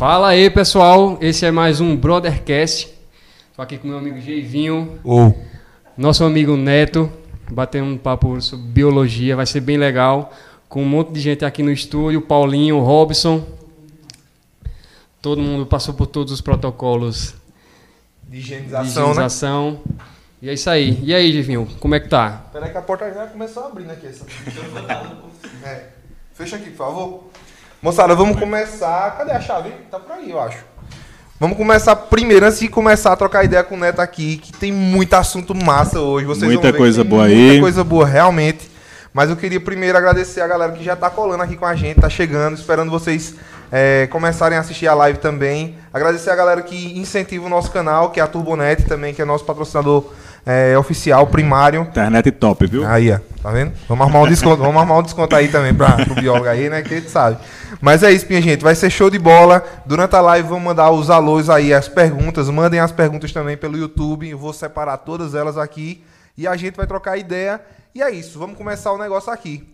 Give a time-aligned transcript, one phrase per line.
[0.00, 1.18] Fala aí, pessoal.
[1.20, 2.90] Esse é mais um Brothercast.
[3.54, 5.38] Tô aqui com meu amigo Geivinho, Ou.
[5.94, 7.12] nosso amigo Neto,
[7.50, 9.36] batendo um papo sobre biologia.
[9.36, 10.32] Vai ser bem legal.
[10.70, 13.46] Com um monte de gente aqui no estúdio, Paulinho, Robson.
[15.20, 17.34] Todo mundo passou por todos os protocolos
[18.22, 19.10] De de higienização, né?
[19.10, 19.80] higienização.
[20.40, 20.98] E é isso aí.
[21.02, 22.46] E aí, Geivinho, como é que tá?
[22.50, 24.06] Peraí que a porta já começou abrindo aqui.
[24.06, 24.24] Essa...
[25.62, 25.88] é.
[26.32, 27.30] Fecha aqui, por favor.
[27.82, 29.16] Moçada, vamos começar.
[29.16, 29.70] Cadê a chave?
[29.90, 30.58] Tá por aí, eu acho.
[31.38, 34.70] Vamos começar primeiro, antes de começar a trocar ideia com o Neto aqui, que tem
[34.70, 36.26] muito assunto massa hoje.
[36.26, 37.60] Vocês Muita vão ver que coisa boa muita aí.
[37.60, 38.70] coisa boa, realmente.
[39.14, 42.02] Mas eu queria primeiro agradecer a galera que já tá colando aqui com a gente,
[42.02, 43.34] tá chegando, esperando vocês
[43.72, 45.78] é, começarem a assistir a live também.
[45.90, 49.24] Agradecer a galera que incentiva o nosso canal, que é a Turbonet também, que é
[49.24, 50.04] nosso patrocinador
[50.44, 51.82] é, oficial, primário.
[51.82, 52.86] Internet top, viu?
[52.86, 53.72] Aí, ó, tá vendo?
[53.88, 56.82] Vamos arrumar um desconto, vamos arrumar um desconto aí também pra, pro biólogo aí, né?
[56.82, 57.38] Que a gente sabe.
[57.80, 58.62] Mas é isso, minha gente.
[58.62, 59.64] Vai ser show de bola.
[59.86, 62.48] Durante a live vamos mandar os alôs aí, as perguntas.
[62.48, 64.28] Mandem as perguntas também pelo YouTube.
[64.28, 66.02] Eu vou separar todas elas aqui.
[66.36, 67.60] E a gente vai trocar ideia.
[67.94, 69.66] E é isso, vamos começar o negócio aqui.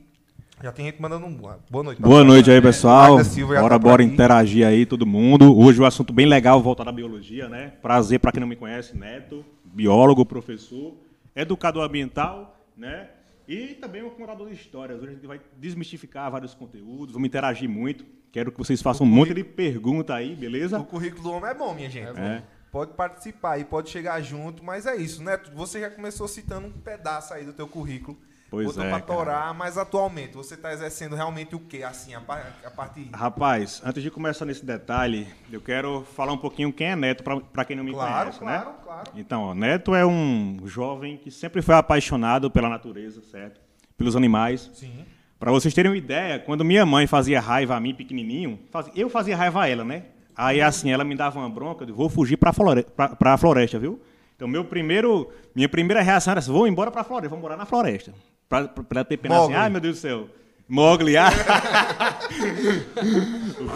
[0.62, 2.00] Já tem gente mandando um boa noite.
[2.00, 3.18] Boa noite aí, pessoal.
[3.18, 4.10] Bora, tá bora aqui.
[4.10, 5.54] interagir aí, todo mundo.
[5.54, 7.72] Hoje o assunto bem legal, voltado à biologia, né?
[7.82, 9.44] Prazer para quem não me conhece, Neto,
[9.76, 10.96] biólogo, professor,
[11.34, 13.10] educador ambiental, né?
[13.46, 14.98] E também um contador de histórias.
[15.02, 18.04] Hoje a gente vai desmistificar vários conteúdos, vamos interagir muito.
[18.32, 20.78] Quero que vocês façam um monte de pergunta aí, beleza?
[20.78, 22.18] O currículo do homem é bom, minha gente.
[22.18, 22.42] É.
[22.72, 25.38] Pode participar aí, pode chegar junto, mas é isso, né?
[25.54, 28.16] Você já começou citando um pedaço aí do teu currículo.
[28.48, 31.82] Pois Botou é, torar, mas atualmente você está exercendo realmente o quê?
[31.82, 32.18] Assim, a,
[32.64, 33.08] a partir.
[33.12, 37.64] Rapaz, antes de começar nesse detalhe, eu quero falar um pouquinho quem é Neto, para
[37.64, 38.76] quem não me Claro, conhece, claro, né?
[38.84, 39.10] claro.
[39.16, 43.60] Então, ó, Neto é um jovem que sempre foi apaixonado pela natureza, certo?
[43.98, 44.70] Pelos animais.
[44.74, 45.04] Sim.
[45.40, 49.10] Para vocês terem uma ideia, quando minha mãe fazia raiva a mim, pequenininho, fazia- eu
[49.10, 50.04] fazia raiva a ela, né?
[50.36, 54.00] Aí, assim, ela me dava uma bronca, eu vou fugir para a floresta, viu?
[54.36, 57.56] Então, meu primeiro, minha primeira reação era assim, vou embora para a floresta, vou morar
[57.56, 58.12] na floresta.
[58.48, 59.54] Para ela ter pena Mowgli.
[59.54, 60.28] assim, ai, meu Deus do céu.
[60.68, 61.30] Mogli, ah.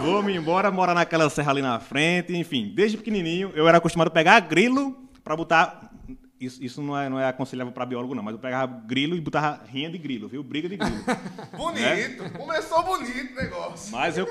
[0.01, 2.73] Vou me embora, morar naquela serra ali na frente, enfim.
[2.75, 5.89] Desde pequenininho, eu era acostumado a pegar grilo para botar...
[6.37, 9.21] Isso, isso não, é, não é aconselhável para biólogo, não, mas eu pegava grilo e
[9.21, 10.43] botava rinha de grilo, viu?
[10.43, 10.97] Briga de grilo.
[11.55, 12.31] Bonito.
[12.35, 13.91] Começou bonito o negócio.
[13.91, 14.27] Mas eu,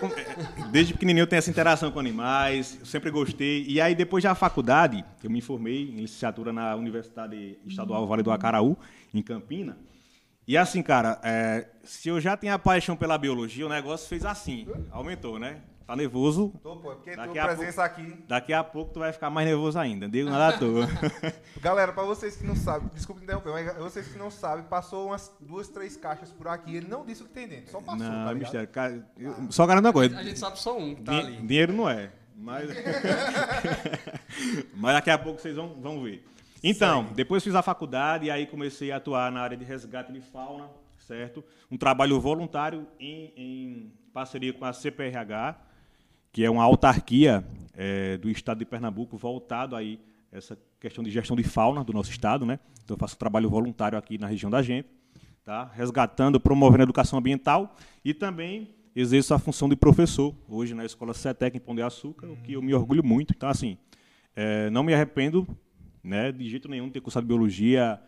[0.72, 3.64] desde pequenininho, eu tenho essa interação com animais, eu sempre gostei.
[3.68, 8.32] E aí, depois da faculdade, eu me formei em licenciatura na Universidade Estadual Vale do
[8.32, 8.76] Acaraú,
[9.14, 9.78] em Campina.
[10.46, 14.66] E assim, cara, é, se eu já tinha paixão pela biologia, o negócio fez assim,
[14.90, 15.58] aumentou, né?
[15.86, 18.24] Tá nervoso, Tô, pô, porque Daqui tua a presença aqui.
[18.28, 20.86] daqui a pouco tu vai ficar mais nervoso ainda, digo nada à toa.
[21.60, 25.32] Galera, pra vocês que não sabem, desculpa interromper, mas vocês que não sabem, passou umas
[25.40, 26.76] duas, três caixas por aqui.
[26.76, 28.68] Ele não disse o que tem dentro, só passou, Não, tá é mistério.
[28.68, 31.36] Cara, eu- só garanto uma coisa, A gente sabe só um que tá Din- ali.
[31.46, 32.10] Dinheiro não é.
[32.36, 32.70] Mas,
[34.74, 36.24] mas daqui a pouco vocês vão, vão ver.
[36.62, 40.21] Então, depois fiz a faculdade e aí comecei a atuar na área de resgate de
[40.21, 41.43] fauna, certo?
[41.71, 45.56] Um trabalho voluntário em, em parceria com a CPRH,
[46.31, 47.44] que é uma autarquia
[47.75, 49.98] eh, do estado de Pernambuco voltado aí
[50.31, 52.60] a essa questão de gestão de fauna do nosso estado, né?
[52.84, 54.88] Então eu faço um trabalho voluntário aqui na região da gente,
[55.44, 55.65] tá?
[55.75, 61.15] Resgatando, promovendo a educação ambiental e também exerço a função de professor hoje na Escola
[61.15, 63.32] CETEC em Pão de Açúcar, o que eu me orgulho muito.
[63.34, 63.78] Então assim,
[64.37, 65.47] eh, não me arrependo,
[66.02, 68.00] né, de jeito nenhum ter cursado biologia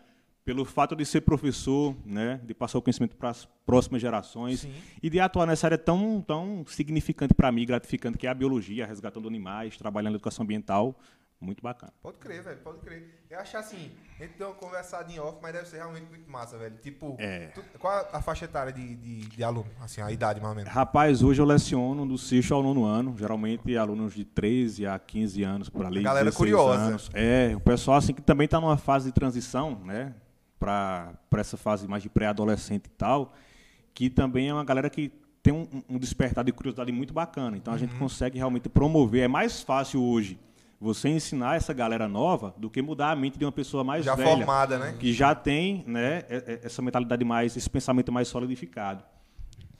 [0.45, 4.73] pelo fato de ser professor, né, de passar o conhecimento para as próximas gerações Sim.
[5.01, 8.85] e de atuar nessa área tão, tão significante para mim, gratificante, que é a biologia,
[8.85, 10.99] resgatando animais, trabalhando na educação ambiental.
[11.43, 11.91] Muito bacana.
[12.01, 13.25] Pode crer, velho, pode crer.
[13.29, 16.29] Eu acho assim, a gente deu uma conversada em off, mas deve ser realmente muito
[16.31, 16.75] massa, velho.
[16.81, 17.47] Tipo, É.
[17.47, 19.67] tu- qual a faixa etária de, de, de aluno?
[19.81, 20.71] Assim, a idade mais ou menos.
[20.71, 25.43] Rapaz, hoje eu leciono do sexto ao nono ano, geralmente alunos de 13 a 15
[25.43, 25.99] anos por ali.
[25.99, 26.81] A galera 16 curiosa.
[26.81, 27.09] Anos.
[27.13, 30.13] É, o pessoal assim que também está numa fase de transição, né,
[30.57, 33.33] para essa fase mais de pré-adolescente e tal,
[33.93, 35.11] que também é uma galera que
[35.41, 37.57] tem um, um despertar de curiosidade muito bacana.
[37.57, 37.79] Então a Uhum.
[37.81, 39.23] gente consegue realmente promover.
[39.23, 40.39] É mais fácil hoje
[40.83, 44.15] você ensinar essa galera nova do que mudar a mente de uma pessoa mais Já
[44.15, 44.95] velha formada, né?
[44.99, 46.23] que já tem né,
[46.61, 49.01] essa mentalidade mais, esse pensamento mais solidificado.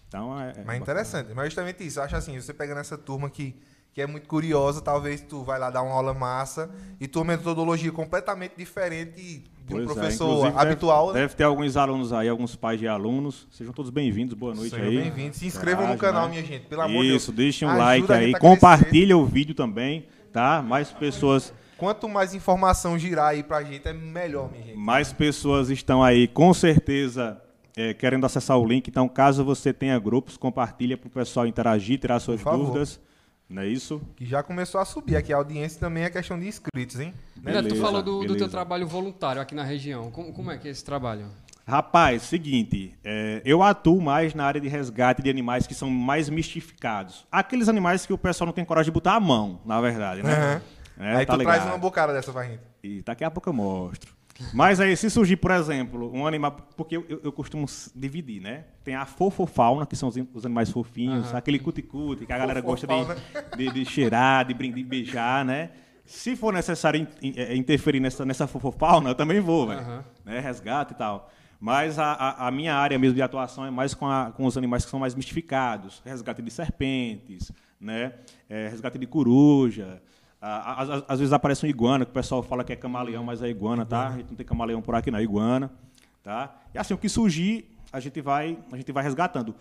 [0.08, 1.34] Então, é, é Mas interessante.
[1.34, 2.00] Mas justamente isso.
[2.00, 3.54] Eu acho assim, você pegando essa turma que,
[3.92, 6.70] que é muito curiosa, talvez tu vai lá dar uma aula massa
[7.02, 11.08] e tua metodologia completamente diferente de um Pois é, professor inclusive habitual.
[11.08, 11.26] Deve, né?
[11.26, 13.46] deve ter alguns alunos aí, alguns pais de alunos.
[13.52, 14.98] Sejam todos bem-vindos, boa noite Sejam aí.
[15.02, 15.38] bem-vindos.
[15.38, 16.30] Se inscrevam no canal, né?
[16.30, 16.66] minha gente.
[16.68, 17.24] Pelo amor de Deus.
[17.24, 20.62] Isso, deixem um Ajuda like aí, compartilha o vídeo também, tá?
[20.62, 24.78] Mais pessoas, Quanto mais informação girar aí pra gente, é melhor, minha gente.
[24.78, 27.42] mais pessoas estão aí, com certeza,
[27.76, 28.88] é, querendo acessar o link.
[28.88, 33.00] Então, caso você tenha grupos, compartilha para o pessoal interagir, tirar suas dúvidas.
[33.50, 34.02] Não é isso?
[34.16, 35.34] Que já começou a subir aqui.
[35.34, 37.14] A audiência também é questão de inscritos, hein?
[37.36, 38.50] Neto, tu Beleza, falou do, do teu beleza.
[38.50, 40.10] trabalho voluntário aqui na região.
[40.10, 41.26] Como, como é que é esse trabalho?
[41.66, 46.28] Rapaz, seguinte, é, eu atuo mais na área de resgate de animais que são mais
[46.30, 47.26] mistificados.
[47.32, 50.34] Aqueles animais que o pessoal não tem coragem de botar a mão, na verdade, né?
[50.34, 50.62] Aham.
[51.00, 51.74] É, aí tá tu traz ligado.
[51.74, 52.60] uma bocada dessa gente.
[52.84, 54.14] E daqui a pouco eu mostro.
[54.54, 56.52] Mas aí, se surgir, por exemplo, um animal.
[56.76, 58.66] Porque eu, eu- eu costumo dividir, né?
[58.84, 62.86] Tem a fofofauna, que são os, os animais fofinhos, aquele cuticute, que a galera gosta
[62.88, 65.70] de, de, de cheirar, de, de beijar, né?
[66.06, 69.80] Se for necessário in- in- eh, interferir nessa, nessa fofofauna, eu também vou, velho.
[69.80, 70.04] Aham.
[70.26, 70.40] Né?
[70.40, 71.32] Resgate e tal.
[71.66, 74.58] Mas a, a, a minha área mesmo de atuação é mais com, a- com os
[74.58, 76.02] animais que são mais mistificados.
[76.04, 78.12] Resgate de serpentes, né?
[78.50, 80.02] Eh, resgate de coruja.
[80.42, 83.48] Às, às- vezes aparece um iguana, que o pessoal fala que é camaleão, mas é
[83.48, 84.10] iguana, tá?
[84.10, 85.72] A gente não tem camaleão por aqui, não, é iguana.
[86.22, 86.54] Tá?
[86.74, 89.56] E assim, o que surgir, a gente vai, a gente vai resgatando.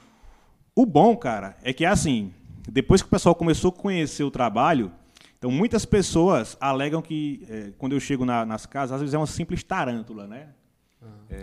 [0.75, 2.33] O bom, cara, é que assim,
[2.69, 4.91] depois que o pessoal começou a conhecer o trabalho,
[5.39, 9.19] então muitas pessoas alegam que eh, quando eu chego na- nas casas, às vezes é
[9.19, 10.49] uma simples tarântula, né?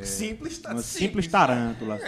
[0.04, 2.00] Simples, tá Uma simples tarântula.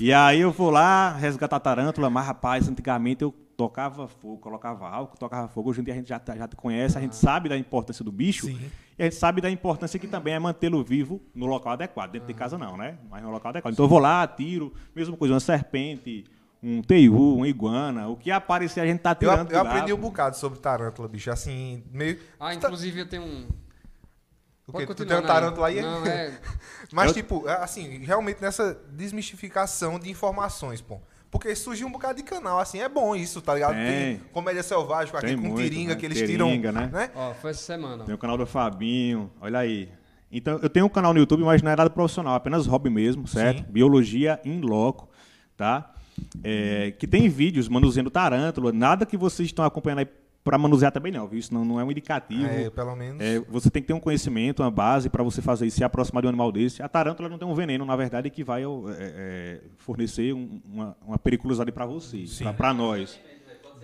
[0.00, 4.86] E aí eu vou lá resgatar a tarântula, mas rapaz, antigamente eu tocava fogo, colocava
[4.88, 5.70] álcool, tocava fogo.
[5.70, 8.12] Hoje em dia a gente já, tá- já conhece, a gente sabe da importância do
[8.12, 8.46] bicho.
[8.46, 8.70] Sim.
[8.98, 12.12] E a gente sabe da importância que também é mantê-lo vivo no local adequado.
[12.12, 12.98] Dentro de casa não, né?
[13.10, 13.72] Mas no local adequado.
[13.72, 16.24] Então eu vou lá, tiro, mesma coisa, uma serpente,
[16.62, 18.08] um teiu, uma iguana.
[18.08, 19.50] O que aparecer a gente tá Eu, tirando.
[19.52, 19.70] eu lá.
[19.70, 21.30] aprendi um bocado sobre tarântula, bicho.
[21.30, 22.18] Assim, meio.
[22.38, 23.46] Ah, inclusive eu tenho um.
[24.66, 24.94] O Pode quê?
[24.94, 25.80] Tu tem um tarântula aí?
[25.80, 26.32] Não, é.
[26.92, 30.98] Mas, Eu- tipo, é, assim, realmente nessa desmistificação de informações, pô.
[31.30, 33.74] Porque surgiu um bocado de canal, assim, é bom isso, tá ligado?
[33.74, 34.18] Tem.
[34.32, 36.00] comédia selvagem aqui Tem com muito, tiringa né?
[36.00, 36.86] que eles Tiringa, tiram.
[36.88, 37.10] né?
[37.14, 38.04] Ó, foi essa semana.
[38.04, 39.88] Tem o canal do Fabinho, olha aí.
[40.32, 43.26] Então, eu tenho um canal no YouTube, mas não é nada profissional, apenas hobby mesmo,
[43.28, 43.58] certo?
[43.58, 43.66] Sim.
[43.70, 45.08] Biologia in loco,
[45.56, 45.92] tá?
[46.42, 50.08] É, que tem vídeos manuseando tarântula, nada que vocês estão acompanhando aí
[50.46, 51.40] para manusear também não, viu?
[51.40, 52.46] Isso não, não é um indicativo.
[52.46, 53.20] É, pelo menos.
[53.20, 56.22] É, você tem que ter um conhecimento, uma base para você fazer isso, se aproximar
[56.22, 56.80] de um animal desse.
[56.84, 60.96] A tarântula não tem um veneno, na verdade, que vai é, é, fornecer um- uma,
[61.04, 62.24] uma periculosidade para você,
[62.56, 63.18] para nós.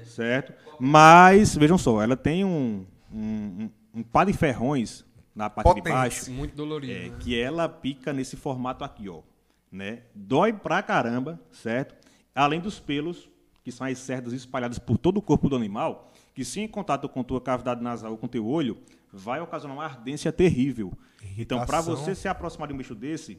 [0.04, 0.52] Certo?
[0.78, 5.04] Mas, vejam só, ela tem um, um, um, par de ferrões
[5.34, 5.84] na parte Potente.
[5.84, 6.92] de baixo, Muito dolorido.
[6.92, 7.16] é, né?
[7.18, 9.20] que ela pica nesse formato aqui, ó.
[9.70, 10.02] Né?
[10.14, 11.94] Dói pra caramba, certo?
[12.34, 13.28] Além dos pelos,
[13.64, 17.08] que são as cerdas espalhadas por todo o corpo do animal, que se em contato
[17.08, 18.78] com tua cavidade nasal ou com teu olho,
[19.12, 20.92] vai ocasionar uma ardência terrível.
[21.36, 21.96] Então, para Irritação.
[21.96, 23.38] você se aproximar de um bicho desse,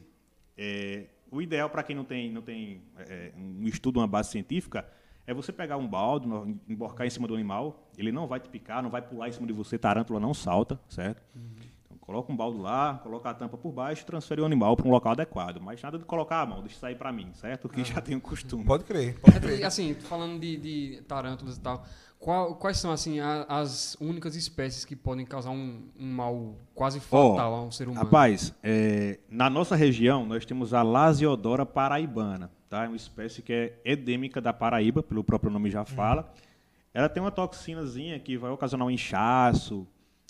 [0.56, 4.88] é, o ideal para quem não tem, não tem é, um estudo, uma base científica,
[5.26, 6.28] é você pegar um balde,
[6.68, 9.46] emborcar em cima do animal, ele não vai te picar, não vai pular em cima
[9.46, 11.22] de você, tarântula não salta, certo?
[11.34, 11.73] Então,
[12.06, 14.90] coloca um balde lá, coloca a tampa por baixo e transfere o animal para um
[14.90, 15.60] local adequado.
[15.60, 17.68] Mas nada de colocar a mão, deixa sair para mim, certo?
[17.68, 18.64] Que já tem o costume.
[18.64, 19.64] Pode crer, pode E, crer.
[19.64, 21.84] assim, falando de, de tarântulas e tal,
[22.18, 27.00] qual- quais são assim a- as únicas espécies que podem causar um, um mal quase
[27.00, 28.04] fatal a um ser humano?
[28.04, 32.84] Rapaz, é, na nossa região nós temos a Lasiodora paraibana, tá?
[32.84, 36.32] É uma espécie que é endêmica da Paraíba, pelo próprio nome já fala.
[36.92, 39.86] Ela tem uma toxinazinha que vai ocasionar um inchaço,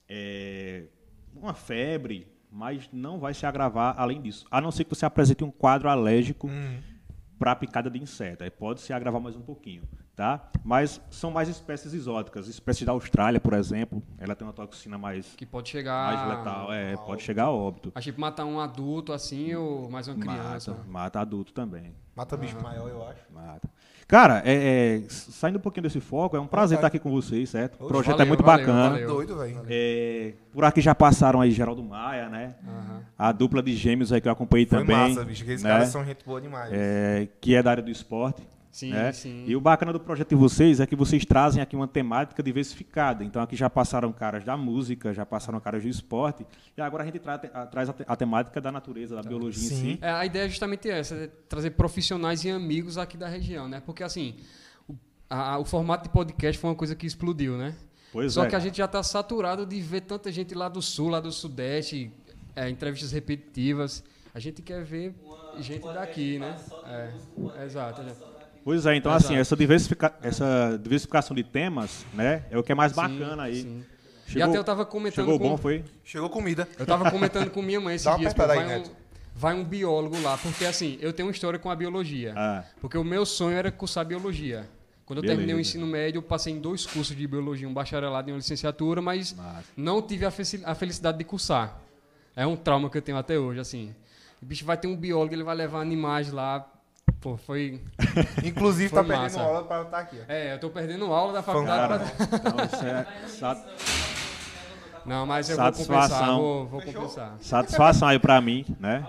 [0.08, 0.84] é,
[1.36, 4.46] uma febre, mas não vai se agravar além disso.
[4.50, 6.48] A não ser que você apresente um quadro alérgico
[7.38, 8.44] para a picada de inseto.
[8.44, 9.82] Aí pode se agravar mais um pouquinho,
[10.14, 10.50] tá?
[10.64, 12.46] Mas são mais espécies exóticas.
[12.48, 16.14] Espécie da Austrália, por exemplo, ela tem uma toxina mais que pode chegar.
[16.14, 17.92] mais letal, é, pode chegar a óbito.
[17.94, 20.72] A tipo matar um adulto assim ou mais uma criança.
[20.72, 21.92] Mata, mata adulto também.
[22.14, 23.20] Mata bicho maior, eu acho.
[23.32, 23.68] Mata.
[24.06, 27.50] Cara, é, é, saindo um pouquinho desse foco, é um prazer estar aqui com vocês,
[27.50, 27.82] certo?
[27.82, 28.90] O projeto é valeu, muito valeu, bacana.
[28.90, 29.08] valeu.
[29.08, 29.62] Doido, velho.
[29.68, 32.54] É, por aqui já passaram aí Geraldo Maia, né?
[33.18, 34.96] A dupla de gêmeos aí que eu acompanhei Foi também.
[34.96, 35.42] massa, bicho.
[35.42, 35.70] Aqueles né?
[35.70, 36.70] caras são gente boa demais.
[36.72, 38.42] É, que é da área do esporte.
[38.74, 39.12] Sim, né?
[39.12, 39.44] sim.
[39.46, 43.22] E o bacana do projeto de vocês é que vocês trazem aqui uma temática diversificada.
[43.22, 46.44] Então aqui já passaram caras da música, já passaram caras do esporte,
[46.76, 49.90] e agora a gente tra traz a, te- a temática da natureza, da biologia Sim.
[49.90, 49.98] em si.
[50.02, 53.80] É, a ideia é justamente essa, é trazer profissionais e amigos aqui da região, né?
[53.86, 54.34] Porque assim,
[54.88, 54.94] o,
[55.30, 57.76] a- o formato de podcast foi uma coisa que explodiu, né?
[58.12, 58.48] Pois Só é.
[58.48, 61.30] que a gente já está saturado de ver tanta gente lá do sul, lá do
[61.30, 62.10] sudeste,
[62.56, 64.02] é, entrevistas repetitivas.
[64.34, 65.14] A gente quer ver
[65.60, 66.56] gente daqui, né?
[66.88, 68.02] É, exato.
[68.64, 69.26] Pois é, então Exato.
[69.26, 73.42] assim, essa, diversifica essa diversificação de temas, né, é o que é mais Sim, bacana
[73.44, 73.62] aí.
[73.62, 73.84] sim.
[74.26, 75.84] E Chegou- até eu tava comentando Chegou com, bom, foi?
[76.02, 76.66] Chegou comida.
[76.78, 78.80] Eu tava comentando com minha mãe esses Dá uma dias, pô, apertada aí, vai, um,
[78.80, 78.96] Neto.
[79.36, 82.32] vai um biólogo lá, porque assim, eu tenho uma história com a biologia.
[82.34, 82.64] Ah.
[82.80, 84.66] Porque o meu sonho era cursar biologia.
[85.04, 85.36] Quando eu Beleza.
[85.36, 88.38] terminei o ensino médio, eu passei em dois cursos de biologia, um bacharelado e uma
[88.38, 89.64] licenciatura, mas Massa.
[89.76, 90.30] não tive a
[90.74, 91.78] felicidade de cursar.
[92.34, 93.94] É um trauma que eu tenho até hoje, assim.
[94.42, 96.66] O bicho vai ter um biólogo, ele vai levar animais lá
[97.24, 97.80] Pô, foi.
[98.44, 99.40] Inclusive, Foi tá perdendo massa.
[99.42, 100.16] aula para estar aqui.
[100.20, 100.24] ó.
[100.30, 102.04] É, eu tô perdendo aula da faculdade.
[102.04, 103.64] Pra- então isso é sat-
[105.06, 106.00] Não, mas eu vou compensar.
[106.02, 106.38] Satisfação.
[106.38, 107.32] Vou, vou compensar.
[107.40, 109.06] satisfação aí pra mim, né?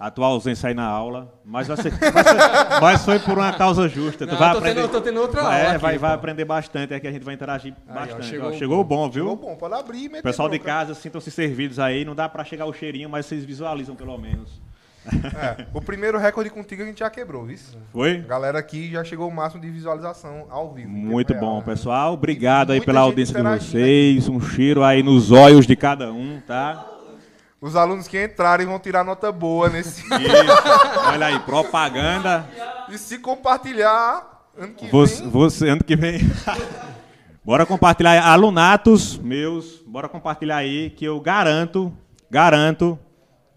[0.00, 1.32] A tua ausência aí na aula.
[1.44, 4.26] Mas, vai ser- mas, foi, mas foi por uma causa justa.
[4.26, 4.80] Tu Não, vai eu tô aprender.
[4.82, 6.16] tendo- tô tendo outra vai, aula É, vai, aqui, vai pô.
[6.16, 6.92] aprender bastante.
[6.94, 8.26] É que a gente vai interagir Aí, ó, bastante.
[8.26, 9.30] chegou Ó, o Chegou, bom, viu?
[9.30, 12.04] Ficou bom, pode abrir meter Pessoal de casa, sintam-se servidos aí.
[12.04, 14.60] Não dá pra chegar o cheirinho, mas vocês visualizam pelo menos.
[15.36, 17.56] É, o primeiro recorde contigo a gente já quebrou, viu?
[17.92, 18.18] Foi?
[18.18, 20.88] A galera aqui já chegou ao máximo de visualização ao vivo.
[20.88, 21.64] Muito real, bom, né?
[21.64, 22.12] pessoal.
[22.14, 24.28] Obrigado aí pela audiência de vocês.
[24.28, 26.84] Um cheiro aí nos olhos de cada um, tá?
[27.60, 30.02] Os alunos que entrarem vão tirar nota boa nesse.
[30.02, 30.08] Isso.
[31.12, 32.46] Olha aí, propaganda.
[32.88, 35.30] e se compartilhar, ano que Você, vem.
[35.30, 36.20] você ano que vem.
[37.44, 38.18] bora compartilhar aí.
[38.18, 39.82] alunatos meus.
[39.86, 41.92] Bora compartilhar aí que eu garanto,
[42.30, 42.96] garanto,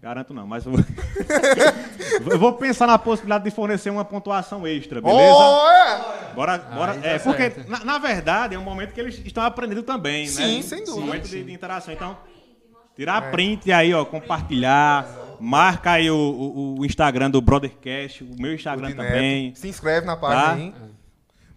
[0.02, 0.80] garanto não, mas eu vou,
[2.32, 5.32] eu vou pensar na possibilidade de fornecer uma pontuação extra, beleza?
[5.34, 6.34] Oh, é!
[6.34, 6.94] Bora, bora.
[6.94, 10.30] tá é, porque, na, na verdade, é um momento que eles estão aprendendo também, né?
[10.32, 11.00] Sim, sem dúvida.
[11.02, 11.94] Um momento de, de interação.
[11.94, 12.16] Então,
[12.96, 15.06] tirar print aí, ó, compartilhar.
[15.38, 19.46] Marca aí o, o- o Instagram do Brothercast, o meu O Instagram de também.
[19.48, 19.58] Neto.
[19.58, 20.52] Se inscreve na página Tá?
[20.52, 20.74] aí.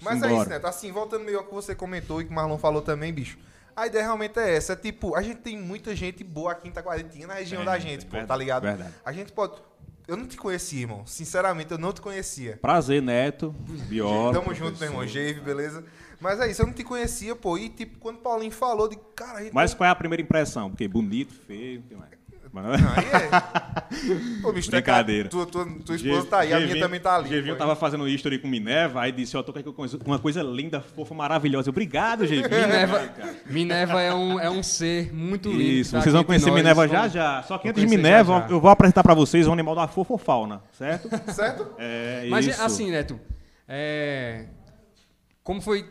[0.04, 0.42] Mas é Simbora.
[0.42, 0.66] isso, Neto.
[0.68, 3.38] Assim, voltando meio ao que você comentou e que o Marlon falou também, bicho.
[3.76, 4.74] A ideia realmente é essa.
[4.74, 7.78] É tipo, a gente tem muita gente boa aqui em Taquaritinga, na região É, da
[7.78, 8.64] gente, pô, tá ligado?
[8.64, 8.94] verdade.
[9.04, 9.54] A gente pode.
[10.08, 11.06] Eu não te conhecia, irmão.
[11.06, 12.58] Sinceramente, eu não te conhecia.
[12.62, 13.54] Prazer, Neto.
[13.90, 14.40] Biólogo.
[14.40, 15.08] Tamo junto, meu irmão.
[15.08, 15.84] Jave, beleza?
[16.20, 17.58] Mas é isso, eu não te conhecia, pô.
[17.58, 18.96] E tipo, quando o Paulinho falou de.
[19.16, 20.70] Cara, a gente Mas qual é a primeira impressão?
[20.70, 22.12] Porque bonito, feio, o que mais?
[22.52, 22.66] Mas-
[22.98, 24.42] Aí é.
[24.42, 25.30] Pô, bicho, é Brincadeira.
[25.30, 27.30] Tua, tua, tua esposa tá aí, a minha Gevinho- também tá ali.
[27.30, 31.14] Gevinho tava fazendo history com Minerva, aí disse, ó, tô com uma coisa linda, fofa,
[31.14, 31.70] maravilhosa.
[31.70, 32.50] Obrigado, Gevinho.
[32.68, 33.14] Minerva,
[33.48, 35.62] Minerva é, um, é um ser muito lindo.
[35.62, 37.44] Isso, tá vocês vão aqui conhecer nós, Minerva já já.
[37.44, 38.54] Só que antes de Minerva, já, já.
[38.54, 41.10] eu vou apresentar pra vocês um animal da fofofauna, certo?
[41.34, 41.68] Certo?
[41.78, 42.62] É Mas isso.
[42.62, 43.20] assim, Neto,
[43.68, 44.46] é,
[45.44, 45.86] como foi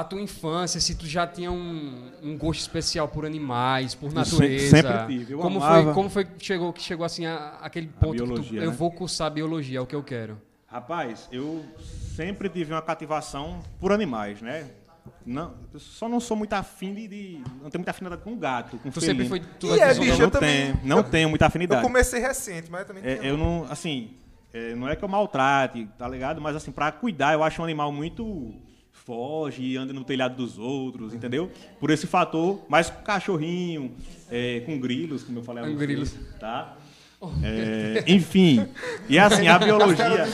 [0.00, 0.80] a tua infância?
[0.80, 4.76] Se tu já tinha um, um gosto especial por animais, por natureza?
[4.76, 5.84] sempre tive, eu como amava.
[5.84, 8.70] foi, como foi que chegou que chegou assim a, aquele ponto que tu, biologia, eu
[8.70, 8.76] né?
[8.76, 10.40] vou cursar biologia, é o que eu quero.
[10.66, 11.64] Rapaz, eu
[12.14, 14.68] sempre tive uma cativação por animais, né?
[15.24, 18.76] Não, eu só não sou muito afim de, de- Não tenho muita afinidade com gato,
[18.78, 19.24] com Tu felino.
[19.24, 21.44] sempre foi tu E é é, bicho, eu eu também- tenho, não eu- tenho muita
[21.44, 21.82] Eu afinidade.
[21.82, 24.10] comecei recente, mas também É, eu não, assim,
[24.52, 26.40] é, não é que eu maltrate, tá ligado?
[26.42, 28.52] Mas assim, pra cuidar, eu acho um animal muito
[29.08, 31.50] foge e anda no telhado dos outros, entendeu?
[31.80, 33.92] Por esse fator, mas com cachorrinho,
[34.30, 36.14] é, com grilos, como eu falei Com grilos.
[36.38, 36.76] tá?
[37.42, 38.64] É, enfim,
[39.08, 40.24] e assim, a biologia,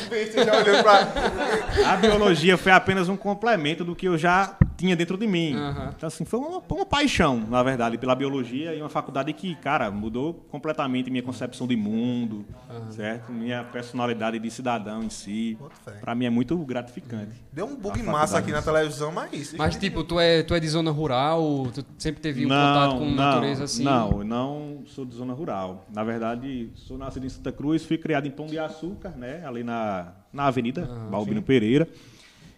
[1.86, 5.54] a biologia foi apenas um complemento do que eu já tinha dentro de mim.
[5.54, 5.92] Aham.
[5.96, 9.90] Então, assim, foi uma, uma paixão, na verdade, pela biologia e uma faculdade que, cara,
[9.90, 12.44] mudou completamente minha concepção de mundo,
[12.90, 13.32] certo?
[13.32, 15.58] Minha personalidade de cidadão em si.
[16.00, 17.32] Pra mim é muito gratificante.
[17.52, 19.56] Deu um bug A massa aqui na televisão, mas isso.
[19.56, 23.10] Mas tipo, tu é, tu é de zona rural, tu sempre teve um contato com
[23.10, 23.84] natureza assim?
[23.84, 25.86] Não, eu não sou de zona rural.
[25.92, 29.44] Na verdade, sou nascido em Santa Cruz, fui criado em Pão de Açúcar, né?
[29.46, 31.88] Ali na, na Avenida Balbino Pereira.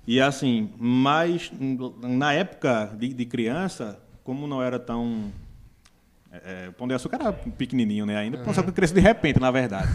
[0.07, 1.51] E assim, mas
[2.01, 5.33] na época de, de criança, como não era tão.
[6.31, 8.17] É, o Pão de Açúcar era pequenininho, né?
[8.17, 8.37] Ainda.
[8.39, 9.89] Pão de Açúcar cresceu de repente, na verdade.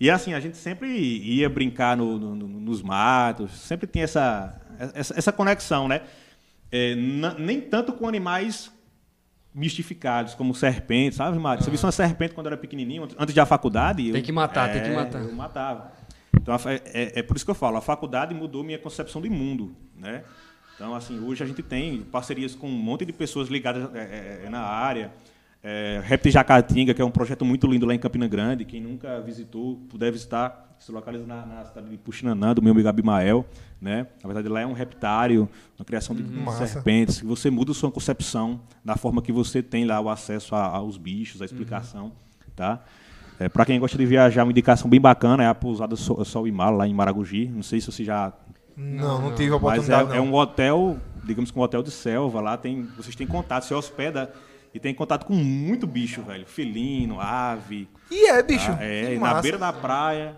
[0.00, 4.60] E assim, a gente sempre ia brincar no- no- no- nos matos, sempre tinha essa,
[4.94, 6.02] essa, essa conexão, né?
[6.70, 6.94] É,
[7.38, 8.70] nem tanto com animais
[9.54, 11.62] mistificados, como serpentes, sabe, Mário?
[11.64, 14.02] Você viu uma serpente quando era pequenininho, antes- à faculdade?
[14.10, 15.22] Tem eu- que matar, tem que É, matar.
[15.22, 15.92] Eu matava.
[16.40, 19.74] Então, é, é por isso que eu falo, a faculdade mudou minha concepção de mundo,
[19.96, 20.22] né?
[20.74, 24.42] Então, assim, hoje a gente tem parcerias com um monte de pessoas ligadas é, é,
[24.44, 25.10] é, na área.
[25.62, 28.64] É, Rap Jacatinga, que é um projeto muito lindo lá em Campina Grande.
[28.64, 32.86] Quem nunca visitou, puder visitar, se localiza na, na cidade de Puxinanã, do meu amigo
[32.88, 33.44] Abimael.
[33.80, 34.06] Né?
[34.22, 36.66] Na verdade, lá é um reptário, uma criação de Massa.
[36.66, 37.20] serpentes.
[37.20, 40.66] que Você muda a sua concepção da forma que você tem lá o acesso a-
[40.66, 42.12] aos bichos, a explicação.
[42.54, 42.84] Tá?
[43.38, 46.46] É, Para quem gosta de viajar, uma indicação bem bacana é a pousada Sol, Sol
[46.48, 47.46] e Mar, lá em Maragogi.
[47.48, 48.32] Não sei se você já
[48.76, 50.16] Não, não tive a mas é, oportunidade.
[50.16, 52.40] é um hotel, digamos que um hotel de selva.
[52.40, 54.32] Lá tem, vocês têm contato, você hospeda
[54.74, 56.46] e tem contato com muito bicho, velho.
[56.46, 57.88] Felino, ave.
[58.10, 58.70] E é, bicho.
[58.72, 58.78] tá?
[58.82, 59.42] É, que na massa.
[59.42, 60.34] beira da praia.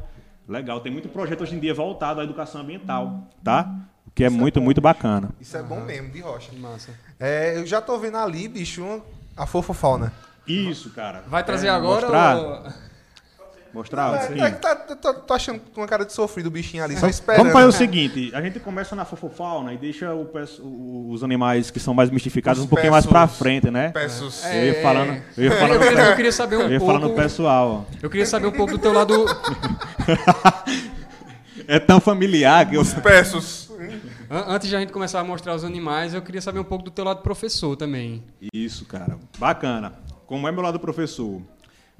[0.49, 3.71] Legal, tem muito projeto hoje em dia voltado à educação ambiental, tá?
[4.07, 5.29] O que é muito, muito bacana.
[5.39, 6.51] Isso é bom mesmo, de rocha.
[6.59, 6.91] Massa.
[7.21, 9.03] É, eu já tô vendo ali, bicho,
[9.37, 10.11] a fofa fauna.
[10.47, 11.23] Isso, cara.
[11.29, 12.37] Vai trazer É, agora Mostrar?
[12.39, 12.88] ou...
[13.79, 14.15] Mostrar?
[14.17, 14.41] É, Sim.
[14.41, 17.07] é que tá, tô, tô achando com uma cara de sofrido o bichinho ali, só
[17.07, 17.39] esperando.
[17.39, 21.79] Vamos fazer o seguinte, a gente começa na fofofauna e deixa o os animais que
[21.79, 23.39] são mais mistificados Os um pouquinho mais pra peços.
[23.39, 23.91] frente, né?
[23.91, 24.45] Peços.
[24.45, 26.93] Eu ia falando, eu ia falando, eu, queria, eu queria saber um eu ia pouco.
[26.95, 27.87] falando pessoal.
[28.03, 29.25] Eu queria saber um pouco do teu lado.
[31.67, 32.81] é tão familiar que eu.
[32.81, 33.71] Os peços.
[34.31, 36.85] An- Antes de a gente começar a mostrar os animais, eu queria saber um pouco
[36.85, 38.23] do teu lado professor também.
[38.53, 39.17] Isso, cara.
[39.39, 39.93] Bacana.
[40.27, 41.41] Como é meu lado professor?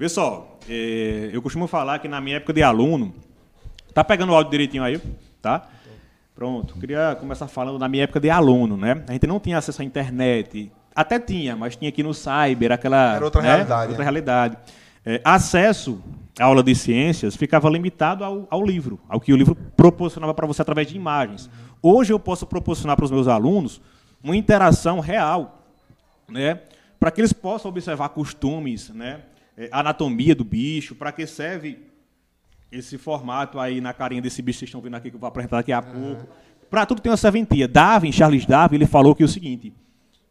[0.07, 3.13] Só, é, eu costumo falar que na minha época de aluno.
[3.93, 5.01] Tá pegando o áudio direitinho aí?
[5.41, 5.67] Tá?
[6.33, 6.75] Pronto.
[6.79, 9.03] Queria começar falando na minha época de aluno, né?
[9.07, 10.71] A gente não tinha acesso à internet.
[10.95, 13.15] Até tinha, mas tinha aqui no Cyber, aquela.
[13.15, 13.47] Era outra né?
[13.49, 14.03] realidade, Outra né?
[14.03, 14.57] realidade.
[15.05, 16.01] É, acesso
[16.39, 20.47] à aula de ciências ficava limitado ao, ao livro, ao que o livro proporcionava para
[20.47, 21.49] você através de imagens.
[21.81, 23.81] Hoje eu posso proporcionar para os meus alunos
[24.23, 25.63] uma interação real,
[26.27, 26.61] né?
[26.99, 29.21] Para que eles possam observar costumes, né?
[29.61, 31.77] É, anatomia do bicho, para que serve
[32.71, 35.27] esse formato aí na carinha desse bicho que vocês estão vendo aqui que eu vou
[35.27, 36.25] apresentar daqui a pouco.
[36.69, 37.67] Para tudo tem uma serventia.
[37.67, 39.73] Darwin, Charles Darwin, ele falou que é o seguinte,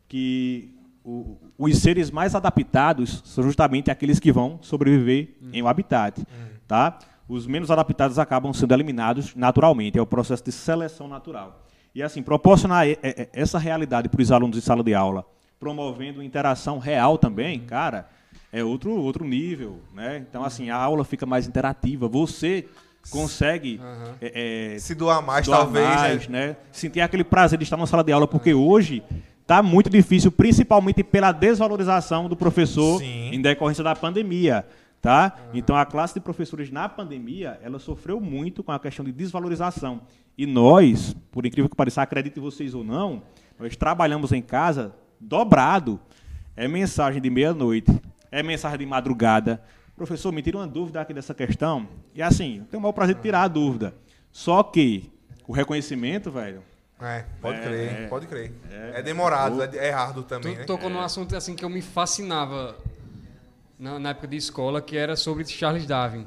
[0.09, 0.71] que
[1.05, 6.25] o- os seres mais adaptados são justamente aqueles que vão sobreviver em um habitat,
[6.67, 6.99] tá?
[7.29, 11.67] Os menos adaptados acabam sendo eliminados naturalmente, é o processo de seleção natural.
[11.95, 12.87] E assim, proporcionar
[13.33, 15.27] essa realidade para os alunos de sala de aula,
[15.61, 18.09] promovendo interação real também, cara,
[18.53, 20.25] é outro outro nível, né?
[20.29, 22.67] Então assim, a aula fica mais interativa, você
[23.11, 23.81] consegue
[24.21, 25.87] é, é, Se doar mais, doar talvez.
[25.87, 26.49] mais, né?
[26.49, 26.57] né?
[26.73, 29.03] Sentir aquele prazer de estar na sala de aula, porque hoje
[29.41, 33.31] está muito difícil, principalmente pela desvalorização do professor Sim.
[33.33, 34.67] em decorrência da pandemia.
[35.01, 35.37] Tá?
[35.55, 40.01] Então a classe de professores na pandemia, ela sofreu muito com a questão de desvalorização.
[40.37, 43.23] E nós, por incrível que pareça, acreditem vocês ou não,
[43.59, 46.01] nós trabalhamos em casa dobrado.
[46.57, 47.93] É mensagem de meia-noite,
[48.31, 49.63] é mensagem de madrugada.
[49.97, 51.89] Professor, me tira uma dúvida aqui dessa questão.
[52.15, 53.95] E assim, eu tenho o maior prazer de tirar a dúvida.
[54.31, 55.11] Só que
[55.47, 56.63] o reconhecimento, velho,
[57.01, 58.07] É, pode É, crer, é.
[58.09, 58.53] pode crer.
[58.95, 60.65] É, demorado, é, é árduo também, Tu né?
[60.65, 62.77] tocou num assunto assim que eu me fascinava
[63.79, 66.27] na, na época de escola, que era sobre Charles Darwin.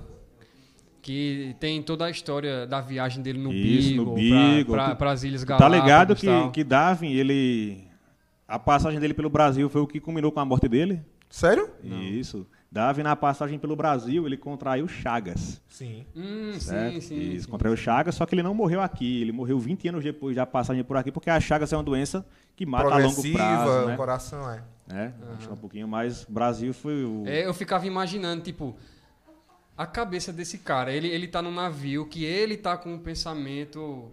[1.01, 4.74] Que tem toda a história da viagem dele no Isso, no Beagle, Beagle.
[4.75, 5.78] para Tu- as Ilhas Galápagos.
[5.78, 7.88] tá ligado que, que Darwin, ele.
[8.47, 11.02] A passagem dele pelo Brasil foi o que culminou com a morte dele?
[11.32, 11.70] Sério?
[11.84, 12.46] Isso.
[12.72, 15.60] Darwin, na passagem pelo Brasil, ele contraiu Chagas.
[15.67, 16.06] Sim.
[16.15, 16.94] Hum, certo?
[16.96, 17.20] sim, sim.
[17.34, 17.52] Isso, sim.
[17.52, 19.22] contraiu Chagas, só que ele não morreu aqui.
[19.22, 22.26] Ele morreu 20 anos depois da passagem por aqui, porque a Chagas é uma doença
[22.56, 23.72] que mata a longo prazo.
[23.72, 23.98] o Né?
[23.98, 24.62] coração é.
[25.38, 26.24] Acho que um pouquinho mais.
[26.24, 27.24] O Brasil foi o.
[27.26, 28.76] É, eu ficava imaginando, tipo,
[29.78, 30.91] a cabeça desse cara.
[30.94, 34.12] Ele, ele tá num navio que ele tá com um pensamento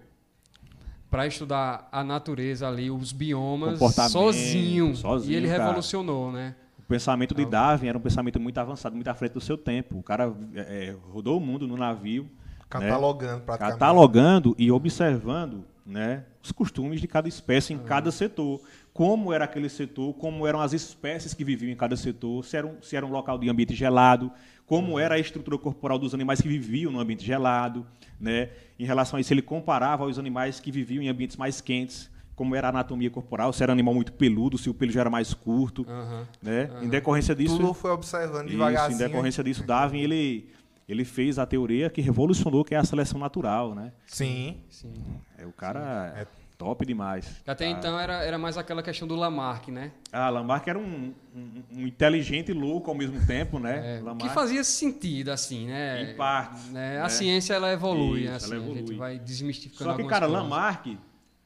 [1.10, 3.78] para estudar a natureza ali, os biomas,
[4.10, 4.94] sozinho.
[4.94, 5.64] sozinho, E ele cara.
[5.64, 6.54] revolucionou, né?
[6.88, 9.98] O pensamento de Darwin era um pensamento muito avançado, muito à frente do seu tempo.
[9.98, 12.22] O cara é, é, rodou o mundo no navio.
[12.22, 12.30] né?
[12.66, 13.78] Catalogando praticamente.
[13.78, 18.58] catalogando e observando né, os costumes de cada espécie em cada setor.
[18.94, 22.66] Como era aquele setor, como eram as espécies que viviam em cada setor, se era
[22.66, 24.32] um, se era um local de ambiente gelado,
[24.64, 27.86] como era a estrutura corporal dos animais que viviam no ambiente gelado.
[28.18, 28.48] Né?
[28.78, 32.54] Em relação a isso, ele comparava aos animais que viviam em ambientes mais quentes, como
[32.54, 35.10] era a anatomia corporal, se era um animal muito peludo, se o pelo já era
[35.10, 35.84] mais curto.
[35.88, 36.26] Aham.
[36.40, 36.70] Né?
[36.80, 38.94] Em decorrência disso, Tudo foi observando isso, devagarzinho.
[38.94, 40.48] em decorrência disso, Darwin ele,
[40.88, 43.92] ele fez a teoria que revolucionou, que é a seleção natural, né?
[44.06, 44.58] Sim.
[44.70, 44.94] Sim.
[45.36, 47.40] É, o cara é top demais.
[47.46, 47.70] Até Ah.
[47.70, 49.92] então era, era mais aquela questão do Lamarck, né?
[50.12, 53.98] Ah, Lamarck era um, um, um inteligente e louco ao mesmo tempo, né?
[53.98, 56.02] É, Lamarck, que fazia sentido, assim, né?
[56.12, 56.98] Em partes, Né?
[56.98, 57.08] A né?
[57.10, 58.36] ciência, ela evolui, Isso, né?
[58.36, 58.96] Assim, ela A gente evolui.
[58.96, 60.42] vai desmistificando Só que, cara, coisas.
[60.42, 60.98] Lamarck,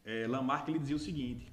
[0.04, 1.52] é, Lamarck ele dizia o seguinte: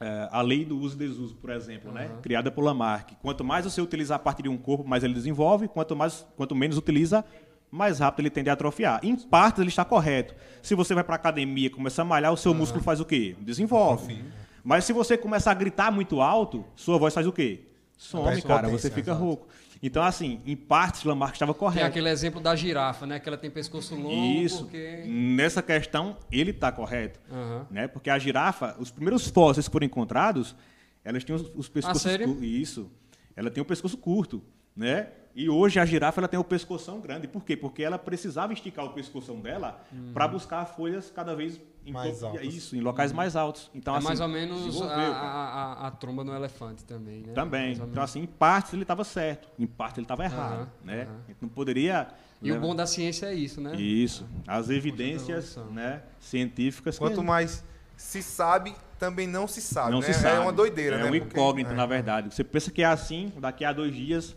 [0.00, 2.10] é, a lei do uso e desuso, por exemplo, né?
[2.22, 3.12] criada por Lamarck.
[3.20, 5.68] Quanto mais você utiliza a partir de um corpo, mais ele desenvolve.
[5.68, 7.24] Quanto, mais, quanto menos utiliza,
[7.70, 9.00] mais rápido ele tende a atrofiar.
[9.02, 10.34] Em partes, ele está correto.
[10.62, 13.36] Se você vai para academia e começa a malhar, o seu músculo faz o quê?
[13.40, 14.24] Desenvolve.
[14.62, 17.62] Mas se você começar a gritar muito alto, sua voz faz o quê?
[17.96, 18.62] Some, cara.
[18.62, 19.24] potência, Você fica exato.
[19.24, 19.48] rouco.
[19.82, 21.86] Então, assim, em partes, Lamarck estava Tem correto.
[21.86, 23.20] aquele exemplo da girafa, né?
[23.20, 24.10] Que ela tem pescoço longo,
[24.42, 24.64] Isso.
[24.64, 25.04] porque...
[25.06, 27.20] Nessa questão, ele está correto.
[27.30, 27.66] Aham.
[27.70, 27.86] Né?
[27.88, 30.56] Porque a girafa, os primeiros fósseis que foram encontrados,
[31.04, 32.26] elas tinham os, os pescoços sério?
[32.26, 32.44] curtos.
[32.44, 32.90] Isso.
[33.36, 34.42] Ela tem o pescoço curto.
[34.74, 35.08] Né?
[35.34, 37.28] E hoje a girafa ela tem o pescoção grande.
[37.28, 37.56] Por quê?
[37.56, 40.12] Porque ela precisava esticar o pescoção dela Uhum.
[40.12, 42.54] para buscar folhas cada vez em Mais topo- altas.
[42.54, 43.70] Isso, em locais mais altos.
[43.74, 47.32] Então, é assim, mais ou menos a, a, a- a tromba no elefante também, né?
[47.32, 47.72] Também.
[47.72, 50.70] Então, assim, em partes ele estava certo, em parte ele estava errado.
[50.84, 51.08] Né?
[51.24, 52.08] A gente não poderia.
[52.42, 53.74] E o né, bom da ciência é isso, né?
[53.76, 54.26] Isso.
[54.46, 56.96] As evidências né, científicas.
[56.98, 57.64] que- Quanto mais
[57.96, 59.90] se sabe, também não se sabe.
[59.92, 60.06] não né?
[60.06, 60.36] se sabe.
[60.36, 61.04] É uma doideira, é né?
[61.10, 61.74] um Porque- incógnito, é.
[61.74, 62.32] na verdade.
[62.34, 64.36] Você pensa que é assim, daqui a dois dias,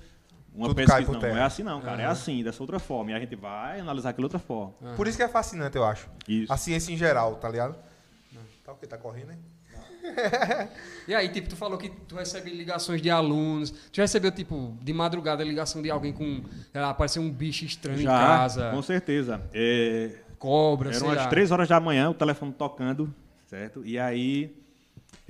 [0.54, 1.06] uma Tudo cai pesquisa.
[1.06, 1.40] por Não, terra.
[1.40, 2.02] é assim não, cara.
[2.02, 3.12] É assim, dessa outra forma.
[3.12, 4.74] E a gente vai analisar aquela outra forma.
[4.96, 6.10] Por isso que é fascinante, eu acho.
[6.28, 6.52] Isso.
[6.52, 7.76] A ciência em geral, tá ligado?
[8.64, 8.86] Tá o que?
[8.88, 9.40] Tá correndo, hein?
[11.08, 13.72] E aí, tipo, tu falou que tu recebe ligações de alunos.
[13.72, 16.44] Tu já recebeu, tipo, de madrugada ligação de alguém com.
[16.72, 18.72] sei lá, apareceu um bicho estranho em casa.
[18.72, 19.42] com certeza.
[19.54, 21.28] É, cobra, Eram sei umas lá.
[21.28, 23.14] três horas da manhã, o telefone tocando,
[23.46, 23.84] certo?
[23.86, 24.56] E aí,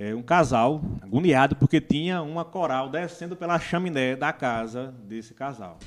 [0.02, 5.78] é, um casal, agoniado, porque tinha uma coral descendo pela chaminé da casa desse casal.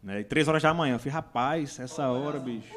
[0.00, 0.20] Né?
[0.20, 0.94] E três horas da manhã.
[0.94, 2.72] Eu falei, rapaz, essa hora, bicho.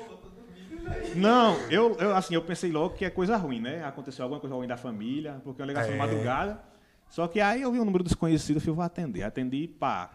[1.15, 3.85] Não, eu, eu, assim, eu pensei logo que é coisa ruim, né?
[3.85, 5.99] Aconteceu alguma coisa ruim da família, porque é uma ligação de É.
[5.99, 6.59] madrugada.
[7.07, 9.21] Só que aí eu vi um número desconhecido, eu falei, vou atender.
[9.21, 10.09] Atendi, pá.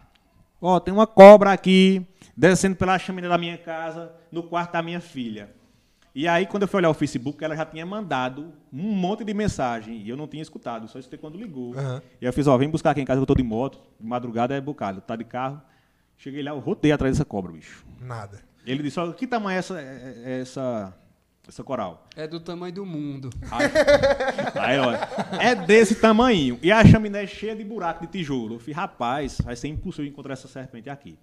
[0.61, 4.99] Ó, tem uma cobra aqui, descendo pela chaminé da minha casa, no quarto da minha
[4.99, 5.51] filha.
[6.19, 9.33] E aí, quando eu fui olhar o Facebook, ela já tinha mandado um monte de
[9.33, 10.01] mensagem.
[10.01, 11.73] E eu não tinha escutado, só escutei quando ligou.
[11.79, 12.01] Aham.
[12.19, 14.05] E aí eu fiz, ó, vem buscar aqui em casa, eu tô de moto, de
[14.05, 15.61] madrugada é bocado, tá de carro.
[16.17, 17.85] Cheguei lá, eu rotei atrás dessa cobra, bicho.
[18.01, 18.41] Nada.
[18.65, 20.93] Ele disse, ó, que tamanho é essa, é- é essa,
[21.47, 22.05] essa coral?
[22.17, 23.29] É do tamanho do mundo.
[23.49, 23.67] Aí,
[24.59, 24.99] aí, olha,
[25.39, 26.59] é desse tamanho.
[26.61, 28.55] E a chaminé é cheia de buraco de tijolo.
[28.55, 31.17] Eu falei, rapaz, vai ser impossível encontrar essa serpente aqui.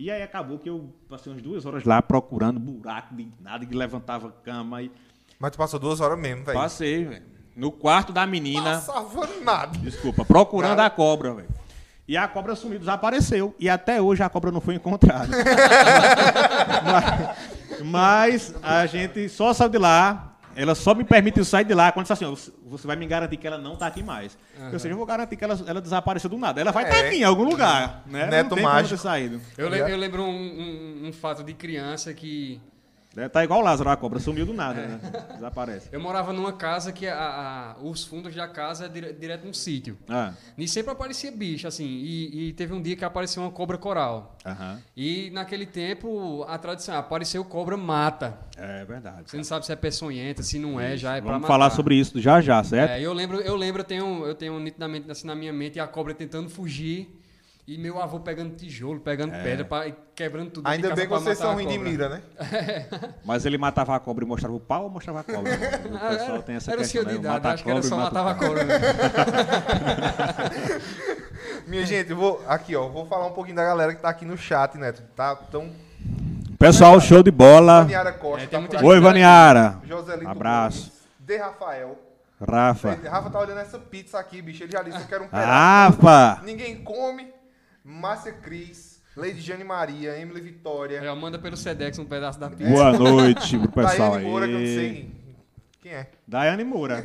[0.00, 3.74] E aí acabou que eu passei umas duas horas lá procurando buraco de nada que
[3.74, 4.82] levantava cama.
[4.82, 4.90] E
[5.38, 6.58] Mas tu passou duas horas mesmo, velho.
[6.58, 7.22] passei, velho.
[7.54, 8.76] No quarto da menina.
[8.76, 9.78] Passava nada.
[9.78, 10.86] Desculpa, procurando Cara.
[10.86, 11.50] a cobra, velho.
[12.08, 13.54] E a cobra sumiu, desapareceu.
[13.58, 15.36] E até hoje a cobra não foi encontrada.
[17.84, 20.29] mas, mas a gente só saiu de lá.
[20.60, 22.34] Ela só me permitiu sair de lá quando disse assim: ó,
[22.68, 24.36] você vai me garantir que ela não está aqui mais.
[24.72, 26.60] Ou seja, eu vou garantir que ela, ela desapareceu do nada.
[26.60, 27.06] Ela vai estar É.
[27.08, 28.02] aqui em algum lugar.
[28.06, 28.26] Né?
[28.26, 28.88] Neto não tem mágico.
[28.88, 29.40] como ter saído.
[29.56, 32.60] Eu, le- eu lembro um, um- um fato de criança que.
[33.14, 35.00] Deve tá igual o Lázaro, a cobra sumiu do nada, né?
[35.34, 35.88] Desaparece.
[35.90, 39.52] Eu morava numa casa que a- a- os fundos da casa é dire- direto num
[39.52, 39.98] sítio.
[40.08, 41.84] Ah, E sempre aparecia bicho, assim.
[41.86, 44.36] E, e teve um dia que apareceu uma cobra coral.
[44.46, 44.80] aham.
[44.96, 48.38] E naquele tempo, a tradição, apareceu cobra mata.
[48.56, 49.28] É verdade.
[49.30, 51.52] Você não sabe se é peçonhenta, se não é, já é pra Vamos matar.
[51.54, 52.92] falar sobre isso já já, certo?
[52.92, 55.86] É, eu lembro, eu lembro, eu tenho, eu tenho nitidamente assim na minha mente a
[55.86, 57.19] cobra tentando fugir
[57.66, 60.66] e meu avô pegando tijolo, pegando pedra, pra, quebrando tudo.
[60.66, 62.22] Ainda de bem que vocês são ruins de mira, né?
[63.24, 65.52] Mas ele matava a cobra e mostrava o pau ou mostrava a cobra?
[65.90, 67.20] O Ah, pessoal era, tem essa era o questão, senhor de né?
[67.20, 68.64] idade, Mata a acho que era só mata o matava a cobra.
[68.64, 68.74] né?
[71.66, 72.42] Minha gente, eu vou.
[72.48, 72.88] Aqui, ó.
[72.88, 75.02] Vou falar um pouquinho da galera que tá aqui no chat, Neto.
[75.14, 75.70] Tá tão.
[76.58, 77.82] Pessoal, show de bola.
[77.82, 78.44] Vaniara Costa.
[78.44, 78.84] É, tá.
[78.84, 79.78] Oi, Vaniara.
[79.86, 80.80] Joselito Abraço.
[80.88, 81.98] Gomes, De Rafael.
[82.40, 82.98] Rafa.
[83.08, 84.64] Rafa tá olhando essa pizza aqui, bicho.
[84.64, 85.46] Ele já disse que eu quero um pedaço.
[86.02, 86.42] Rafa.
[86.44, 87.29] Ninguém come.
[87.90, 92.70] Márcia Cris, Lady Jane Maria, Emily Vitória, É, manda pelo Sedex um pedaço da pizza.
[92.70, 94.74] Boa noite pro pessoal Daiane Moura, que eu não aí.
[94.74, 95.10] sei
[95.82, 96.06] quem é.
[96.26, 97.02] Daiane Moura.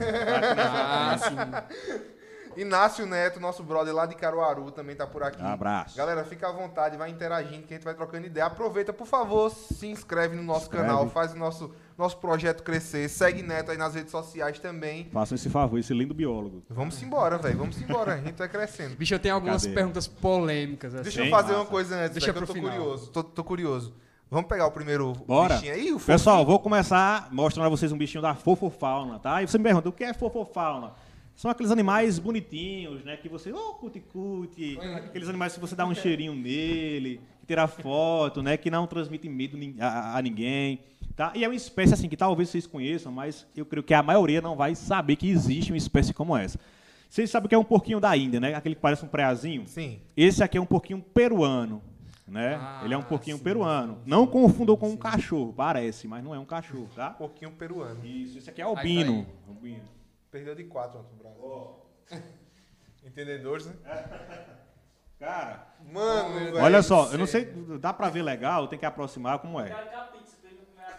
[0.57, 2.05] Ah, sim.
[2.57, 5.41] Inácio Neto, nosso brother lá de Caruaru, também tá por aqui.
[5.41, 5.97] Abraço.
[5.97, 8.45] Galera, fica à vontade, vai interagindo que a gente vai trocando ideia.
[8.45, 10.87] Aproveita, por favor, se inscreve no nosso Inscreve.
[10.87, 13.09] canal, faz o nosso, nosso projeto crescer.
[13.09, 15.07] Segue Neto aí nas redes sociais também.
[15.11, 16.63] Façam esse favor, esse lindo biólogo.
[16.69, 17.57] Vamos embora, velho.
[17.57, 18.15] Vamos embora.
[18.15, 18.95] A gente vai crescendo.
[18.95, 19.75] Bicho, eu tenho algumas Cadê?
[19.75, 20.93] perguntas polêmicas.
[20.93, 21.03] Assim.
[21.03, 21.59] Deixa eu fazer massa.
[21.61, 22.71] uma coisa antes, Deixa que eu tô final.
[22.71, 23.11] curioso.
[23.11, 23.93] Tô, tô curioso.
[24.29, 25.55] Vamos pegar o primeiro Bora.
[25.55, 25.93] bichinho aí?
[25.93, 29.41] O Pessoal, vou começar mostrando a vocês um bichinho da fofofauna, tá?
[29.43, 30.93] E você me pergunta, o que é fofofauna?
[31.35, 33.17] São aqueles animais bonitinhos, né?
[33.17, 38.41] Que você, oh, cuti-cuti, aqueles animais que você dá um cheirinho nele, que tira foto,
[38.41, 38.55] né?
[38.57, 40.79] Que não transmitem medo a, a ninguém,
[41.15, 41.31] tá?
[41.35, 44.41] E é uma espécie, assim, que talvez vocês conheçam, mas eu creio que a maioria
[44.41, 46.59] não vai saber que existe uma espécie como essa.
[47.09, 48.53] Vocês sabem que é um porquinho da Índia, né?
[48.55, 49.65] Aquele que parece um preazinho.
[49.67, 50.01] Sim.
[50.17, 51.81] Esse aqui é um porquinho peruano,
[52.27, 52.55] né?
[52.55, 54.01] Ah, Ele é um porquinho sim, peruano.
[54.05, 57.11] Não confundam com um cachorro, parece, mas não é um cachorro, tá?
[57.11, 58.05] Um pouquinho peruano.
[58.05, 59.19] Isso, esse aqui é albino.
[59.19, 59.83] Aí tá albino.
[60.31, 61.75] Perdeu de quatro ontem, Brasil.
[63.05, 63.73] Entendedores, né?
[65.19, 66.57] Cara, Mano, velho.
[66.57, 67.45] olha só, eu não sei,
[67.79, 69.69] dá pra ver legal, tem que aproximar como é.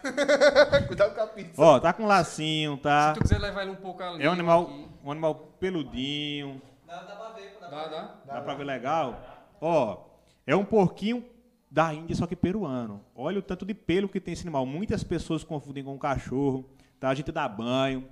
[0.87, 1.61] Cuidado com a pizza.
[1.61, 3.13] Ó, tá com lacinho, tá?
[3.13, 4.23] Se tu quiser levar ele um pouco ali.
[4.23, 4.87] É um animal, aqui.
[5.03, 8.15] um animal peludinho, Dá, dá.
[8.25, 9.21] dá pra ver legal?
[9.59, 10.05] Ó,
[10.45, 11.25] é um porquinho
[11.69, 13.03] da Índia, só que peruano.
[13.13, 14.65] Olha o tanto de pelo que tem esse animal.
[14.65, 17.09] Muitas pessoas confundem com um cachorro, tá?
[17.09, 18.07] A gente dá banho,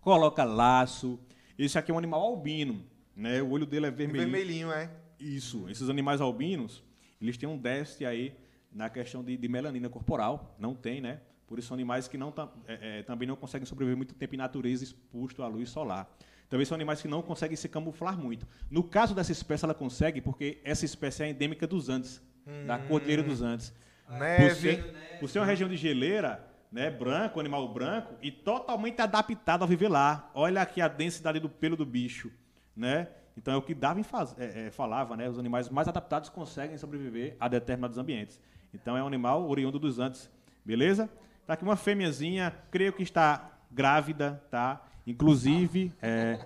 [0.00, 1.18] coloca laço.
[1.58, 2.84] Esse aqui é um animal albino,
[3.16, 3.42] né?
[3.42, 4.20] O olho dele é vermelho.
[4.30, 4.88] Vermelhinho, é.
[5.18, 5.68] Isso.
[5.68, 6.84] Esses animais albinos,
[7.20, 8.36] eles têm um déficit aí
[8.76, 10.54] na questão de, de melanina corporal.
[10.58, 11.20] Não tem, né?
[11.46, 12.32] Por isso são animais que não
[12.66, 16.08] é, é, também não conseguem sobreviver muito tempo em natureza exposto à luz solar.
[16.48, 18.46] Também são animais que não conseguem se camuflar muito.
[18.70, 22.22] No caso dessa espécie, ela consegue porque essa espécie é endêmica dos Andes,
[22.66, 23.72] da Cordilheira dos Andes.
[24.06, 24.54] Por Neve.
[24.54, 29.66] ser, por ser uma região de geleira, né, branco, animal branco, e totalmente adaptado a
[29.66, 30.30] viver lá.
[30.34, 32.30] Olha aqui a densidade do pelo do bicho,
[32.76, 33.08] né?
[33.36, 35.28] Então é o que Darwin faz, é, é, falava, né?
[35.28, 38.40] Os animais mais adaptados conseguem sobreviver a determinados ambientes.
[38.80, 40.30] Então é um animal oriundo dos Andes,
[40.64, 41.08] beleza?
[41.46, 44.82] Tá aqui uma fêmeazinha, creio que está grávida, tá?
[45.06, 46.38] Inclusive, é,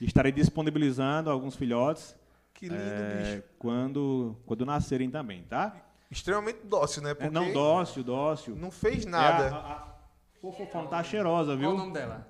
[0.00, 2.16] estarei disponibilizando alguns filhotes
[2.54, 3.42] Que lindo, é, bicho.
[3.58, 5.76] quando, quando nascerem também, tá?
[6.10, 7.10] Extremamente dócil, né?
[7.10, 8.56] É, Porque não, dócil, dócil.
[8.56, 9.54] não fez É nada.
[9.54, 9.96] a, a-
[10.40, 11.70] Fofofauna tá cheirosa, Qual viu?
[11.70, 12.26] o nome dela?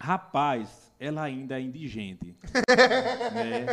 [0.00, 2.34] Rapaz, ela ainda é indigente.
[3.34, 3.66] né?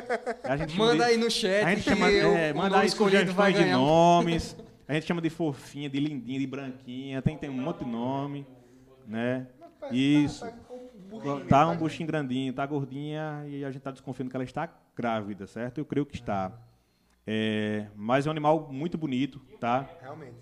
[0.43, 2.82] A Manda de- aí no chat A gente que chama, eu, é, o manda nome
[2.82, 4.58] aí escolhido vai sugestões de nomes.
[4.88, 7.21] A gente chama de fofinha, de lindinha, de branquinha.
[7.21, 8.45] Tem, tem um monte de nome,
[9.08, 9.48] né?
[9.91, 10.45] Isso.
[11.48, 15.48] Tá um buchinho grandinho, tá gordinha e a gente tá desconfiando que ela está grávida,
[15.48, 15.78] certo?
[15.80, 16.52] Eu creio que está.
[17.26, 19.88] É, mas é um animal muito bonito, tá?
[20.02, 20.36] Realmente.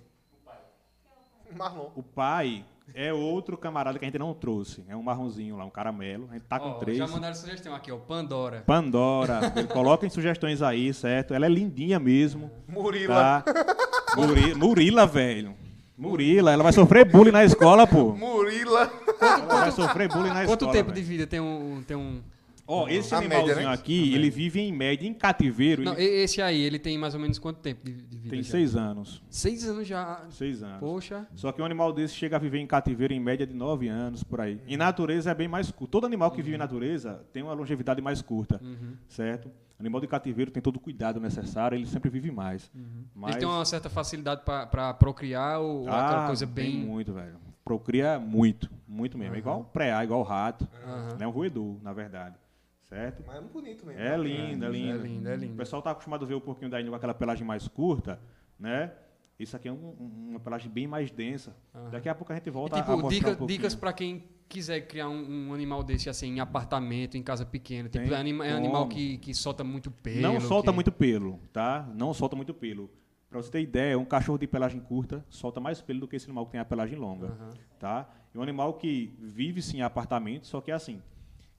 [1.56, 1.91] Marlon.
[1.95, 4.84] O pai é outro camarada que a gente não trouxe.
[4.88, 6.27] É um marronzinho lá, um caramelo.
[6.32, 6.97] A gente tá com Ó, três.
[6.97, 7.97] Já mandaram sugestão aqui, ó.
[7.97, 8.63] Pandora.
[8.65, 9.39] Pandora.
[9.71, 11.34] Coloquem sugestões aí, certo?
[11.34, 12.51] Ela é lindinha mesmo.
[12.67, 13.43] Murila.
[13.43, 13.43] Tá?
[14.15, 15.56] Muri- Murila, velho.
[15.97, 18.13] Murila, ela vai sofrer bullying na escola, pô.
[18.15, 18.91] Murila.
[19.21, 20.71] Ela vai sofrer bullying na Quanto escola.
[20.71, 21.02] tempo velho.
[21.02, 21.84] de vida tem um.
[21.88, 22.21] Tem um...
[22.65, 23.73] Ó, esse A animalzinho média, né?
[23.73, 25.84] aqui, ele vive em média em cativeiro.
[25.84, 28.30] Não, ele esse aí, ele tem mais ou menos quanto tempo de, de vida?
[28.30, 28.52] tem já?
[28.52, 29.21] seis anos.
[29.30, 30.23] Seis anos já.
[30.30, 30.80] Seis anos.
[30.80, 31.28] Poxa.
[31.36, 34.23] Só que um animal desse chega a viver em cativeiro em média de nove anos,
[34.23, 34.62] por aí.
[34.65, 35.91] Em natureza é bem mais curto.
[35.91, 38.93] Todo animal que vive em natureza tem uma longevidade mais curta, Uhum.
[39.10, 39.52] certo?
[39.84, 42.72] Animal de cativeiro tem todo o cuidado necessário, ele sempre vive mais.
[43.13, 43.32] Mas...
[43.32, 46.78] Ele tem uma certa facilidade pra procriar ou aquela Ah, coisa tem bem.
[46.86, 47.36] muito, velho.
[47.65, 49.36] Procria muito, muito mesmo.
[49.36, 50.67] É igual o preá, igual o rato.
[50.86, 51.17] Aham.
[51.19, 52.36] É um roedor, na verdade.
[52.84, 53.24] Certo?
[53.26, 54.02] Mas é bonito mesmo.
[54.02, 54.93] É lindo, é lindo.
[54.93, 55.54] É lindo, é lindo.
[55.54, 58.19] O pessoal tá acostumado a ver o porquinho da Índia com aquela pelagem mais curta,
[58.60, 58.91] né?
[59.39, 61.56] Isso aqui é um- um- uma pelagem bem mais densa.
[61.91, 63.58] Daqui a pouco a gente E, volta a tipo, mostrar dica- um pouquinho.
[63.58, 67.89] dicas pra quem quiser criar um, um animal desse assim em apartamento, em casa pequena.
[67.89, 70.22] Tipo, é, anima- é um animal que, que solta muito pelo.
[70.22, 71.89] Não solta que- muito pelo, tá?
[71.96, 72.89] Não solta muito pelo.
[73.30, 76.26] Pra você ter ideia, um cachorro de pelagem curta solta mais pelo do que esse
[76.28, 77.50] animal que tem a pelagem longa, Aham.
[77.80, 78.08] tá?
[78.34, 81.02] É um animal que vive sim em apartamento, só que é assim,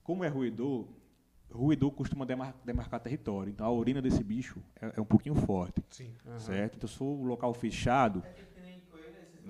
[0.05, 0.87] como é roedor,
[1.51, 3.51] roedor costuma demar- demarcar território.
[3.51, 6.13] Então a urina desse bicho é, é um pouquinho forte, Sim.
[6.39, 6.77] certo?
[6.77, 8.23] Então se for um local fechado,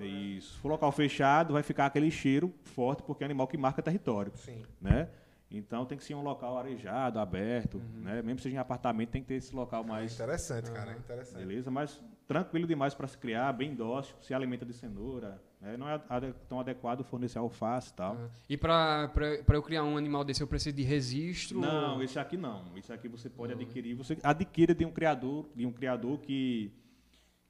[0.03, 0.53] isso.
[0.55, 3.81] Se for local fechado, vai ficar aquele cheiro forte porque é um animal que marca
[3.81, 4.63] território Sim.
[4.81, 5.07] né?
[5.49, 8.15] Então tem que ser um local arejado, aberto, né?
[8.21, 10.91] Mesmo que seja em apartamento, tem que ter esse local mais, Interessante, cara.
[10.93, 11.37] Interessante.
[11.45, 11.69] beleza?
[11.71, 15.77] Mas tranquilo demais para se criar, bem dócil, se alimenta de cenoura, né?
[15.77, 18.15] Não é ade- tão adequado fornecer alface e tal.
[18.15, 18.29] Aham.
[18.49, 19.11] E pra
[19.53, 21.59] eu criar um animal desse, eu preciso de registro?
[21.61, 22.75] Não, esse aqui não.
[22.75, 26.73] Esse aqui você pode adquirir, você adquira de um criador, de um criador que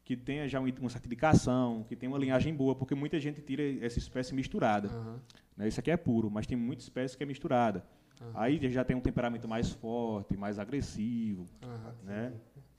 [0.06, 3.64] que tenha já um- uma certificação, que tenha uma linhagem boa, porque muita gente tira
[3.84, 4.88] essa espécie misturada.
[4.88, 5.20] Aham.
[5.58, 5.68] Né?
[5.68, 7.84] Isso aqui é puro, mas tem muita espécie que é misturada.
[8.34, 11.46] Aí já tem um temperamento mais forte, mais agressivo.
[11.64, 11.96] Aham.
[12.04, 12.34] Né?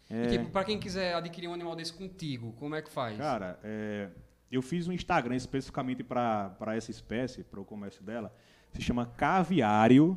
[0.08, 3.18] E É, tipo, pra quem quiser adquirir um animal desse contigo, como é que faz?
[3.18, 4.08] cara, é,
[4.50, 8.32] eu fiz um Instagram especificamente para essa espécie, para o comércio dela.
[8.72, 10.16] Se chama Caviário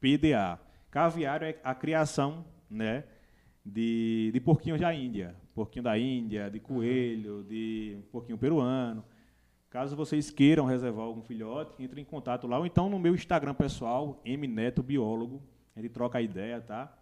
[0.00, 0.58] PDA.
[0.90, 3.04] Caviário é a criação né,
[3.64, 5.34] de, de porquinhos da Índia.
[5.54, 9.04] Porquinho da Índia, de coelho, de porquinho peruano.
[9.70, 12.58] Caso vocês queiram reservar algum filhote, entre em contato lá.
[12.58, 15.42] Ou então no meu Instagram pessoal, Mneto Biólogo.
[15.74, 16.98] A gente troca a ideia, tá?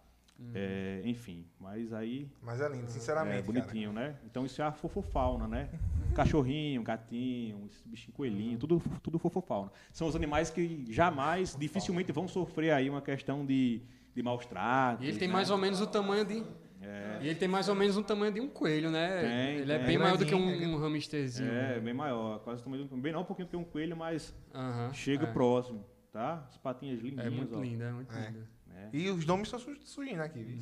[0.55, 3.43] É, enfim, mas aí Mas é lindo, é sinceramente.
[3.43, 3.61] cara.
[3.61, 4.15] bonitinho, né?
[4.25, 5.69] Então isso é a fofofauna, né?
[6.15, 9.71] Cachorrinho, gatinho, esse bichinho coelhinho, tudo, tudo fofofauna.
[9.93, 13.81] São os animais que jamais, dificilmente vão sofrer aí uma questão de,
[14.15, 15.05] de maus tratos.
[15.05, 15.33] E ele tem né?
[15.33, 16.43] mais ou menos o tamanho de.
[16.83, 17.19] É.
[17.21, 19.21] E ele tem mais ou menos o tamanho de um coelho, né?
[19.21, 19.87] Tem, ele é tem.
[19.87, 21.51] bem maior do que um, um hamsterzinho.
[21.51, 25.25] É, bem maior, quase também, bem não um pouquinho que um coelho, mas Aham, chega
[25.27, 25.31] é.
[25.31, 26.43] próximo, tá?
[26.49, 27.61] As patinhas lindinhas, É muito ó.
[27.61, 28.25] lindo, é muito É.
[28.27, 28.47] lindo.
[28.67, 28.89] né?
[28.91, 30.57] E os nomes estão su- surgindo aqui, viu?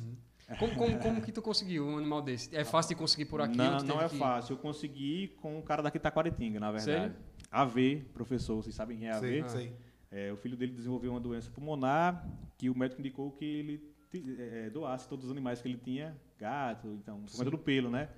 [0.58, 2.54] Como, como, como que tu conseguiu um animal desse?
[2.54, 3.56] É fácil de conseguir por aqui?
[3.56, 4.54] Não, não é que- fácil.
[4.54, 6.84] Eu consegui com um cara daqui de Taquaritinga, na verdade.
[7.00, 7.16] Sério?
[7.50, 9.20] AV, professor, vocês sabem quem é AV?
[9.20, 9.72] Sei, sei.
[10.10, 12.26] É, o filho dele desenvolveu uma doença pulmonar
[12.58, 13.78] que o médico indicou que ele
[14.10, 17.90] ti- é, doasse todos os animais que ele tinha, gato, então, por conta do pelo,
[17.90, 18.08] né?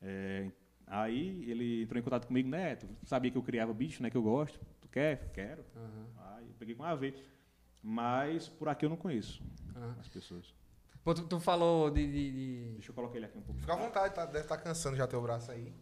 [0.00, 0.48] É,
[0.86, 4.22] aí ele entrou em contato comigo, Neto, sabia que eu criava bicho, né, que eu
[4.22, 4.60] gosto.
[4.80, 5.30] Tu quer?
[5.32, 5.64] Quero.
[5.76, 7.12] Aham, Aí eu peguei com a AV.
[7.82, 9.42] Mas por aqui eu não conheço
[9.74, 9.96] aham.
[9.98, 10.54] as pessoas.
[11.02, 13.60] Pô, tu, tu falou de, de- de- Deixa eu colocar ele aqui um pouco.
[13.60, 14.24] Fica à vontade, tá?
[14.24, 15.72] deve estar cansando já teu braço aí.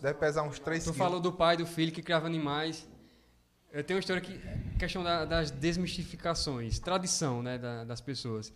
[0.00, 0.98] Deve pesar uns 3 Tu quilos.
[0.98, 2.88] falou do pai, do filho que criava animais.
[3.72, 4.38] Eu tenho uma história que
[4.78, 8.52] questão da- das desmistificações, tradição, né, da- das pessoas.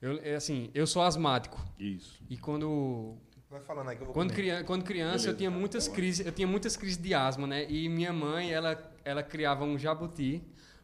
[0.00, 2.20] Eu, é assim, eu sou asmático Isso.
[2.28, 3.16] e quando
[3.50, 5.36] Vai falando aí que eu vou quando, criança, quando criança eu Beleza.
[5.38, 7.66] tinha muitas crises, eu tinha muitas crises de asma, né?
[7.70, 10.42] E minha mãe, ela ela criava um jabuti,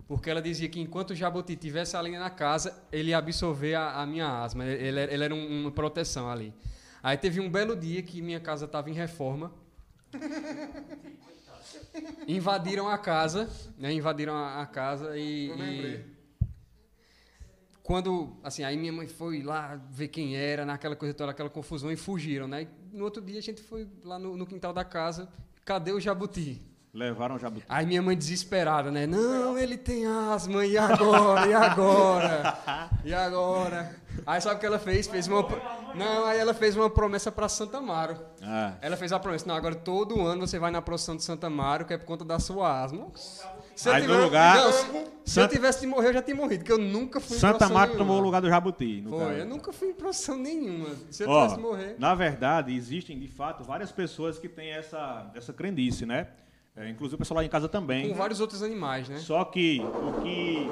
[0.09, 4.01] porque ela dizia que enquanto o jabuti tivesse ali na casa, ele ia absorver a,
[4.01, 4.65] a minha asma.
[4.65, 6.55] Ele, ele era um- uma proteção ali.
[7.03, 9.53] Aí teve um belo dia que minha casa estava em reforma.
[12.27, 13.93] Invadiram a casa, né?
[13.93, 16.15] Invadiram a, a casa e, e
[17.85, 21.93] quando, assim, aí minha mãe foi lá ver quem era, naquela coisa toda, aquela confusão,
[21.93, 22.63] e fugiram, né?
[22.63, 25.29] E no outro dia a gente foi lá no, no quintal da casa,
[25.67, 26.63] cadê o jabuti?
[26.95, 27.67] Levaram o jabuti.
[27.69, 29.05] Aí minha mãe desesperada, né?
[29.05, 31.47] Não, ele tem asma, e agora?
[31.49, 32.59] E agora?
[33.05, 33.97] E agora?
[34.25, 35.09] Aí sabe o que ela fez?
[35.09, 35.43] Fez uma.
[35.95, 38.17] Não, aí ela fez uma promessa pra Santa Amaro.
[38.41, 41.49] Ah, Ela fez a promessa, não, agora todo ano você vai na procissão de Santa
[41.49, 43.09] Amaro, que é por conta da sua asma.
[43.75, 44.87] Se Aí no lugar- Não, se,
[45.25, 47.67] se eu tivesse de morrer, eu já tinha morrido, porque eu nunca fui em Santa
[47.69, 47.89] nenhuma.
[47.89, 49.03] tomou o lugar do jabuti.
[49.09, 49.33] Foi, caso.
[49.33, 50.91] eu nunca fui em procissão nenhuma.
[51.11, 51.97] Se eu Ó, tivesse de morrer.
[51.99, 56.29] na verdade, existem, de fato, várias pessoas que têm essa, essa crendice, né?
[56.77, 58.09] É, inclusive o pessoal lá em casa também.
[58.09, 59.19] Com vários outros animais, né?
[59.19, 60.69] Só que o que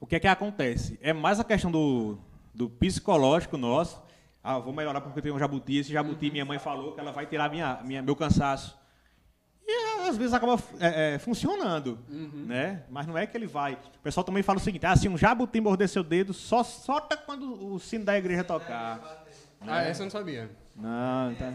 [0.00, 0.98] o que é que acontece?
[1.00, 2.18] É mais a questão do,
[2.52, 4.02] do psicológico nosso.
[4.42, 5.76] Ah, vou melhorar porque eu tenho um jabuti.
[5.76, 8.76] Esse jabuti, minha mãe falou que ela vai tirar minha, minha, meu cansaço.
[9.64, 12.46] E às vezes acaba é, é, funcionando, Uhum.
[12.48, 12.82] né?
[12.90, 13.74] Mas não é que ele vai.
[13.74, 17.16] O pessoal também fala o seguinte: ah, se um jabuti morder seu dedo, só solta
[17.16, 19.24] quando o sino da igreja tocar.
[19.60, 20.50] Ah, essa eu não sabia.
[20.74, 21.52] Não, tá.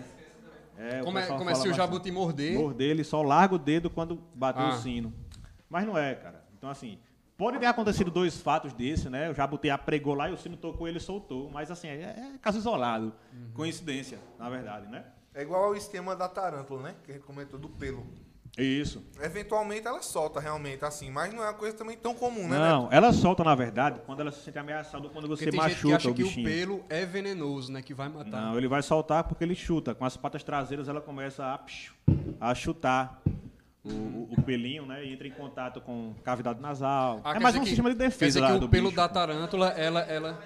[0.78, 2.58] É, o Como é, pessoal como é se o jabuti morder?
[2.58, 4.70] Morder, ele só larga o dedo quando bater Ah.
[4.70, 5.14] o sino.
[5.70, 6.46] Mas não é, cara.
[6.58, 7.00] Então, assim,
[7.36, 9.30] pode ter acontecido dois fatos desse, né?
[9.30, 11.50] O jabuti apregou lá e o sino tocou e ele soltou.
[11.52, 12.02] Mas, assim, é,
[12.36, 13.14] é caso isolado.
[13.34, 13.52] Uhum.
[13.54, 15.04] Coincidência, na verdade, né?
[15.34, 16.96] É igual ao esquema da tarântula, né?
[17.04, 18.06] Que a gente comentou do pelo.
[18.58, 19.04] Isso.
[19.22, 22.58] Eventualmente ela solta realmente, assim, mas não é uma coisa também tão comum, né?
[22.58, 25.62] Não, ela solta, na verdade, quando ela se sente ameaçada ou quando Porque você tem
[25.62, 27.84] gente que machuca acha o que o pelo é venenoso, né?
[27.84, 28.42] Que vai matar.
[28.42, 29.94] Não, ele vai soltar porque ele chuta.
[29.94, 33.22] Com as patas traseiras ela começa a, a chutar
[33.84, 35.06] o, o- o pelinho, né?
[35.06, 37.22] E entra em contato com cavidade nasal.
[37.24, 38.66] Ah, é quer mais dizer um que- sistema de Quer defesa dizer lá que do
[38.66, 38.96] o pelo bicho.
[38.96, 40.42] da tarântula, ela, ela...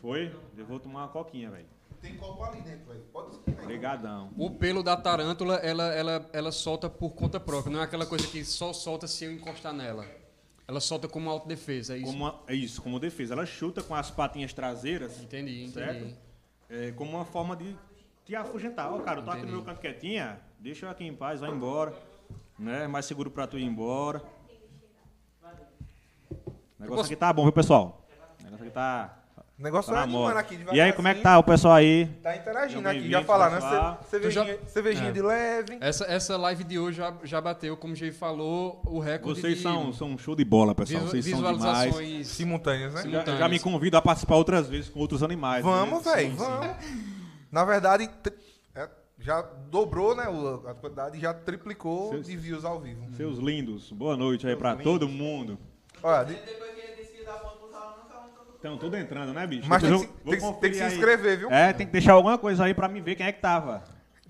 [0.00, 0.32] Foi?
[0.56, 1.66] Eu vou tomar uma coquinha, velho.
[2.00, 3.00] Tem copo ali dentro, velho.
[3.12, 3.64] Pode esquentar aí.
[3.64, 4.30] Obrigadão.
[4.38, 7.72] O pelo da tarântula, ela, ela, ela solta por conta própria.
[7.72, 10.06] Não é aquela coisa que só solta se eu encostar nela.
[10.66, 12.06] Ela solta como autodefesa, é isso?
[12.06, 13.34] Como uma- é isso, como defesa.
[13.34, 15.72] Ela chuta com as patinhas traseiras, Entendi, entendi.
[15.72, 16.16] certo?
[16.70, 17.76] É, como uma forma de
[18.24, 18.92] te afugentar.
[18.92, 19.56] Ó, cara, eu tô aqui no Entendi.
[19.56, 21.92] meu canto quietinha, deixa eu aqui em paz, vai embora.
[22.58, 22.86] Né?
[22.86, 24.22] Mais seguro pra tu ir embora.
[26.40, 28.06] O negócio posso- aqui tá bom, viu, pessoal?
[28.40, 29.19] O negócio aqui tá.
[29.60, 32.06] O negócio tá é animando aqui E aí, como é que tá o pessoal aí?
[32.22, 33.98] Tá interagindo aqui, já falaram, né?
[34.08, 35.12] Cervejinha, já- cervejinha É.
[35.12, 35.78] de leve.
[35.82, 39.58] Essa, essa live de hoje já, já bateu, como o Jay falou, o recorde Vocês
[39.58, 41.00] de são, são um show de bola, pessoal.
[41.02, 41.56] visu- Vocês são demais.
[41.58, 42.26] visualizações.
[42.28, 43.02] Simultâneas, né?
[43.02, 43.10] Sim.
[43.10, 45.62] Já, já me convido a participar outras vezes com outros animais.
[45.62, 46.14] Vamos, né?
[46.14, 46.76] velho, vamos.
[47.52, 48.08] Na verdade,
[48.74, 50.24] é, já dobrou, né,
[50.68, 53.04] a quantidade e já triplicou Seus- de views ao vivo.
[53.14, 54.84] Seus lindos, boa noite aí pra lindos.
[54.84, 55.58] todo mundo.
[56.02, 58.94] Olha, de- Depois que ele disse que dá ponto pros alunos, nunca nunca Estão tudo
[58.96, 59.66] entrando, né, bicho?
[59.66, 60.92] Mas tem vou tem que se- tem que se aí.
[60.92, 61.50] inscrever, viu?
[61.50, 63.82] É, tem que deixar alguma coisa aí pra me ver quem é que tava.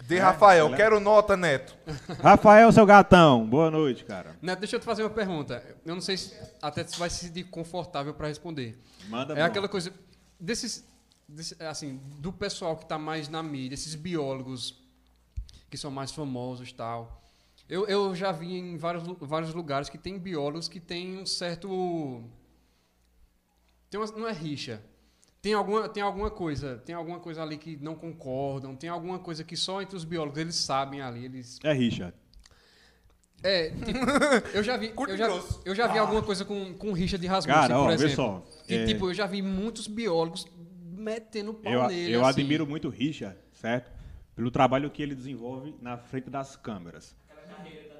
[0.07, 0.83] De Rafael, galera.
[0.85, 1.77] quero nota, Neto.
[2.23, 4.37] Rafael, seu gatão, boa noite, cara.
[4.41, 5.63] Neto, deixa eu te fazer uma pergunta.
[5.85, 8.81] Eu não sei se até se vai se sentir confortável para responder.
[9.09, 9.43] Manda É bom.
[9.43, 9.93] aquela coisa
[10.39, 10.89] desses,
[11.29, 14.81] desse- assim, do pessoal que está mais na mídia, esses biólogos
[15.69, 17.21] que são mais famosos, tal.
[17.69, 22.23] Eu, eu já vi em vários, vários lugares que tem biólogos que têm um certo
[23.91, 24.83] tem uma, não é rixa.
[25.43, 29.43] Tem alguma, tem alguma coisa, tem alguma coisa ali que não concordam, tem alguma coisa
[29.43, 32.15] que só entre os biólogos eles sabem ali, eles É Richard.
[33.43, 33.99] é, tipo,
[34.55, 35.29] eu já vi, eu já,
[35.65, 38.15] eu já vi alguma coisa com, com rixa de Rasmussen, Cara, ó, por vê exemplo.
[38.17, 40.47] só, Que, é- tipo, eu já vi muitos biólogos
[40.93, 42.41] metendo pau Eu, nele, eu assim.
[42.43, 43.91] admiro muito o Richard, certo?
[44.37, 47.17] Pelo trabalho que ele desenvolve na frente das câmeras.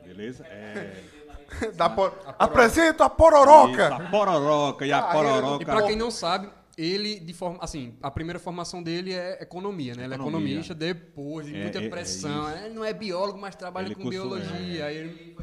[0.05, 0.45] Beleza?
[0.47, 1.03] É.
[1.77, 2.13] Da por...
[2.39, 3.85] Apresenta a pororoca!
[3.85, 5.63] Isso, a pororoca e a Ah, pororoca.
[5.63, 9.95] E pra quem não sabe, ele, de forma, assim, a primeira formação dele é economia,
[9.95, 10.05] né?
[10.05, 10.47] Ele é Economia.
[10.49, 12.49] economista depois de É, muita é, é pressão.
[12.51, 12.59] isso.
[12.65, 14.87] ele não é biólogo, mas trabalha Ele com cursou, biologia.
[14.87, 15.37] Aí ele-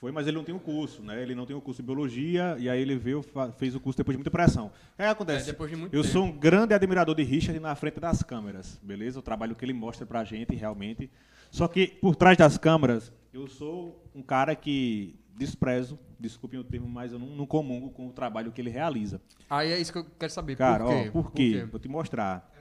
[0.00, 1.22] Foi, mas ele não tem o curso, né?
[1.22, 3.24] Ele não tem o curso de biologia e aí ele veio,
[3.56, 4.66] fez o curso depois de muita pressão.
[4.66, 5.44] O que acontece?
[5.48, 6.12] É, depois de muito eu tempo.
[6.12, 9.18] sou um grande admirador de Richard na frente das câmeras, beleza?
[9.18, 11.10] O trabalho que ele mostra pra gente, realmente.
[11.50, 16.88] Só que por trás das câmeras, eu sou um cara que desprezo, desculpem o termo,
[16.88, 19.20] mas eu não, não comungo com o trabalho que ele realiza.
[19.50, 20.56] Aí é isso que eu quero saber.
[20.56, 21.08] Cara, por quê?
[21.08, 21.68] ó, por quê?
[21.70, 22.52] Vou te mostrar.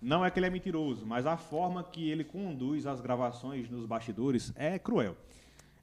[0.00, 3.84] Não é que ele é mentiroso, mas a forma que ele conduz as gravações nos
[3.84, 5.16] bastidores é cruel.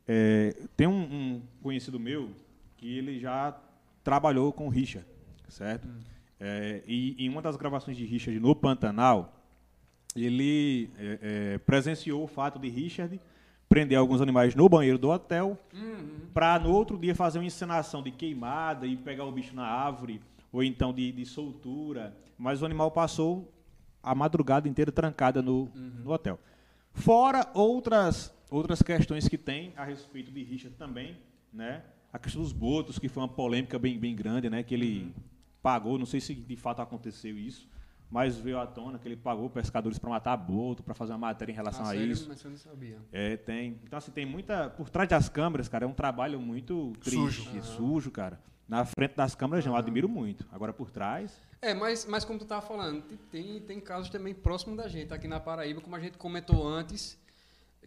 [0.08, 2.32] É, tem um, um conhecido meu
[2.78, 3.60] que ele já
[4.02, 5.06] trabalhou com o Richard,
[5.50, 5.86] certo?
[6.40, 9.34] É, e em uma das gravações de Richard no Pantanal,
[10.16, 13.20] ele é, é, presenciou o fato de Richard
[13.76, 15.60] prender alguns animais no banheiro do hotel
[16.34, 20.22] para no outro dia fazer uma encenação de queimada e pegar o bicho na árvore
[20.50, 23.54] ou então de, de soltura, mas o animal passou
[24.02, 26.40] a madrugada inteira trancada no, no hotel.
[26.94, 31.18] Fora outras outras questões que tem a respeito de Richard também,
[31.52, 31.84] né?
[32.14, 34.64] A questão dos botos, que foi uma polêmica bem, bem grande, né?
[34.64, 35.14] Que ele
[35.62, 37.68] pagou, não sei se de fato aconteceu isso,
[38.10, 41.52] mas veio à tona que ele pagou pescadores para matar boto, para fazer uma matéria
[41.52, 42.12] em relação Ah, a sério?
[42.12, 42.28] isso.
[42.30, 42.98] Mas eu não sabia.
[43.12, 43.80] É, tem.
[43.84, 44.70] Então, assim, tem muita.
[44.70, 47.64] Por trás das câmeras, cara, é um trabalho muito triste, Sujo.
[47.64, 48.40] sujo, cara.
[48.68, 50.46] Na frente das câmeras, não, eu admiro muito.
[50.52, 51.40] Agora, por trás.
[51.62, 53.02] É, mas, mas como tu tava falando,
[53.32, 57.16] tem- tem, casos também próximos da gente, aqui na Paraíba, como a gente comentou antes,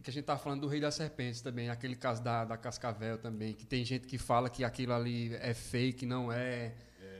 [0.02, 3.18] que a gente tava falando do Rei das Serpentes também, aquele caso da, da Cascavel
[3.18, 6.74] também, que tem gente que fala que aquilo ali é fake, não é.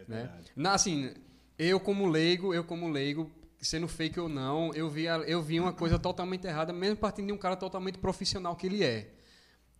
[0.07, 0.30] né?
[0.55, 1.12] Na, assim,
[1.59, 3.30] eu como leigo, eu como leigo,
[3.61, 7.32] sendo fake ou não, eu vi, eu vi uma coisa totalmente errada, mesmo partindo de
[7.32, 9.14] um cara totalmente profissional que ele é.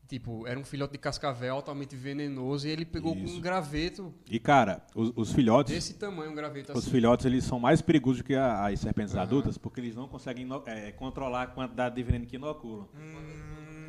[0.09, 3.37] Tipo, era um filhote de cascavel altamente venenoso e ele pegou com Isso.
[3.37, 5.75] um graveto E, cara, os, os filhotes.
[5.75, 6.91] desse tamanho, um graveto Os assim.
[6.91, 10.93] filhotes eles são mais perigosos que a- as serpentes adultas porque eles não conseguem é,
[10.93, 12.89] controlar a quantidade de veneno que inoculam.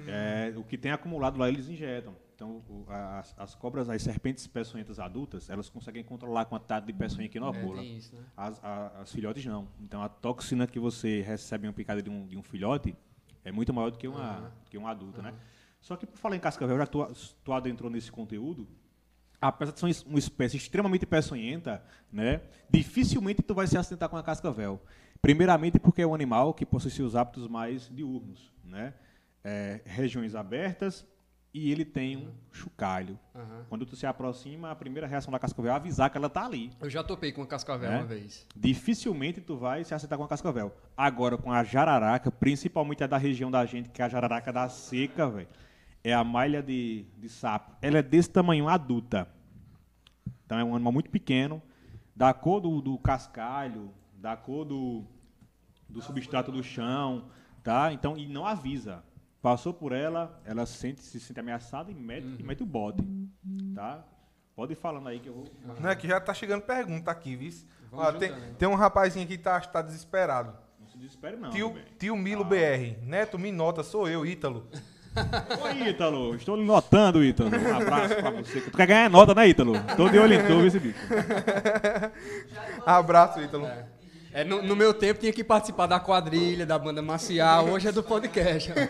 [0.08, 2.14] É, o que tem acumulado lá eles injetam.
[2.40, 6.94] Então, o- as, as cobras, as serpentes peçonhentas adultas, elas conseguem controlar a quantidade de
[6.94, 7.84] peçonha que É, inocula.
[7.84, 8.24] isso, né?
[8.38, 9.68] As, a- as filhotes não.
[9.82, 12.96] Então, a toxina que você recebe em uma picada de um, de um filhote
[13.44, 15.34] é muito maior do que uma, que um adulto, né?
[15.82, 17.06] Só que, por falar em cascavel, já tu,
[17.44, 18.66] tu adentrou nesse conteúdo,
[19.42, 22.42] apesar de ser uma es- uma espécie extremamente peçonhenta, né?
[22.70, 24.82] Dificilmente tu vai se acidentar com a cascavel.
[25.22, 28.94] Primeiramente porque é um animal que possui seus hábitos mais diurnos, né?
[29.44, 31.06] É, regiões abertas
[31.54, 33.18] e ele tem um chocalho.
[33.34, 33.66] Aham.
[33.70, 36.72] Quando tu se aproxima, a primeira reação da cascavel é avisar que ela está ali.
[36.80, 37.98] Eu já topei com uma cascavel É?
[37.98, 38.46] uma vez.
[38.56, 40.76] Dificilmente tu vai se acertar com a cascavel.
[40.96, 44.70] Agora, com a jararaca, principalmente a da região da gente, que é a jararaca da
[44.70, 45.48] seca, velho,
[46.04, 47.76] é a malha de, de sapo.
[47.82, 49.28] Ela é desse tamanho, adulta.
[50.46, 51.62] Então é um animal muito pequeno,
[52.16, 55.04] da cor do, do cascalho, da cor do,
[55.88, 57.26] do substrato do chão,
[57.64, 57.92] tá?
[57.94, 59.04] Então, e não avisa.
[59.42, 63.02] Passou por ela, ela sente, se sente ameaçada e mete, e mete o bote,
[63.74, 64.04] tá?
[64.54, 65.46] Pode ir falando aí que eu vou...
[65.80, 67.50] Não é que já tá chegando pergunta aqui, viu?
[67.92, 68.56] Ó, tem, juntando.
[68.56, 70.54] tem um rapazinho aqui que tá, tá desesperado.
[70.78, 72.98] Não se desespere não, tio, tio Milo BR.
[73.02, 74.68] Neto, me nota, sou eu, Ítalo.
[75.64, 76.36] Oi, Ítalo.
[76.36, 77.50] Estou lhe notando, Ítalo.
[77.50, 78.62] Um abraço pra você.
[78.62, 79.74] Tu quer ganhar nota, né, Ítalo?
[79.96, 81.00] Tô de olho em tu, viu, esse bicho.
[82.86, 83.66] Abraço, Ítalo.
[83.66, 83.88] É,
[84.44, 88.04] no, no meu tempo tinha que participar da quadrilha, da banda marcial, hoje é do
[88.04, 88.72] podcast.
[88.78, 88.86] Vocês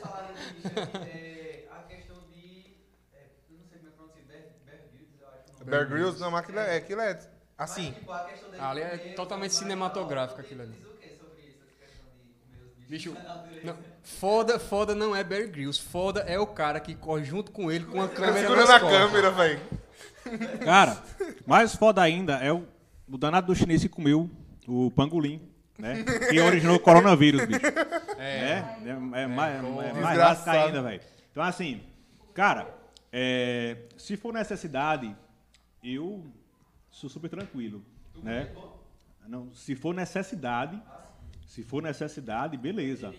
[0.00, 2.76] falaram de é, a questão de.
[3.14, 5.40] É, eu não sei como é que pronuncia, Bear, Bear Grylls, eu acho.
[5.46, 5.70] o nome.
[5.70, 7.18] Bear Grylls, não, mas aquilo é, aquilo é
[7.56, 7.92] assim.
[7.92, 10.72] Tipo, a questão dele Ali é comer totalmente cinematográfico aquilo ali.
[10.72, 13.14] Diz o que sobre isso, essa questão de comer os bichos?
[13.14, 13.16] Bicho,
[13.64, 17.72] não, foda, foda não é Bear Grylls, foda é o cara que corre junto com
[17.72, 19.60] ele com a câmera Segura na câmera, velho.
[20.62, 20.98] Cara,
[21.46, 22.66] mais foda ainda é o,
[23.10, 24.30] o danado do chinês que comeu
[24.66, 25.40] o pangolim,
[25.78, 26.04] né?
[26.30, 27.60] Que originou o coronavírus, bicho.
[28.18, 30.18] É, é, é, mais, é mais Desgraçado.
[30.18, 31.00] lasca ainda, velho.
[31.30, 31.82] Então, assim,
[32.34, 32.68] cara,
[33.12, 35.16] é, se for necessidade,
[35.82, 36.24] eu
[36.90, 37.82] sou super tranquilo,
[38.22, 38.50] né?
[39.26, 40.80] Não, se for necessidade,
[41.46, 43.14] se for necessidade, beleza.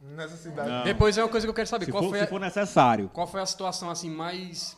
[0.00, 0.68] Necessidade.
[0.68, 0.84] Não.
[0.84, 2.40] Depois é uma coisa que eu quero saber, Se qual, for, foi se a, for
[2.40, 3.08] necessário.
[3.10, 4.76] qual foi a situação assim mais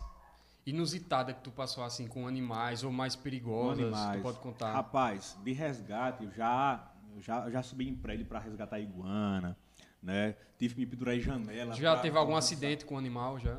[0.71, 3.85] inusitada que tu passou assim com animais ou mais perigosas?
[3.85, 4.16] animais.
[4.21, 4.73] Tu pode contar.
[4.73, 9.57] Rapaz, de resgate, eu já, eu já, eu já subi em prédio para resgatar iguana,
[10.03, 10.35] né?
[10.59, 11.75] Tive que me pendurar em janela.
[11.75, 13.59] Já pra- teve algum acidente com animal já?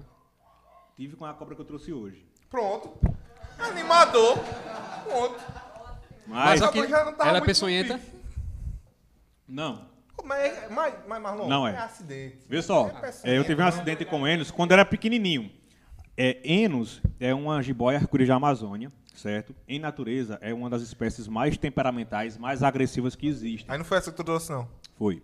[0.95, 2.25] Tive com a cobra que eu trouxe hoje.
[2.49, 2.97] Pronto.
[3.57, 4.37] Animador.
[5.05, 5.39] Pronto.
[6.27, 7.99] Mas, Mas aqui, já não tava ela é peçonhenta?
[9.47, 9.87] não.
[10.23, 11.77] Mas, mas, mas Marlon, Não é.
[11.77, 12.39] acidente.
[12.47, 12.89] Vê só,
[13.23, 13.69] É é, eu tive um né?
[13.69, 15.49] acidente com Enos quando era pequenininho.
[16.21, 19.55] É, Enos é uma jiboia arcúria da Amazônia, certo?
[19.65, 23.71] Em natureza, é uma das espécies mais temperamentais, mais agressivas que existem.
[23.71, 24.67] Aí não foi essa que tu trouxe, não.
[24.97, 25.23] Foi.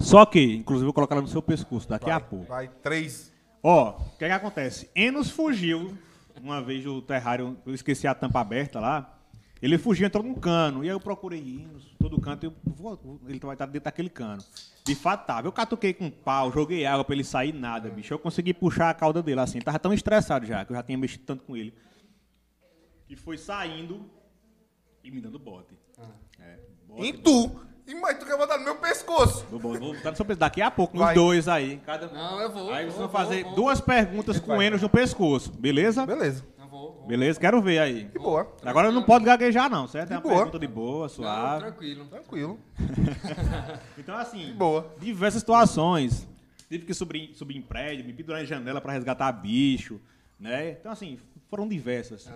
[0.00, 2.46] Só que, inclusive, eu vou colocar ela no seu pescoço daqui a pouco.
[2.46, 3.30] Vai, três.
[3.62, 4.88] Ó, o que, que acontece?
[4.94, 5.94] Enos fugiu
[6.42, 9.15] uma vez do terrário, eu esqueci a tampa aberta lá.
[9.60, 10.84] Ele fugiu, entrou num cano.
[10.84, 14.42] E aí eu procurei Enos, todo canto, eu vou, ele vai estar dentro daquele cano.
[14.84, 15.48] De fato tava.
[15.48, 18.12] Eu catuquei com um pau, joguei água pra ele sair nada, bicho.
[18.12, 19.58] Eu consegui puxar a cauda dele assim.
[19.58, 21.74] Ele tava tão estressado já, que eu já tinha mexido tanto com ele.
[23.06, 24.04] Que foi saindo
[25.02, 25.74] e me dando bote.
[26.38, 27.66] É, bote, Em tu.
[27.86, 29.46] E mas tu quer botar no meu pescoço.
[29.48, 30.40] Vou, vou, vou botar no seu pescoço.
[30.40, 31.80] Daqui a pouco, nos dois aí.
[31.86, 32.08] Cada...
[32.08, 32.72] Não, eu vou.
[32.72, 34.60] Aí vocês vão fazer vou, duas perguntas com.
[34.60, 36.04] Enos no pescoço, beleza?
[36.04, 36.44] Beleza.
[36.96, 37.06] Vou.
[37.06, 38.04] Beleza, quero ver aí.
[38.04, 38.54] De boa.
[38.64, 40.10] Agora não pode gaguejar não, certo?
[40.12, 40.34] É uma boa.
[40.36, 41.60] pergunta de boa, Não, suave.
[41.64, 42.04] tranquilo.
[42.06, 42.58] Tranquilo.
[43.98, 44.94] Então assim, De boa.
[45.00, 46.26] diversas situações.
[46.68, 50.00] Tive que subir, subir em prédio, me pendurar em janela para resgatar bicho,
[50.38, 50.70] né?
[50.72, 51.18] Então assim,
[51.48, 52.28] foram diversas.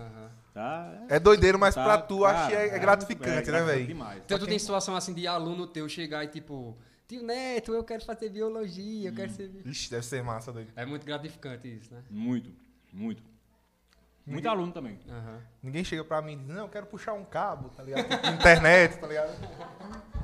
[0.53, 0.93] Tá?
[1.09, 3.71] É doideiro, mas Tá, pra tu acho que cara, é, é gratificante, é né, gratificante
[3.75, 3.87] velho?
[3.87, 4.21] demais.
[4.25, 6.77] Então tu tem situação assim de aluno teu chegar e tipo,
[7.07, 9.47] tio Neto, eu quero fazer biologia, eu quero ser.
[9.49, 9.69] bi-".
[9.69, 10.71] Ixi, deve ser massa, doido.
[10.75, 12.01] É muito gratificante isso, né?
[12.09, 12.51] Muito,
[12.91, 13.21] muito.
[14.31, 14.99] Muito aluno também.
[15.61, 18.07] Ninguém chega pra mim e diz, não, eu quero puxar um cabo, tá ligado?
[18.07, 19.31] Tipo, Internet, tá ligado?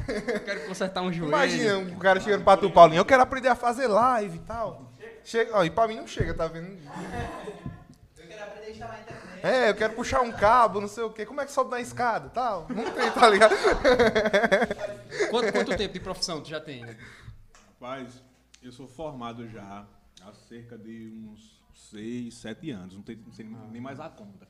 [0.07, 1.29] Eu quero consertar um joelho.
[1.29, 4.91] Imagina um cara chegando pra tu, Paulinho, eu quero aprender a fazer live e tal.
[5.23, 6.67] Chega, ó, e pra mim não chega, tá vendo?
[8.17, 9.27] Eu quero aprender a instalar a internet.
[9.43, 11.25] É, eu quero puxar um cabo, não sei o quê.
[11.25, 12.65] Como é que sobe na escada tal?
[12.69, 13.55] Não tem, tá ligado?
[15.29, 16.85] Quanto, quanto tempo de profissão tu já tem?
[17.79, 18.23] Rapaz,
[18.63, 19.85] eu sou formado já
[20.23, 24.47] há cerca de uns 6, 7 anos, não, tem, não sei nem mais a conta.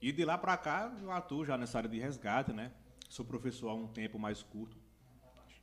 [0.00, 2.70] E de lá pra cá eu atuo já nessa área de resgate, né?
[3.08, 4.76] Sou professor há um tempo mais curto,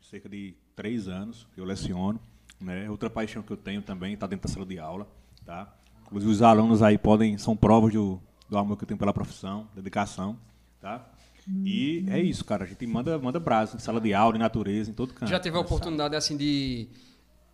[0.01, 2.19] cerca de 3 anos que eu leciono,
[2.59, 2.89] né?
[2.89, 5.07] Outra paixão que eu tenho também está dentro da sala de aula,
[5.45, 5.73] tá?
[6.07, 8.19] Inclusive os alunos aí podem, são provas do,
[8.49, 10.39] do amor que eu tenho pela profissão, dedicação,
[10.81, 11.07] tá?
[11.47, 12.63] E é isso, cara.
[12.63, 15.29] A gente manda, manda brasa em sala de aula, em natureza, em todo canto.
[15.29, 16.89] Já teve a oportunidade assim de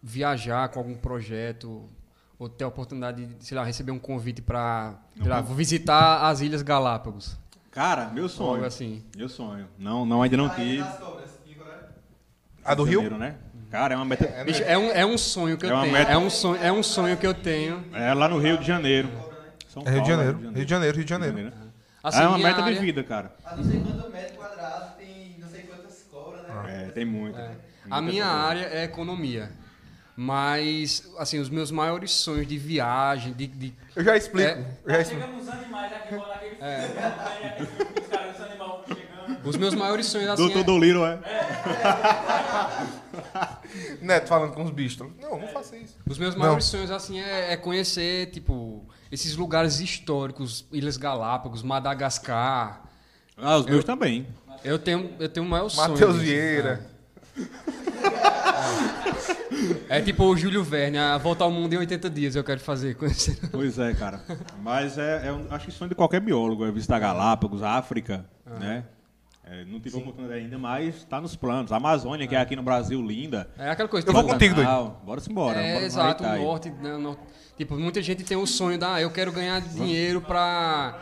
[0.01, 1.89] viajar com algum projeto
[2.37, 4.95] ou ter a oportunidade de, sei lá, receber um convite para,
[5.45, 7.37] vou visitar as Ilhas Galápagos.
[7.71, 8.51] Cara, meu sonho.
[8.55, 9.03] Algo assim.
[9.15, 9.67] Meu sonho.
[9.77, 10.83] Não, não ainda não A Ilha tive.
[10.83, 11.75] né?
[12.63, 13.17] A do Rio?
[13.17, 13.35] Né?
[13.69, 14.43] Cara, é uma meta.
[14.43, 15.93] Bicho, é um, é um sonho que eu É tenho.
[15.93, 17.83] meta- É um sonho, é um sonho que eu tenho.
[17.93, 19.09] É lá no Rio de Janeiro.
[19.67, 20.51] São É Rio de Paulo, Janeiro.
[20.55, 21.35] Rio de Janeiro, Rio de Janeiro.
[21.37, 21.51] né?
[22.01, 23.35] Assim, é uma meta área- de vida, cara.
[23.45, 26.85] A não sei quanto metro quadrado tem não sei quantas cobras, né?
[26.87, 27.39] É, tem muita.
[27.89, 29.51] A Muita minha área é economia.
[30.17, 33.47] Mas, assim, os meus maiores sonhos de viagem, de.
[33.47, 34.47] de- Eu já explico.
[34.49, 34.65] É.
[34.85, 35.23] Eu já explico.
[35.23, 37.67] Chega nos animais aqui, bota aquele é.
[38.01, 39.47] os caras dos animais chegando.
[39.49, 40.41] os meus maiores sonhos, assim.
[40.43, 41.19] Doutor é- Doliro, é?
[44.01, 45.05] Neto falando com os bichos.
[45.21, 45.97] Não, não faça isso.
[46.09, 52.83] Os meus maiores sonhos, assim, é, é conhecer, tipo, esses lugares históricos, Ilhas Galápagos, Madagascar.
[53.35, 54.25] Ah, os meus também.
[54.63, 55.89] Eu tenho, eu tenho o maior sonho.
[55.91, 56.15] Matheus.
[56.17, 56.87] Vieira.
[59.89, 62.95] É tipo o Júlio Verne, a volta ao mundo em 80 dias eu quero fazer.
[62.95, 63.37] Conhecer.
[63.51, 64.21] Pois é, cara.
[64.61, 68.59] Mas é, é um- acho que sonho de qualquer biólogo, é visitar Galápagos, África, Ah.
[68.59, 68.83] né?
[69.47, 71.71] É, não tive oportunidade ainda, mas está nos planos.
[71.71, 73.47] A Amazônia, que é aqui no Brasil, linda.
[73.59, 74.07] É aquela coisa.
[74.07, 74.95] Eu vou tipo, contigo, doido.
[75.05, 75.59] Bora se embora.
[75.61, 77.21] É, bora exato, o norte, né, o norte.
[77.55, 80.99] Tipo, muita gente tem o sonho da, ah, eu quero ganhar dinheiro pra.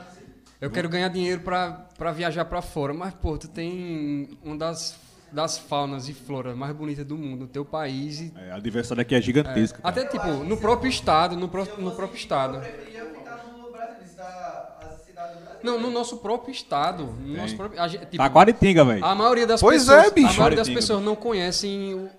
[0.59, 2.93] Eu quero ganhar dinheiro pra, pra viajar pra fora.
[2.93, 4.97] Mas, pô, tu tem uma das,
[5.33, 8.19] das faunas e floras mais bonitas do mundo no teu país.
[8.21, 9.81] E, É, a diversidade aqui é gigantesca.
[9.81, 9.89] cara.
[9.89, 12.55] até, tipo, no próprio estado, no, pró- no próprio estado.
[12.57, 15.59] Eu preferia ficar no Brasil, visitar as cidades do Brasil.
[15.63, 17.05] Não, no nosso próprio estado.
[17.05, 19.03] No nosso próprio, a gente, tipo, Taquaritinga, velho.
[19.05, 20.27] A maioria das Pois pessoas, é, bicho.
[20.27, 22.09] a maioria das Taquaritinga, pessoas não conhecem o-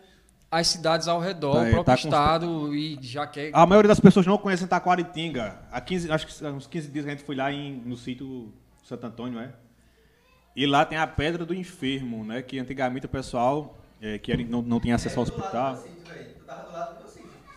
[0.51, 3.89] as cidades ao redor, Tá, o é, próprio tá estado e já quer A maioria
[3.89, 5.59] das pessoas não conhecem Taquaritinga.
[5.71, 7.97] Há 15, acho que há uns 15 dias que a gente foi lá em, no
[7.97, 8.53] sítio
[8.85, 9.51] Santo Antônio, é?
[10.57, 12.41] E lá tem a Pedra do Enfermo, né?
[12.43, 15.79] Que antigamente o pessoal, é, que era- não, não tinha acesso ao hospital,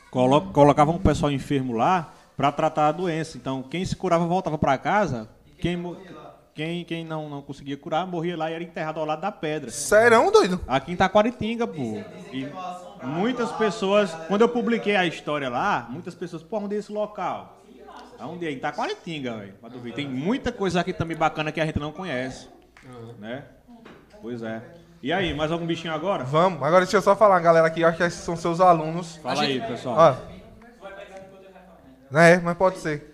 [0.09, 3.37] colo, colocavam o pessoal enfermo lá para tratar a doença.
[3.37, 5.29] Então, quem se curava voltava para casa,
[5.59, 5.77] quem,
[6.55, 9.69] quem, quem não, não conseguia curar morria lá e era enterrado ao lado da pedra.
[9.69, 10.59] Serão, doido?
[10.67, 12.01] Aqui em Taquaritinga, pô.
[12.31, 12.47] E
[13.05, 17.57] muitas pessoas, quando eu publiquei a história lá, muitas pessoas, pô, onde é esse local?
[18.19, 18.51] Aonde é?
[18.51, 19.53] Em Taquaritinga, velho.
[19.93, 22.47] Tem muita coisa aqui também bacana que a gente não conhece.
[23.19, 23.43] Né?
[24.21, 24.61] Pois é.
[25.01, 26.23] E aí, mais algum bichinho agora?
[26.23, 26.61] Vamos.
[26.63, 27.83] Agora deixa eu só falar, galera, aqui.
[27.83, 29.17] Acho que esses são seus alunos.
[29.17, 30.17] Fala aí, pessoal.
[32.11, 32.17] Ó.
[32.17, 33.13] É, mas pode ser.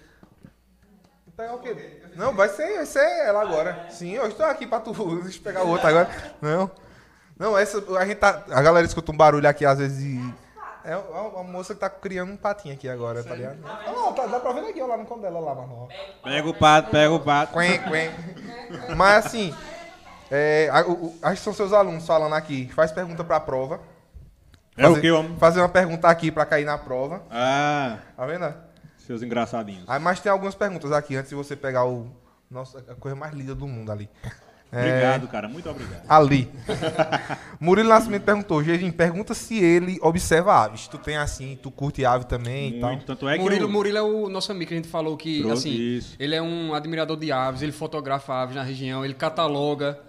[1.36, 2.02] Pegar o quê?
[2.16, 3.88] Não, vai ser, vai ser ela agora.
[3.90, 4.94] Sim, eu estou aqui pra tu.
[5.24, 6.10] Deixa eu pegar o outro agora.
[6.42, 6.70] Não.
[7.38, 7.84] Não, essa.
[7.98, 8.44] A gente tá.
[8.52, 10.34] A galera escuta um barulho aqui às vezes e.
[10.86, 13.58] É uma uma moça que tá criando um patinho aqui agora, tá ligado?
[13.64, 15.88] Ah, não, tá, dá pra ver aqui, ó, lá no colo dela, lá, mano.
[16.22, 17.54] Pega o pato, pega o pato.
[17.54, 18.12] Quen, quen.
[18.96, 19.54] Mas assim,
[20.32, 22.70] é, a- o- acho que são seus alunos falando aqui.
[22.74, 23.80] Faz pergunta pra prova.
[24.76, 25.36] É o que, homem?
[25.38, 27.22] Fazer uma pergunta aqui pra cair na prova.
[27.30, 28.54] Ah, Tá vendo?
[28.98, 29.84] seus engraçadinhos.
[29.88, 32.08] Aí, mas tem algumas perguntas aqui antes de você pegar o.
[32.50, 34.10] Nossa, a coisa mais linda do mundo ali.
[34.74, 35.48] É, Obrigado, cara.
[35.48, 36.02] Muito obrigado.
[36.10, 36.50] Ali.
[37.60, 40.88] Murilo Nascimento perguntou, Gevin, pergunta se ele observa aves.
[40.88, 42.90] Tu tem assim, tu curte ave também e tal.
[42.92, 43.06] Muito.
[43.06, 45.40] Tanto é que Murilo, eu- Murilo é o nosso amigo que a gente falou que,
[45.42, 46.16] Pronto, assim, isso.
[46.20, 50.00] ele é um admirador de aves, ele fotografa aves na região, ele cataloga,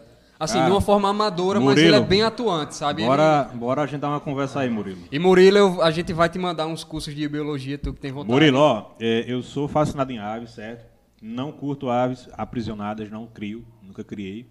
[0.41, 3.05] assim, Ah, de uma forma amadora, mas Murilo, ele é bem atuante, sabe?
[3.05, 4.99] Bora, bora a gente dar uma conversa aí, Murilo.
[5.03, 8.01] Ele- E Murilo, eu- a gente vai te mandar uns cursos de biologia, tu que
[8.01, 8.33] tem vontade.
[8.33, 10.85] Murilo, ó, é, eu sou fascinado em aves, certo?
[11.23, 14.47] Não curto aves aprisionadas, não crio, nunca criei.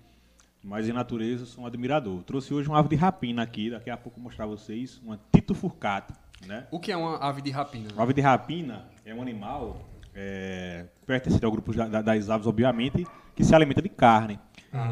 [0.63, 2.23] Mas em natureza sou um admirador.
[2.23, 5.19] Trouxe hoje uma ave de rapina aqui, daqui a pouco vou mostrar a vocês, uma
[5.33, 6.13] Tito furcata,
[6.47, 6.67] né?
[6.71, 7.89] O que é uma ave de rapina?
[7.97, 12.45] A ave de rapina é um animal é, pertencente ao grupo da- da- das aves,
[12.47, 13.05] obviamente,
[13.35, 14.39] que se alimenta de carne.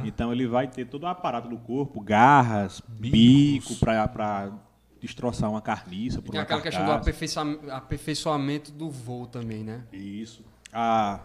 [0.04, 4.52] Então ele vai ter todo o aparato do corpo, garras, bico, para
[5.00, 6.22] destroçar uma carniça.
[6.22, 7.10] Por Tem uma aquela questão do carcaça.
[7.10, 9.84] aperfeiçoam- aperfeiçoamento do voo também, né?
[9.94, 10.44] Isso.
[10.74, 11.20] A,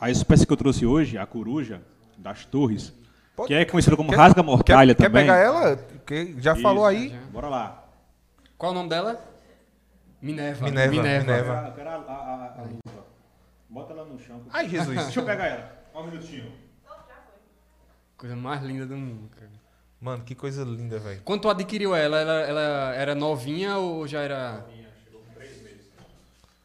[0.00, 1.82] A espécie que eu trouxe hoje, a coruja
[2.16, 2.92] das torres,
[3.38, 5.26] Pode- que é conhecida como Quer- rasga-mortalha quer, também.
[5.26, 5.76] Quer pegar ela?
[6.04, 7.10] Que já falou aí.
[7.30, 7.84] Bora lá.
[8.56, 9.24] Qual o nome dela?
[10.20, 10.64] Minerva.
[10.64, 11.64] Minerva, Minerva.
[11.68, 13.04] Eu quero a, a, a, a luva.
[13.68, 14.42] Bota ela no chão.
[14.52, 15.04] Ai, Jesus.
[15.04, 15.72] Deixa eu pegar ela.
[15.92, 16.52] Só um minutinho.
[18.16, 19.48] Coisa mais linda do mundo, cara.
[20.00, 21.22] Mano, que coisa linda, velho.
[21.24, 24.64] Quando tu adquiriu ela, ela, ela era novinha ou já era.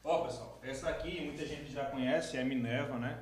[0.03, 3.19] Ó, pessoal, essa aqui muita gente já conhece, é Minerva, né?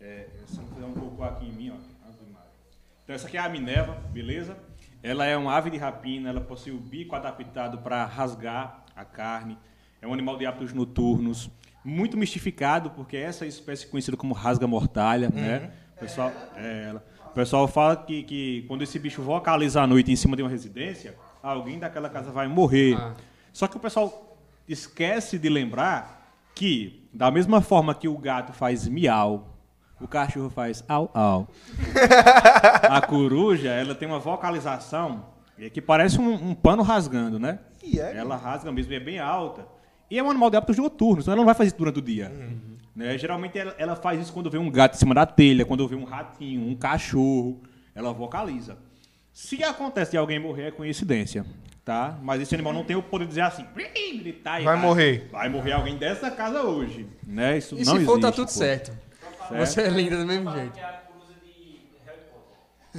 [0.00, 1.91] É, se não fizer um pouco aqui em mim, ó.
[3.12, 4.56] Então essa aqui é a Minerva, beleza?
[5.02, 9.58] Ela é uma ave de rapina, ela possui o bico adaptado para rasgar a carne.
[10.00, 11.50] É um animal de hábitos noturnos,
[11.84, 15.72] muito mistificado, porque essa espécie é conhecida como rasga-mortalha, né?
[15.94, 17.04] O pessoal, é ela.
[17.26, 20.48] O pessoal fala que, que quando esse bicho vocaliza à noite em cima de uma
[20.48, 22.96] residência, alguém daquela casa vai morrer.
[22.96, 23.12] Ah.
[23.52, 28.88] Só que o pessoal esquece de lembrar que, da mesma forma que o gato faz
[28.88, 29.51] miau,
[30.02, 31.48] o cachorro faz au au.
[32.88, 35.24] A coruja, ela tem uma vocalização
[35.58, 37.58] é, que parece um, um pano rasgando, né?
[37.82, 38.16] E é?
[38.16, 39.66] Ela rasga mesmo, e é bem alta.
[40.10, 42.02] E é um animal de hábitos noturnos, então ela não vai fazer isso durante o
[42.02, 42.30] dia.
[42.34, 42.76] Uhum.
[42.94, 43.16] Né?
[43.16, 45.94] Geralmente ela, ela faz isso quando vê um gato em cima da telha, quando vê
[45.96, 47.60] um ratinho, um cachorro,
[47.94, 48.76] ela vocaliza.
[49.32, 51.46] Se acontece de alguém morrer, é coincidência,
[51.82, 52.18] tá?
[52.22, 53.64] Mas esse animal não tem o poder de dizer assim,
[54.22, 55.28] gritar e Vai morrer.
[55.32, 57.56] Vai morrer alguém dessa casa hoje, né?
[57.56, 58.52] Isso E não se for, tá tudo pô.
[58.52, 58.92] certo.
[59.50, 60.78] Você é linda do mesmo jeito.
[60.78, 60.98] É.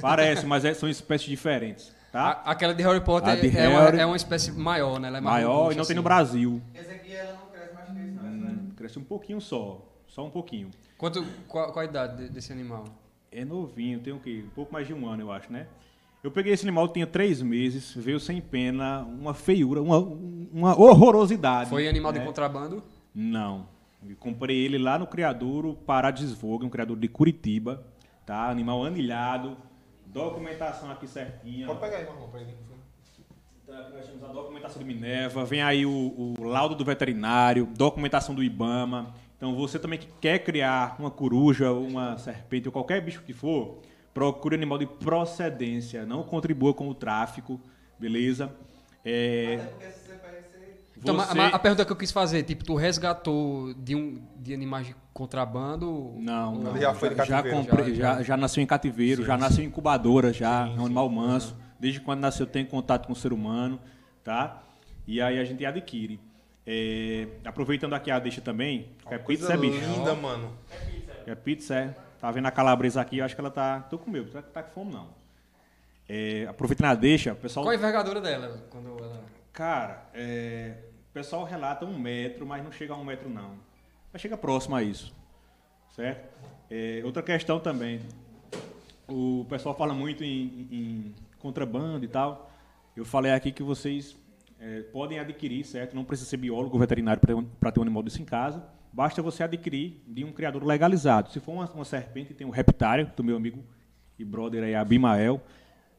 [0.00, 2.42] Parece, mas é- são espécies diferentes, tá?
[2.44, 5.06] A- aquela de Harry Potter de é, uma, Harry- é uma espécie maior, né?
[5.08, 6.02] Ela é Maior e não tem no assim.
[6.02, 6.62] Brasil.
[6.74, 8.28] Esse aqui ela não cresce mais que isso, não.
[8.28, 10.70] essa Hum, Cresce um pouquinho só, só um pouquinho.
[10.98, 12.84] Quanto, qual, qual a idade de- desse animal?
[13.30, 14.42] É novinho, tem o quê?
[14.46, 15.66] Um pouco mais de um ano, eu acho, né?
[16.24, 21.70] Eu peguei esse animal, tinha três meses, veio sem pena, uma feiura, uma, uma horrorosidade.
[21.70, 22.24] Foi animal de né?
[22.24, 22.82] contrabando?
[23.14, 23.66] Não.
[24.08, 27.84] Eu comprei ele lá no criadouro Paradisvogue, um criador de Curitiba,
[28.26, 28.48] tá?
[28.48, 29.56] Animal anilhado,
[30.06, 31.70] documentação aqui certinha.
[31.70, 31.74] ó.
[31.76, 32.54] pegar aí, Marlon, pra ele.
[33.62, 37.66] Então, aqui nós temos a documentação do Minerva, vem aí o, o laudo do veterinário,
[37.76, 39.14] documentação do IBAMA.
[39.36, 43.80] Então, você também que quer criar uma coruja, uma serpente ou qualquer bicho que for,
[44.12, 47.60] procure animal de procedência, não contribua com o tráfico,
[47.98, 48.54] beleza?
[49.04, 50.83] É, Até porque se você pega esse...
[50.96, 54.54] Então, você- ma- a pergunta que eu quis fazer, tipo, tu resgatou de, um, de
[54.54, 56.14] animais de contrabando?
[56.18, 56.76] Não, não.
[56.78, 59.66] Já foi de já, cativeiro, comprei, já, já, já, nasceu em cativeiro, já nasceu em
[59.66, 61.56] incubadora, já, é um animal manso.
[61.78, 63.78] Desde quando nasceu tem contato com o ser humano,
[64.22, 64.62] tá?
[65.06, 66.18] E aí a gente adquire.
[66.66, 69.78] É, aproveitando aqui a deixa também, que é pizza é bicho.
[69.78, 70.50] linda, mano.
[71.26, 71.94] É pizza, é.
[72.18, 73.18] Tá vendo a calabresa aqui?
[73.18, 73.80] Eu acho que ela tá.
[73.80, 75.08] Tô com medo, tá, tá com fome não.
[76.08, 77.64] É, aproveitando a deixa, o pessoal.
[77.66, 78.62] Qual a envergadura dela?
[78.70, 79.13] Quando ela...
[79.54, 80.74] Cara, é,
[81.10, 83.52] o pessoal relata um metro, mas não chega a um metro não.
[84.12, 85.14] Mas chega próximo a isso.
[85.90, 86.28] Certo?
[86.68, 88.00] É, outra questão também.
[89.06, 92.50] O pessoal fala muito em, em contrabando e tal.
[92.96, 94.16] Eu falei aqui que vocês
[94.58, 95.94] é, podem adquirir, certo?
[95.94, 97.22] Não precisa ser biólogo veterinário
[97.60, 98.60] para ter um animal desse em casa.
[98.92, 101.30] Basta você adquirir de um criador legalizado.
[101.30, 103.64] Se for uma, uma serpente, tem um reptário, do meu amigo
[104.18, 105.40] e brother aí, Abimael.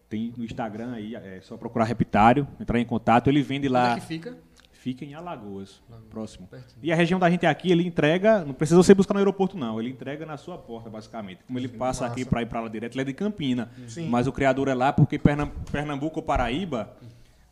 [0.10, 3.28] Tem no Instagram aí, é só procurar reptário, entrar em contato.
[3.30, 3.91] Ele vende Onde lá.
[3.93, 4.38] é que fica?
[4.72, 5.82] Fica em Alagoas,
[6.12, 6.45] próximo.
[6.45, 6.78] pertinho.
[6.84, 9.80] E a região da gente aqui, ele entrega, não precisa você buscar no aeroporto, não.
[9.80, 11.43] Ele entrega na sua porta, basicamente.
[11.47, 13.72] Como ele passa aqui para ir para lá direto, ele é de Campina.
[13.88, 14.08] Sim.
[14.08, 16.95] Mas o criador é lá porque Pernam- Pernambuco ou Paraíba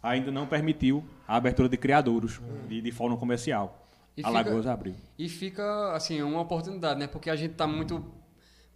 [0.02, 2.40] ainda não permitiu a abertura de criadouros
[2.70, 3.88] de, de fauna comercial.
[4.16, 4.96] E Alagoas fica- abriu.
[5.18, 7.08] E fica, assim, uma oportunidade, né?
[7.08, 8.06] Porque a gente tá muito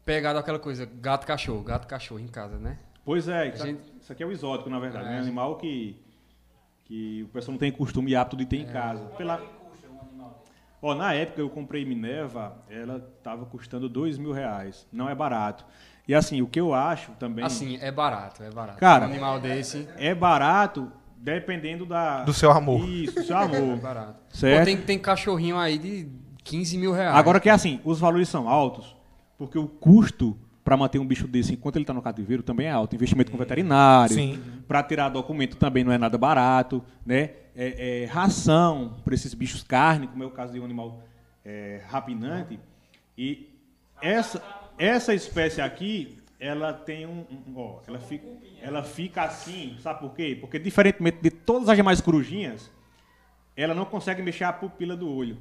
[0.03, 2.79] pegado àquela coisa, gato, cachorro, gato, cachorro em casa, né?
[3.07, 5.07] Pois é, isso, gente- isso aqui é o exótico, na verdade.
[5.07, 5.95] É, É, um animal que,
[6.83, 9.01] que o pessoal não tem costume e hábito de ter em casa.
[9.17, 9.41] Pela...
[10.81, 14.85] Ó, na época eu comprei Minerva, ela estava custando dois mil reais.
[14.91, 15.65] Não é barato.
[16.05, 17.45] E assim, o que eu acho também.
[17.45, 18.77] Assim, é barato, é barato.
[18.77, 22.25] Cara, um animal desse É barato dependendo da.
[22.25, 22.87] Do seu amor.
[22.89, 23.77] Isso, do seu é amor.
[23.77, 24.19] barato.
[24.29, 24.65] Pô, certo?
[24.65, 26.09] tem, tem cachorrinho aí de
[26.43, 27.15] 15 mil reais.
[27.15, 28.95] Agora que é assim, os valores são altos,
[29.37, 30.37] porque o custo
[30.67, 32.93] para manter um bicho desse enquanto ele está no cativeiro também é alto.
[32.93, 34.13] Investimento com veterinário,
[34.67, 37.29] para tirar documento também não é nada barato, né?
[37.55, 41.01] É, é, ração para esses bichos carne, como é o caso de um animal
[41.45, 42.59] é, rapinante.
[43.17, 43.47] E
[44.01, 44.43] essa,
[44.77, 48.27] essa espécie aqui, ela tem um, um- ó, ela fica,
[48.61, 50.37] ela fica assim, sabe por quê?
[50.37, 52.69] Porque diferentemente de todas as demais corujinhas,
[53.55, 55.37] ela não consegue mexer a pupila do olho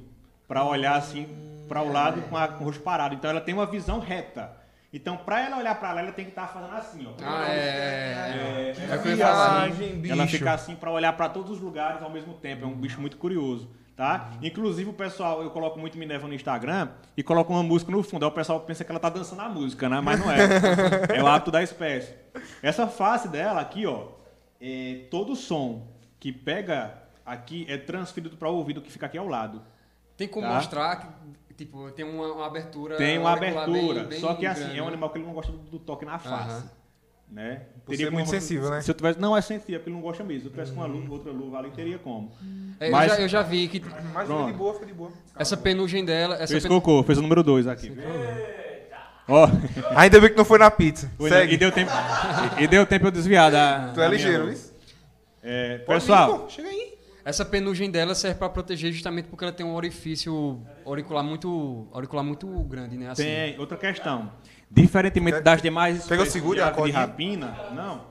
[0.47, 1.27] para olhar assim
[1.67, 3.13] para o lado com, a, com o rosto parado.
[3.13, 4.65] Então ela tem uma visão reta.
[4.93, 7.11] Então, para ela olhar para lá, ela tem que estar fazendo assim, ó.
[7.23, 7.53] Ah, é.
[7.57, 9.65] é, É, é eu ia falar.
[9.69, 10.13] Viagem, bicho.
[10.13, 12.63] ela fica assim para olhar para todos os lugares ao mesmo tempo.
[12.63, 13.69] É um bicho muito curioso.
[13.97, 14.29] Tá?
[14.43, 18.23] Inclusive o pessoal, eu coloco muito Minerva no Instagram e coloco uma música no fundo.
[18.25, 19.99] Aí o pessoal pensa que ela tá dançando a música, né?
[19.99, 20.37] Mas não é.
[21.17, 22.13] é o hábito da espécie.
[22.61, 24.09] Essa face dela aqui, ó,
[24.61, 25.87] é todo som
[26.19, 26.93] que pega
[27.25, 29.63] aqui é transferido para o ouvido que fica aqui ao lado.
[30.15, 30.53] Tem como Tá.
[30.53, 31.07] mostrar que,
[31.57, 32.95] tipo, tem uma, uma abertura.
[32.95, 35.33] Tem uma abertura, bem- bem só que assim, grande, é um animal que ele não
[35.33, 36.49] gosta do, do toque na face.
[36.51, 36.69] Aham.
[37.29, 37.63] Né?
[37.85, 38.79] Por muito como- sensível, né?
[38.79, 40.43] Se eu tivesse, não é sensível, porque ele não gosta mesmo.
[40.43, 42.31] Se eu tivesse com uma luva, outra luva ali, teria como.
[42.79, 44.53] É, Mas- eu, já, eu já vi que Mas fica de Pronto.
[44.53, 45.11] boa, fica de boa.
[45.35, 46.35] essa penugem dela.
[46.35, 47.91] Essa Fez pen- cocô, fez o número 2 aqui.
[49.27, 49.45] Ó,
[49.97, 51.11] Ainda bem que não foi na pizza.
[51.17, 51.39] foi, né?
[51.41, 51.55] Segue.
[51.55, 51.91] e deu tempo,
[52.59, 53.91] e, deu tempo eu desviar da.
[53.93, 54.73] Tu é ligeiro, isso?
[55.43, 56.96] É, Pode pessoal, Chega aí.
[57.27, 62.23] Essa penugem dela serve para proteger justamente porque ela tem um orifício auricular muito, auricular
[62.23, 63.09] muito grande, né?
[63.09, 63.23] Assim.
[63.23, 64.31] tem outra questão.
[64.71, 68.05] Diferentemente das demais Pega o espécies seguro de a de rapina, não.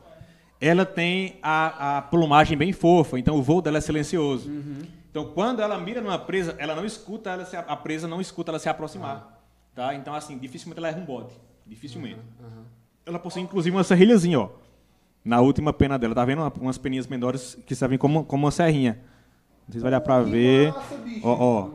[0.60, 4.50] Ela tem a, a plumagem bem fofa, então o voo dela é silencioso.
[4.50, 4.82] Uhum.
[5.10, 8.50] Então, quando ela mira numa presa, ela não escuta, ela se- a presa não escuta
[8.50, 9.42] ela se aproximar.
[9.74, 9.94] Tá?
[9.94, 11.34] Então, assim, dificilmente ela erra um bote.
[11.66, 12.20] Dificilmente.
[13.06, 14.50] Ela possui, inclusive, uma serrilhazinha, ó.
[15.26, 16.14] Na última pena dela.
[16.14, 18.98] Tá vendo uma- umas peninhas menores que servem como, como uma serrinha.
[19.66, 20.72] Não sei se vai dar pra ver.
[21.22, 21.70] Ó, ó.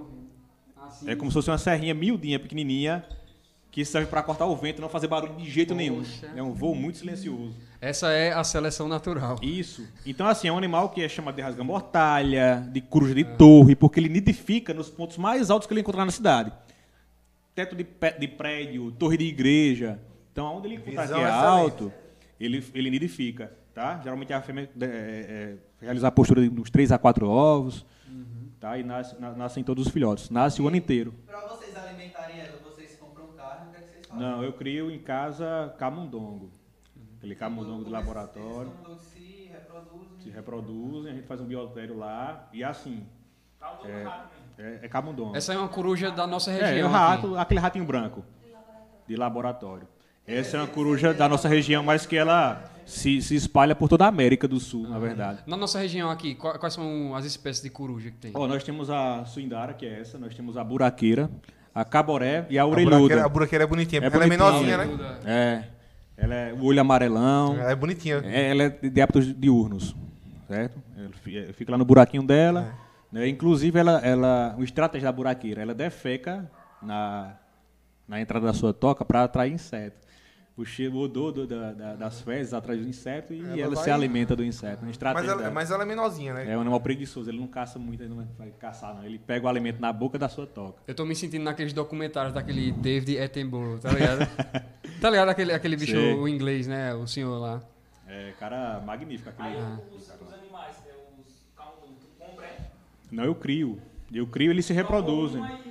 [1.06, 3.04] É como se fosse uma serrinha miudinha, pequenininha,
[3.70, 6.02] que serve para cortar o vento e não fazer barulho de jeito nenhum.
[6.36, 7.54] É um voo muito silencioso.
[7.82, 9.38] Essa é a seleção natural.
[9.42, 9.86] Isso.
[10.06, 14.00] Então, assim, é um animal que é chamado de rasga-mortalha, de coruja de torre, porque
[14.00, 16.52] ele nidifica nos pontos mais altos que ele encontrar na cidade.
[17.56, 17.86] Teto de,
[18.20, 20.00] de prédio, torre de igreja.
[20.32, 21.92] Então, aonde ele encontrar que é alto,
[22.46, 23.52] ele, ele nidifica.
[23.74, 24.00] Tá?
[24.04, 27.86] Geralmente a fêmea é, é, é, realiza a postura de uns 3 a 4 ovos.
[28.60, 28.78] Tá?
[28.78, 30.30] E nasce, na- nascem todos os filhotes.
[30.30, 31.14] Nasce o ano inteiro.
[31.26, 34.22] Pra vocês alimentarem ela, vocês compram carne, o que é que vocês fazem?
[34.28, 36.52] Não, eu crio em casa camundongo.
[37.18, 38.72] Aquele camundongo do laboratório.
[39.00, 40.20] Se reproduzem.
[40.20, 42.48] Se reproduzem, a gente faz um biotério lá.
[42.54, 43.06] E assim,
[43.60, 44.04] Calma do É.
[44.04, 44.76] rato mesmo.
[44.82, 45.36] é, é camundongo.
[45.38, 46.90] Essa é uma coruja da nossa É, região.
[46.90, 48.24] o rato, aquele ratinho branco
[49.08, 49.88] de laboratório.
[50.28, 54.06] Essa é uma coruja da nossa região, mas que ela se, se espalha por toda
[54.06, 55.40] a América do Sul, na verdade.
[55.46, 58.32] Na nossa região aqui, qua- quais são as espécies de coruja que tem?
[58.34, 61.30] Ó, nós temos a suindara, que é essa, nós temos a buraqueira,
[61.74, 63.30] a caboré e a A buraqueira, a orelhuda.
[63.30, 64.78] buraqueira é bonitinha, É porque ela é bonitinha.
[64.78, 65.20] menorzinha, né?
[65.26, 65.64] É,
[66.24, 67.56] ela é o olho amarelão.
[67.60, 68.22] Ela é bonitinha.
[68.24, 69.96] É, ela é de hábitos diurnos,
[70.48, 70.78] certo?
[70.96, 71.10] Ela
[71.50, 72.74] eh, fica lá no buraquinho dela.
[73.12, 73.28] né?
[73.28, 76.50] Inclusive, ela, ela, o estratégia da buraqueira, ela defeca
[76.82, 77.34] na,
[78.08, 80.00] na entrada da sua toca para atrair inseto.
[80.58, 83.76] O cheiro, o odor do- da- da- das fezes atrai o inseto e Ela ela,
[83.78, 84.84] se vai- alimenta do inseto.
[84.84, 86.52] Uma Mas ela, mas ela é menorzinha, né?
[86.52, 89.04] É um animal preguiçoso, ele não caça muito, ele não vai caçar, não.
[89.06, 90.82] Ele pega o alimento na boca da sua toca.
[90.86, 94.20] Eu tô me sentindo naqueles documentários daquele David Attenborough, tá ligado?
[95.02, 96.14] tá ligado aquele, aquele bicho Sei.
[96.16, 96.94] o inglês, né?
[96.94, 97.62] O senhor lá.
[98.08, 99.48] É, cara magnífico aquele.
[99.48, 99.56] Aí
[99.96, 102.58] os, os animais, é, os camundongos, tu compra, é?
[103.10, 103.80] Não, eu crio.
[104.14, 105.40] Eu crio, eles se reproduzem.
[105.40, 105.62] Mas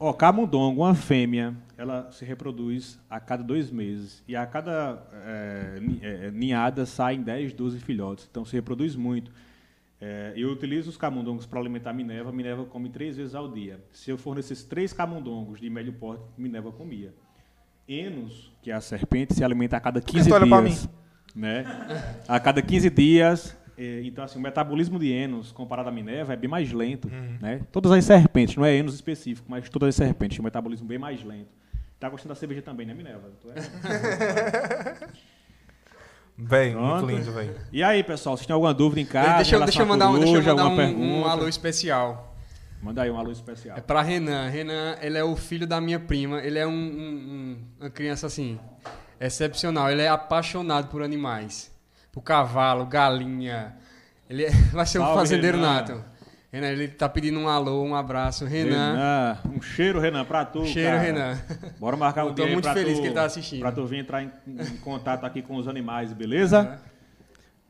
[0.00, 4.22] Ó, camundongo, uma fêmea, ela se reproduz a cada dois meses.
[4.28, 6.00] E a cada é, ni-
[6.32, 8.26] ninhada saem 10, 12 filhotes.
[8.30, 9.30] Então se reproduz muito.
[10.00, 12.30] É, eu utilizo os camundongos para alimentar a Minerva.
[12.30, 13.80] A Minerva come três vezes ao dia.
[13.92, 17.14] Se eu fornecesse três camundongos de médio porte, Minerva comia.
[17.88, 20.88] Enos, que é a serpente, se alimenta a cada 15 tu olha pra dias.
[21.34, 21.64] Né?
[22.26, 23.56] A cada 15 dias.
[24.04, 27.08] Então, assim, o metabolismo de Enos, comparado à Minerva, é bem mais lento.
[27.40, 27.60] Né?
[27.70, 30.98] Todas as serpentes, não é Enos específico, mas todas as serpentes têm um metabolismo bem
[30.98, 31.48] mais lento.
[31.98, 33.30] Tá gostando da cerveja também, né, Minerva?
[33.40, 33.54] Tu é?
[36.36, 37.06] Muito Pronto.
[37.06, 37.56] lindo, velho.
[37.72, 39.36] E aí, pessoal, vocês têm alguma dúvida em casa?
[39.36, 42.36] deixa, eu- deixa eu mandar, um- deixa eu coruja, mandar um, um alô especial.
[42.80, 43.76] Manda aí um alô especial.
[43.76, 44.48] É pra Renan.
[44.48, 46.38] Renan, ele é o filho da minha prima.
[46.40, 48.56] Ele é um, um- um- uma criança assim,
[49.20, 49.90] excepcional.
[49.90, 51.74] Ele é apaixonado por animais.
[52.12, 53.74] Por cavalo, galinha.
[54.30, 55.72] Ele é- vai ser um Salve, fazendeiro Renan.
[55.74, 56.04] nato.
[56.50, 58.46] Renan, ele tá pedindo um alô, um abraço.
[58.46, 58.92] Renan.
[58.92, 60.64] Renan, um cheiro, Renan, pra tu.
[60.64, 61.02] Cheiro, cara.
[61.02, 61.38] Renan.
[61.78, 63.60] Bora marcar um Eu tô dia aí muito pra feliz tu, que ele tá assistindo.
[63.60, 66.80] Pra tu vir entrar em, em contato aqui com os animais, beleza?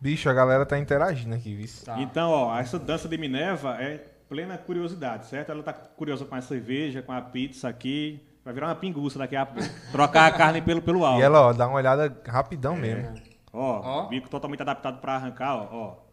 [0.01, 1.67] Bicho, a galera tá interagindo aqui, viu?
[1.85, 2.01] Tá.
[2.01, 5.51] Então, ó, essa dança de Minerva é plena curiosidade, certo?
[5.51, 8.23] Ela tá curiosa com a cerveja, com a pizza aqui.
[8.45, 9.69] Vai virar uma pinguça daqui a pouco.
[9.91, 11.21] Trocar a carne pelo, pelo alto.
[11.21, 13.13] E ela, ó, dá uma olhada rapidão mesmo.
[13.53, 14.07] Ó, Ó.
[14.09, 16.08] bico totalmente adaptado para arrancar, ó, ó.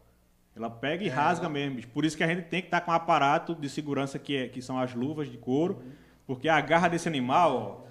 [0.56, 1.88] Ela pega e rasga mesmo, bicho.
[1.90, 4.48] Por isso que a gente tem que estar com um aparato de segurança que, é,
[4.48, 5.84] que são as luvas de couro,
[6.26, 7.86] porque a garra desse animal, ó.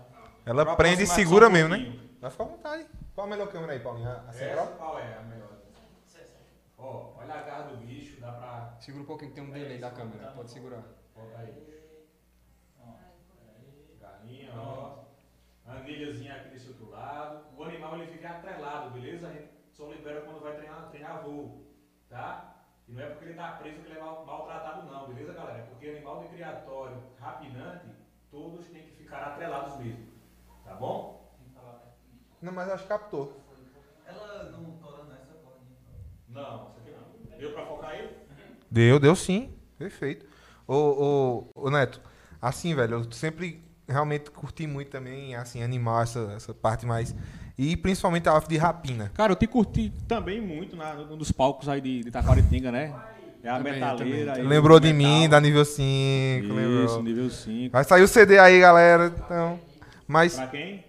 [0.46, 1.98] Ela prende e segura um mesmo, né?
[2.20, 2.86] Vai ficar à vontade.
[3.14, 4.08] Qual a melhor câmera aí, Paulinho?
[4.08, 4.66] A a central?
[4.78, 5.50] qual é a melhor?
[6.78, 8.76] Ó, olha a garra do bicho, dá pra.
[8.80, 10.32] Segura um pouquinho que tem um delay da câmera.
[10.32, 10.82] Pode segurar.
[11.14, 11.54] Bota aí.
[14.00, 15.04] Garrinha, ó.
[15.66, 17.46] Anilhazinha aqui desse outro lado.
[17.56, 19.28] O animal ele fica atrelado, beleza?
[19.28, 21.66] A gente só libera quando vai treinar, treinar voo,
[22.08, 22.53] tá?
[22.88, 25.58] E não é porque ele está preso que ele é mal- maltratado, não, beleza, galera?
[25.58, 27.88] É porque animal de criatório rapinante,
[28.30, 30.06] todos têm que ficar atrelados mesmo.
[30.62, 31.24] Tá bom?
[32.40, 33.42] Não, mas acho que captou.
[34.06, 35.58] Ela não tora nessa porra.
[36.28, 37.04] Não, isso aqui não.
[37.38, 38.16] Deu pra focar aí?
[38.70, 39.52] Deu, deu sim.
[39.78, 40.26] Perfeito.
[40.66, 40.74] Ô,
[41.54, 42.00] ô, ô, Neto,
[42.40, 47.14] assim, velho, eu sempre realmente curti muito também, assim, animal, essa, essa parte mais.
[47.56, 49.10] E principalmente a ave de rapina.
[49.14, 52.92] Cara, eu te curti também muito na, num dos palcos aí de, de Taquaritinga, né?
[53.42, 54.32] É a Também, metaleira.
[54.32, 54.42] também.
[54.42, 55.12] aí, Lembrou de metal.
[55.20, 57.02] mim, da nível 5, Isso, lembrou.
[57.02, 57.72] nível 5.
[57.72, 59.12] Vai sair o CD aí, galera.
[59.16, 59.60] Então,
[60.08, 60.82] mas Pra quem?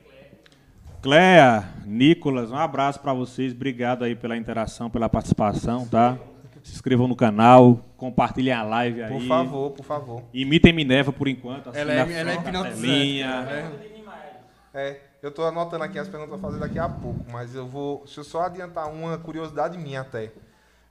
[1.01, 3.51] Cléa, Nicolas, um abraço pra vocês.
[3.53, 6.17] Obrigado aí pela interação, pela participação, tá?
[6.63, 9.11] Se inscrevam no canal, compartilhem a live aí.
[9.11, 10.23] por favor, por favor.
[10.33, 11.69] Imitem Minerva por enquanto.
[11.75, 12.51] Ela é, ela é hipnotizante.
[12.81, 13.27] cartelinha.
[13.27, 13.71] cara.
[14.73, 14.79] É.
[14.87, 18.03] É, eu tô anotando aqui as perguntas pra fazer daqui a pouco, mas eu vou.
[18.05, 20.31] Deixa eu só adiantar uma curiosidade minha até.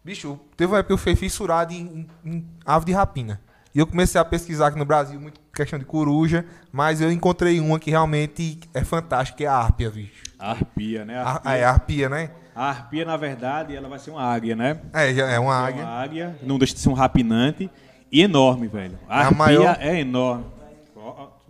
[0.05, 3.41] Bicho, teve uma época que eu fui fissurado em, em ave de rapina.
[3.75, 7.59] E eu comecei a pesquisar aqui no Brasil, muito questão de coruja, mas eu encontrei
[7.61, 10.23] uma que realmente é fantástica, que é a árpia, bicho.
[10.39, 11.19] A arpia, né?
[11.19, 12.31] Arpia, é arpia, né?
[12.55, 14.81] a arpia, na verdade, ela vai ser uma águia, né?
[14.93, 15.83] É, já é uma É águia.
[15.85, 17.69] uma águia, não deixa de ser um rapinante
[18.13, 18.97] e enorme, velho.
[19.09, 20.45] A É a arpia maior- é enorme.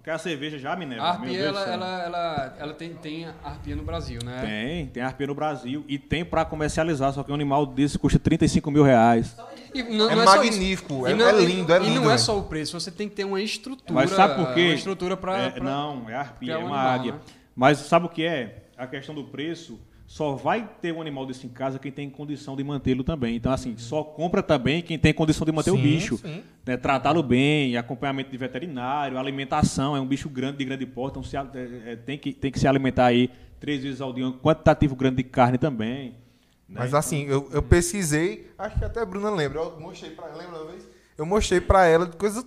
[0.04, 1.02] Quer a cerveja já, Minerva?
[1.02, 4.38] A arpia, ela, ela, ela, ela tem, tem arpia no Brasil, né?
[4.44, 8.18] Tem, tem arpia no Brasil e tem pra comercializar, só que um animal desse custa
[8.18, 9.34] 35 mil reais.
[9.74, 12.10] E não- É não só magnífico, é- E não- é lindo, é E lindo, não
[12.10, 13.94] é só o preço, você tem que ter uma estrutura.
[13.94, 14.66] Mas sabe por quê?
[14.66, 15.38] Uma estrutura pra...
[15.38, 17.12] É, pra- Não, é arpia, pra é um uma animal, águia.
[17.12, 17.18] né?
[17.56, 18.64] Mas sabe o que é?
[18.76, 22.54] A questão do preço, só vai ter um animal desse em casa quem tem condição
[22.56, 23.34] de mantê-lo também.
[23.36, 26.16] Então, assim, só compra também quem tem condição de manter o Sim, bicho.
[26.18, 26.42] sim.
[26.66, 26.76] né?
[26.76, 29.96] Tratá-lo bem, acompanhamento de veterinário, alimentação.
[29.96, 31.46] É um bicho grande, de grande porte, então se é,
[31.86, 34.26] é, tem, que, tem que se alimentar aí três vezes ao dia.
[34.26, 36.10] Um quantitativo grande de carne também.
[36.10, 36.14] né?
[36.68, 40.36] Mas assim, eu, eu pesquisei, acho que até a Bruna lembra, eu mostrei pra ela,
[40.36, 40.86] lembra uma vez?
[41.16, 42.44] Eu mostrei pra ela coisa.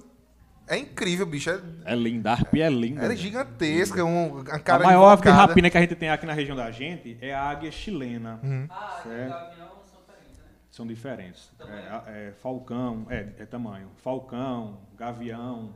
[0.68, 1.50] É incrível, bicho.
[1.50, 3.02] É, É linda, a arpia é linda.
[3.04, 3.18] é velho.
[3.20, 6.34] gigantesca, um, a A cara maior ave de rapina que a gente tem aqui na
[6.34, 8.40] região da gente é a águia chilena.
[8.70, 9.16] Ah, Certo.
[9.16, 10.46] e o gavião são diferentes, né?
[10.70, 11.52] São diferentes.
[11.62, 13.90] É, a- é, falcão, é, é tamanho.
[14.04, 15.74] Falcão, gavião,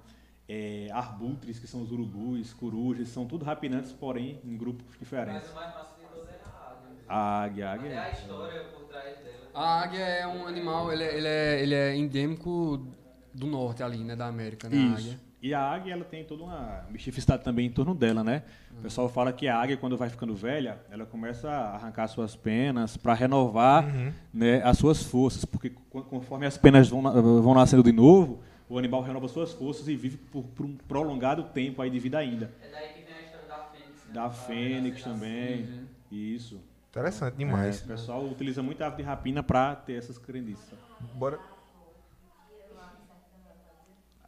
[0.50, 5.44] é, arbutres, que são os urubus, corujas, são tudo rapinantes, porém em grupos diferentes.
[5.44, 6.90] Mas o mais massa de todos é a águia.
[6.90, 7.06] mesmo.
[7.08, 7.90] A águia, a águia.
[7.92, 9.48] Até a é- história por trás dela.
[9.54, 12.86] A águia é um animal, ele é, ele é, ele é endêmico
[13.34, 15.08] do norte ali, né, da América, né, a Isso.
[15.08, 15.20] águia.
[15.44, 18.44] E a águia ela tem toda uma mistificidade também em torno dela, né?
[18.78, 22.36] O pessoal fala que a águia, quando vai ficando velha, ela começa a arrancar suas
[22.36, 23.84] penas para renovar
[24.32, 27.02] né, as suas forças, porque co- conforme as penas vão,
[27.42, 31.44] vão nascendo de novo, o animal renova suas forças e vive por, por um prolongado
[31.46, 32.52] tempo aí de vida ainda.
[32.64, 34.06] É daí que vem a história da Fênix.
[34.06, 34.14] né?
[34.14, 35.70] Da fênix também,
[36.12, 36.62] isso.
[36.92, 37.82] Interessante É, demais.
[37.82, 40.72] o pessoal utiliza muito a ave de rapina para ter essas crendices.
[41.16, 41.40] Bora.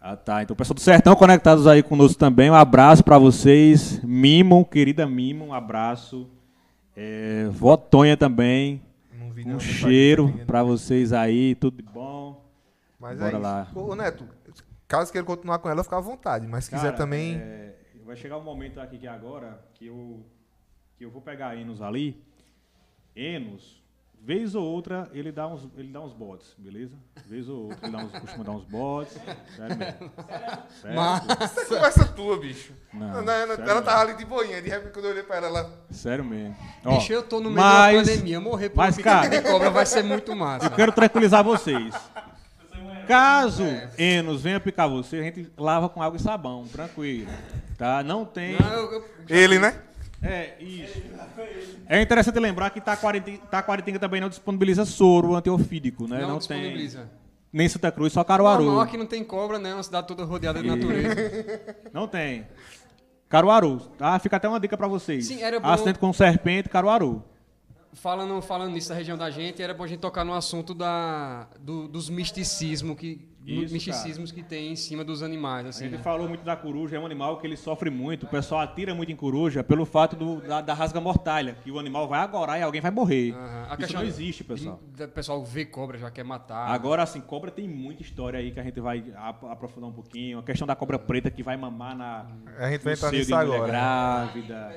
[0.05, 0.43] Ah, tá.
[0.43, 2.51] Então, pessoal do Sertão conectados aí conosco também.
[2.51, 4.03] Um abraço para vocês.
[4.03, 6.29] Mimo, querida Mimo, um abraço.
[6.93, 8.81] É, Vó Tonha também.
[9.17, 11.55] Não vi Um cheiro para vocês aí.
[11.55, 12.43] Tudo de bom.
[12.99, 13.71] Mas Bora é lá.
[13.73, 14.27] Ô, ô, Neto,
[14.89, 16.45] caso queira continuar com ela, fica à vontade.
[16.47, 17.35] Mas se quiser Cara, também.
[17.37, 17.73] é,
[18.05, 20.25] vai chegar um momento aqui que agora que eu,
[20.97, 22.21] que eu vou pegar Enos ali.
[23.15, 23.81] Enos,
[24.25, 26.93] vez ou outra, ele dá uns, ele dá uns bots, beleza?
[27.27, 29.13] Vez ou outra, ele dá uns, costuma dar uns bots.
[29.57, 30.11] Sério mesmo.
[30.81, 30.99] Sério?
[31.41, 32.73] Essa conversa tua, bicho.
[32.93, 33.81] Não, Não, não, sério ela mesmo.
[33.81, 34.61] tava ali de boinha.
[34.61, 35.73] De repente, quando eu olhei pra ela, ela.
[35.91, 36.55] Sério mesmo.
[36.85, 39.69] Ó, Bicho, eu tô no meio mas- da pandemia, morrer por mas, cara- de cobra
[39.69, 40.67] vai ser muito massa.
[40.67, 41.93] Eu quero tranquilizar vocês.
[43.07, 43.63] Caso
[43.97, 47.29] Enos venha picar você, a gente lava com água e sabão, tranquilo.
[47.77, 48.01] Tá?
[48.03, 48.57] Não tem.
[48.57, 49.75] Não, eu- eu- Ele, né?
[50.23, 51.01] É, isso.
[51.87, 56.21] É interessante lembrar que Taquaritinga, Taquaritinga também não disponibiliza soro antiofídico, né?
[56.21, 56.57] não, Não, tem.
[56.59, 57.09] disponibiliza.
[57.51, 58.63] Nem Santa Cruz, só Caruaru.
[58.65, 59.71] não, aqui não tem cobra, né?
[59.71, 61.15] É uma cidade toda rodeada de natureza.
[61.93, 62.47] Não tem.
[63.29, 63.79] Caruaru.
[63.97, 64.17] Tá?
[64.17, 65.27] Fica até uma dica pra vocês.
[65.27, 67.23] Sim, era bom- Acidente com serpente, Caruaru.
[67.93, 71.47] falando, falando nisso da região da gente, era bom a gente tocar no assunto da,
[71.59, 75.65] do- dos misticismo que, Isso, misticismos que tem em cima dos animais.
[75.65, 78.25] A Assim, gente falou muito da coruja, é um animal que ele sofre muito.
[78.25, 81.77] O pessoal atira muito em coruja pelo fato do- da, da rasga mortalha, que o
[81.77, 83.33] animal vai agorar e alguém vai morrer.
[83.35, 84.79] A Isso questão não de- existe, pessoal.
[84.97, 86.69] O pessoal vê cobra, já quer matar.
[86.69, 90.39] Agora, assim, cobra tem muita história aí que a gente vai ap- aprofundar um pouquinho.
[90.39, 92.25] A questão da cobra preta que vai mamar na
[92.59, 93.67] A gente vai no entrar nisso de mulher agora.
[93.71, 94.75] grávida.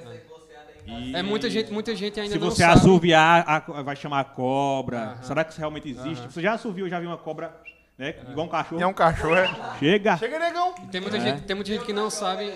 [0.86, 2.74] E É muita gente, muita gente ainda Se não você sabe.
[2.80, 5.18] assoviar, a co- vai chamar a cobra.
[5.22, 6.24] Será que isso realmente existe?
[6.32, 7.56] Você já assoviu, já viu uma cobra,
[7.98, 8.14] né?
[8.30, 8.80] Igual um cachorro.
[8.82, 9.48] É um cachorro, é.
[9.78, 10.16] Chega!
[10.16, 10.72] Chega, negão.
[10.90, 12.52] Tem muita, gente, tem muita gente que não sabe.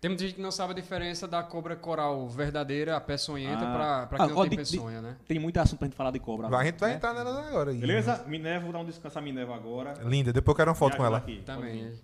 [0.00, 3.74] Tem muita gente que não sabe a diferença da cobra coral verdadeira, a peçonhenta, Ah.
[3.74, 5.16] pra, pra Ah, quem não ó, tem de- de- peçonha, né?
[5.28, 6.48] Tem muito assunto pra gente falar de cobra.
[6.56, 6.96] A gente vai né?
[6.96, 7.70] entrar nela agora.
[7.70, 7.76] aí.
[7.76, 8.24] Beleza?
[8.26, 9.92] Minerva, vou dar um descanso a Minerva agora.
[10.04, 11.18] Linda, depois eu quero uma foto com ela.
[11.18, 11.70] aqui, Também.
[11.84, 12.00] pode vir.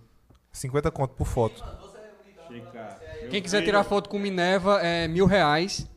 [0.53, 1.65] 50 conto por foto.
[2.49, 2.99] Chega.
[3.31, 5.89] Quem quiser tirar foto com Minerva, é mil reais.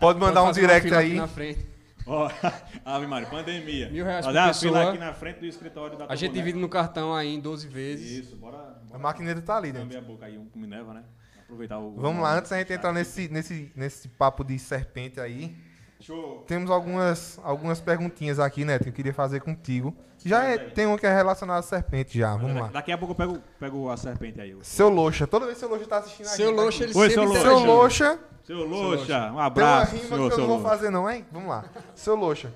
[0.00, 1.14] Pode mandar Pode um direct aí.
[1.14, 1.66] na frente.
[2.06, 2.30] Ó,
[2.84, 3.90] Ave Maria, pandemia.
[3.90, 4.90] Mil reais Fazer por uma fila pessoa.
[4.90, 8.26] aqui na frente do escritório da A gente divide no cartão aí em 12 vezes.
[8.26, 8.56] Isso, bora.
[8.56, 9.98] A bora maquineta tá ali lamber dentro.
[9.98, 11.04] a boca aí um com Minerva, né?
[11.42, 11.94] Aproveitar o.
[11.94, 15.56] Vamos lá, antes da gente entrar nesse, nesse, nesse papo de serpente aí,
[16.00, 16.44] Show.
[16.46, 19.94] temos algumas, algumas perguntinhas aqui, né, que eu queria fazer contigo.
[20.24, 22.68] Já é- tem uma que é relacionada à serpente já, vamos lá.
[22.68, 24.56] Daqui a pouco eu pego, pego a serpente aí.
[24.62, 27.10] Seu Loxa, toda vez que seu Loxa tá assistindo a Seu gente Loxa, ele Oi,
[27.10, 27.58] sempre seu tá Seu.
[27.64, 29.94] Loxa, Seu Loxa, um tem uma abraço.
[29.96, 30.68] rima senhor, que eu não vou Loxa.
[30.70, 31.24] fazer não, hein?
[31.32, 31.64] Vamos lá.
[31.94, 32.52] Seu Loxa.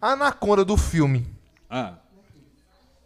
[0.00, 1.26] A Anaconda do filme,
[1.70, 1.94] Ah.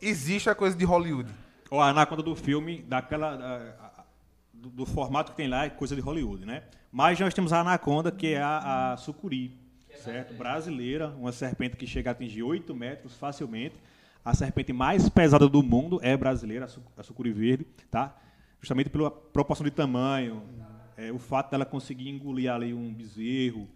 [0.01, 1.31] existe a coisa de Hollywood.
[1.71, 3.29] Ó, a anaconda do filme, daquela.
[3.35, 4.05] a- a-
[4.53, 6.65] do, do formato que tem lá, é coisa de Hollywood, né?
[6.93, 9.57] Mas nós temos a anaconda, que é a, a sucuri,
[10.01, 10.35] certo?
[10.35, 13.77] Brasileira, uma serpente que chega a atingir 8 metros facilmente.
[14.25, 18.15] A serpente mais pesada do mundo é brasileira, a, su, a sucuri verde, tá?
[18.61, 20.43] Justamente pela proporção de tamanho,
[20.97, 23.67] é, o fato dela conseguir engolir ali um bezerro,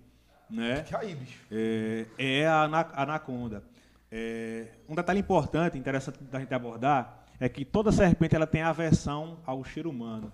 [0.50, 0.84] né?
[0.98, 1.40] Aí, bicho?
[1.50, 3.64] é, é a ana- anaconda.
[4.12, 9.38] É, um detalhe importante, interessante da gente abordar, é que toda serpente ela tem aversão
[9.46, 10.30] ao cheiro humano.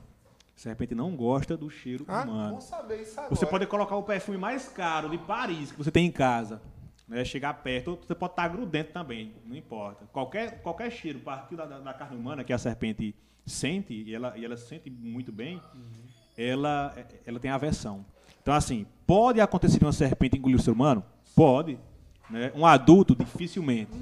[0.60, 2.48] A serpente não gosta do cheiro Ah, humano.
[2.50, 3.34] vamos saber isso agora.
[3.34, 6.60] Você pode colocar o perfume mais caro de Paris que você tem em casa,
[7.08, 10.04] né, chegar perto, ou você pode estar grudento também, não importa.
[10.12, 13.14] Qualquer, qualquer cheiro, partir da, da- carne humana que a serpente
[13.46, 15.62] sente, e ela, e ela sente muito bem,
[16.36, 16.94] ela,
[17.26, 18.04] ela tem aversão.
[18.42, 21.02] Então, assim, pode acontecer de uma serpente engolir o ser humano?
[21.34, 21.78] Pode.
[22.28, 22.52] Né?
[22.54, 23.92] Um adulto, dificilmente.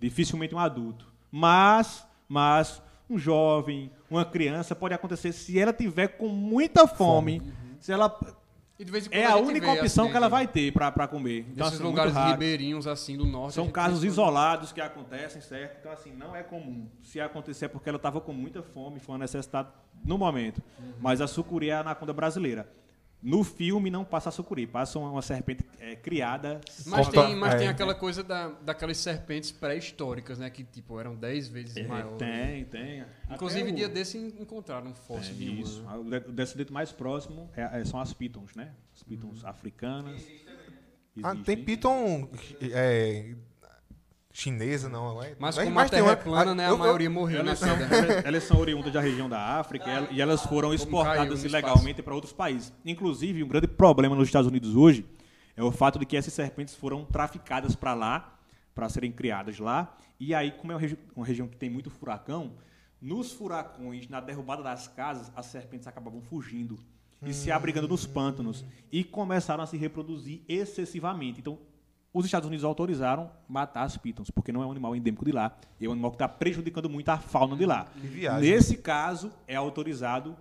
[0.00, 1.06] Dificilmente um adulto.
[1.30, 7.42] Mas, mas um jovem, uma criança, pode acontecer se ela tiver com muita fome,
[7.80, 8.14] se ela
[8.78, 10.72] E de vez em quando é a gente única opção acidente que ela vai ter
[10.72, 11.40] para comer.
[11.40, 12.32] Então, Nesses assim, muito lugares raro.
[12.32, 13.52] ribeirinhos assim do norte.
[13.52, 15.78] a São casos isolados que acontecem, certo?
[15.80, 16.86] Então, assim, não é comum.
[17.02, 19.68] Se acontecer é porque ela estava com muita fome, foi uma necessidade
[20.04, 20.60] no momento.
[21.00, 22.68] Mas a sucuri é a anaconda brasileira.
[23.28, 26.60] No filme não passa a sucuri, passa uma, uma serpente é, criada.
[26.86, 27.58] Mas, tem, mas é.
[27.58, 30.48] tem aquela coisa da, daquelas serpentes pré-históricas, né?
[30.48, 32.18] Que tipo, eram 10 vezes É, maiores.
[32.18, 33.04] tem, tem.
[33.28, 35.60] Inclusive, o- dia desse encontraram um fóssil É, de uma.
[35.60, 35.82] isso.
[35.82, 35.96] né?
[35.96, 38.70] O de- O descendente mais próximo é- é- são as pitons, né?
[38.94, 40.22] As pitons africanas.
[41.22, 41.56] Ah, Existem.
[41.56, 42.28] tem Python
[42.60, 43.34] é,
[44.40, 45.30] chinesa, não, é?
[45.38, 46.64] Mas Mas- como mas a tem terra é uma- plana, né?
[46.64, 49.88] A eu- eu- maioria morreu Elas nessa são, elas- são oriundas da região da África
[49.88, 52.72] e el- e elas foram exportadas ilegalmente para outros países.
[52.84, 55.06] Inclusive, um grande problema nos Estados Unidos hoje
[55.56, 58.38] é o fato de que essas serpentes foram traficadas para lá,
[58.74, 59.96] para serem criadas lá.
[60.20, 62.52] E aí, como é uma, regi- uma região que tem muito furacão,
[63.00, 66.78] nos furacões, na derrubada das casas, as serpentes acabavam fugindo
[67.24, 71.40] e se abrigando nos pântanos e começaram a se reproduzir excessivamente.
[71.40, 71.58] Então,
[72.18, 75.54] os Estados Unidos autorizaram matar as pitons, porque não é um animal endêmico de lá,
[75.80, 77.86] é um animal que está prejudicando muito a fauna de lá.
[78.40, 80.34] Nesse caso, é autorizado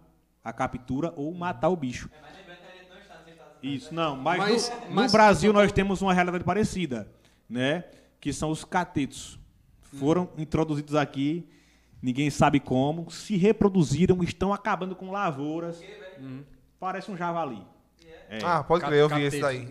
[0.43, 2.09] a captura ou matar o bicho.
[2.21, 3.83] Mas que a gente não está nos Estados Unidos.
[3.83, 7.11] Isso, não, mas, Mas- no, no mas- Brasil nós temos uma realidade parecida,
[7.49, 7.83] né?
[8.21, 9.37] Que são os catetos.
[9.81, 11.47] Foram introduzidos aqui,
[12.01, 15.83] ninguém sabe como, se reproduziram, estão acabando com lavouras.
[16.79, 17.61] Parece um javali.
[18.29, 19.67] É, Ah, pode crer, eu vi esse daí.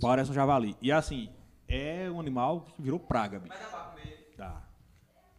[0.00, 0.76] parece um javali.
[0.80, 1.30] E assim,
[1.68, 3.52] é um animal que virou praga, bicho.
[3.54, 4.32] Mas dá pra comer.
[4.36, 4.62] Tá.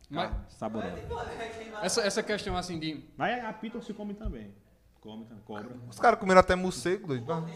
[0.10, 0.96] Mas- Tá, saboroso.
[1.82, 3.04] Essa, essa questão assim de.
[3.18, 4.54] Mas a piton se come também.
[5.02, 5.70] Come, também, cobra.
[5.90, 7.26] Os caras comeram até morcego, doido.
[7.26, 7.56] Galinha.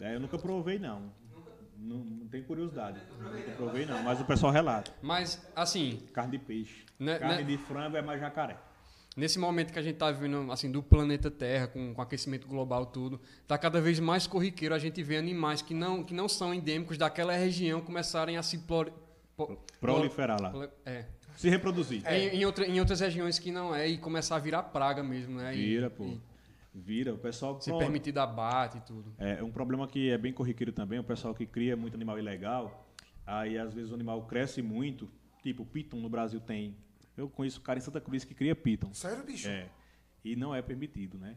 [0.00, 1.10] É, eu nunca provei, não.
[1.78, 3.00] Não, não tenho curiosidade.
[3.18, 4.02] Nunca provei, não.
[4.02, 4.92] Mas o pessoal relata.
[5.00, 6.84] Mas, assim, Carne de peixe.
[6.98, 8.56] Né- Carne né- de frango é mais jacaré.
[9.16, 12.84] Nesse momento que a gente está vivendo assim, do planeta Terra, com, com aquecimento global
[12.86, 16.52] tudo, está cada vez mais corriqueiro a gente ver animais que não, que não são
[16.54, 18.92] endêmicos daquela região começarem a se plori-
[19.36, 20.68] po- Proliferar lá.
[20.84, 21.06] É.
[21.36, 22.02] Se reproduzir.
[22.10, 25.36] Em, em outra- em outras regiões que não é, e começar a virar praga mesmo,
[25.38, 25.54] né?
[25.54, 26.04] E- Vira, pô.
[26.04, 26.20] e
[26.74, 27.14] Vira.
[27.14, 27.58] O pessoal.
[27.60, 29.12] se permitir abate e tudo.
[29.18, 32.86] É um problema que é bem corriqueiro também, o pessoal que cria muito animal ilegal,
[33.26, 35.08] aí às vezes o animal cresce muito,
[35.42, 36.74] tipo piton no Brasil tem.
[37.16, 38.92] Eu conheço um cara em Santa Cruz que cria piton.
[38.92, 39.48] Sério, bicho?
[39.48, 39.68] É.
[40.24, 41.36] E não é permitido, né?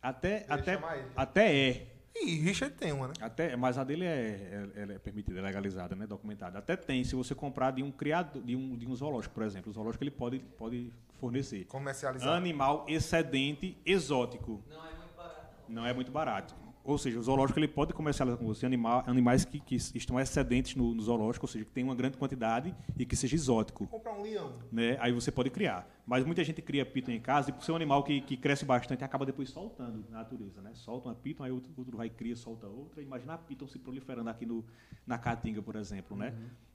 [0.00, 0.78] Até, até,
[1.16, 1.86] até é.
[2.14, 3.14] Ih, Richard tem uma, né?
[3.20, 6.06] Até, mas a dele é, é, é permitida, é legalizada, né?
[6.06, 6.58] Documentada.
[6.58, 9.70] Até tem, se você comprar de um criador, de um, de um zoológico, por exemplo.
[9.70, 11.64] O zoológico ele pode, pode fornecer.
[11.66, 12.32] Comercializado.
[12.32, 14.62] Animal excedente exótico.
[14.68, 15.54] Não é muito barato.
[15.68, 16.54] Não é muito barato.
[16.88, 20.74] Ou seja, o zoológico ele pode comercializar com você anima- animais que, que estão excedentes
[20.74, 23.86] no, no zoológico, ou seja, que tem uma grande quantidade e que seja exótico.
[23.86, 24.52] Comprar um leão.
[24.72, 24.96] Né?
[25.00, 25.86] Aí você pode criar.
[26.06, 28.64] Mas muita gente cria piton em casa e por ser um animal que, que cresce
[28.64, 30.62] bastante, acaba depois soltando na natureza.
[30.62, 30.70] Né?
[30.74, 33.02] Solta uma piton, aí outro, outro vai cria, solta outra.
[33.02, 34.64] Imagina a piton se proliferando aqui no,
[35.06, 36.16] na Caatinga, por exemplo.
[36.16, 36.32] Né?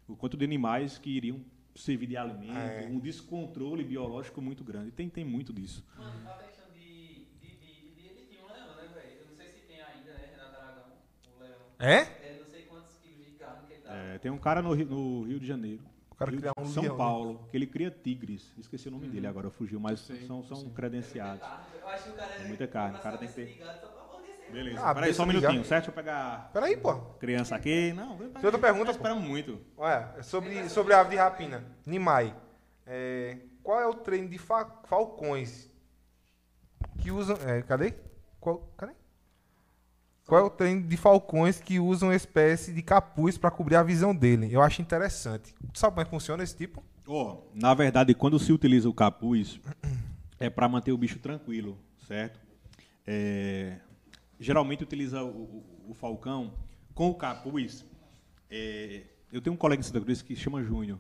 [0.08, 1.40] O quanto de animais que iriam
[1.76, 2.88] servir de alimento, É.
[2.88, 4.92] um descontrole biológico muito grande.
[4.92, 5.84] Tem, tem muito disso.
[5.98, 7.26] Mano, a questão de.
[7.42, 9.18] de, de, de ele tinha um leão, né, velho?
[9.22, 10.84] Eu não sei se tem ainda, né, Renato Aragão,
[11.36, 11.58] o leão.
[11.84, 11.96] É?
[11.98, 13.94] É, não sei quantos quilos de carne que ele dá.
[13.94, 15.84] É, tem um cara no, Rio- no Rio de Janeiro.
[16.12, 16.98] O cara Rio cria um São leão, né?
[16.98, 18.54] Paulo, que ele cria tigres.
[18.58, 21.42] Esqueci o nome dele agora, fugiu, mas sei, são, são credenciados.
[21.42, 23.94] Carne, Eu acho que o cara É muita carne, o cara tem que ter- ligado.
[24.50, 24.82] Beleza.
[24.84, 25.66] Ah, Peraí, só um eu minutinho, ligar.
[25.66, 25.86] certo?
[25.86, 26.96] Deixa eu pegar Peraí, pô.
[27.20, 27.92] criança aqui.
[27.94, 29.02] Não, Tem outra pergunta, nós pô?
[29.04, 29.60] esperamos muito.
[29.76, 31.66] Olha, sobre, sobre a ave de rapina.
[31.86, 32.36] Nimai.
[32.86, 35.70] É, qual é o treino de fa- falcões
[37.02, 37.36] que usam.
[37.48, 37.96] É, cadê?
[38.40, 38.94] Qual, cadê?
[40.26, 43.84] Qual é o treino de falcões que usam uma espécie de capuz para cobrir a
[43.84, 44.48] visão dele?
[44.52, 45.54] Eu acho interessante.
[45.74, 46.82] Tu sabe como é que funciona esse tipo?
[47.06, 49.60] Ó, na verdade, quando se utiliza o capuz,
[50.40, 52.40] é para manter o bicho tranquilo, certo?
[53.06, 53.80] É,
[54.40, 56.54] geralmente utiliza o, o- o falcão
[56.96, 57.86] com o capuz.
[58.50, 59.02] é,
[59.32, 61.00] eu tenho um colega em Santa Cruz que chama Júnior.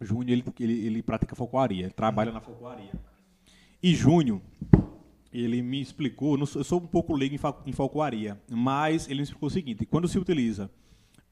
[0.00, 2.92] Júnior, ele, ele, ele pratica falcoaria, ele trabalha na falcoaria.
[3.82, 4.40] E Júnior,
[5.42, 9.22] ele me explicou, eu sou um pouco leigo em, fal- em falcoaria, mas ele me
[9.24, 10.70] explicou o seguinte, quando se utiliza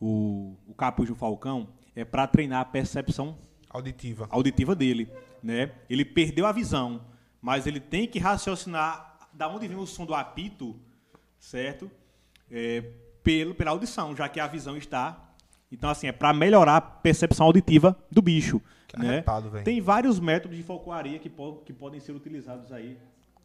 [0.00, 3.38] o, o capuz do falcão, é para treinar a percepção
[3.70, 4.26] Auditiva.
[4.30, 5.08] auditiva dele,
[5.42, 5.72] né?
[5.88, 7.00] Ele perdeu a visão,
[7.40, 10.76] mas ele tem que raciocinar da onde vem o som do apito,
[11.38, 11.90] certo?
[12.50, 12.82] É,
[13.22, 15.30] pelo pela audição, já que a visão está.
[15.70, 19.08] Então assim é para melhorar a percepção auditiva do bicho, Que né?
[19.08, 19.50] arretado.
[19.62, 22.98] Tem vários métodos de falcoaria que, po- que podem ser utilizados aí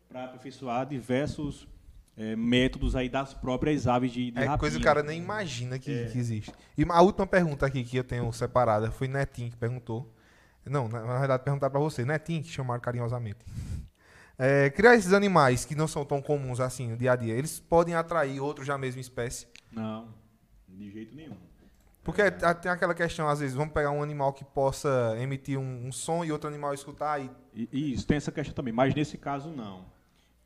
[0.09, 1.67] para aperfeiçoar diversos
[2.15, 4.57] é, métodos aí das próprias aves de, de É rapina.
[4.57, 6.51] coisa que o cara nem imagina que, que existe.
[6.77, 10.11] E a última pergunta aqui que eu tenho separada foi Netinho que perguntou.
[10.65, 12.03] Não, na, na verdade, perguntar pra você.
[12.03, 13.39] Netinho, que chamaram carinhosamente.
[14.39, 17.59] É, criar esses animais que não são tão comuns assim no dia a dia, eles
[17.59, 19.47] podem atrair outros da mesma espécie.
[19.71, 20.09] Não,
[20.69, 21.35] de jeito nenhum.
[22.03, 25.87] Porque a- tem aquela questão, às vezes, vamos pegar um animal que possa emitir um,
[25.87, 27.19] um som e outro animal escutar.
[27.19, 27.31] E,
[27.73, 29.85] e isso, tem essa questão também, mas nesse caso não.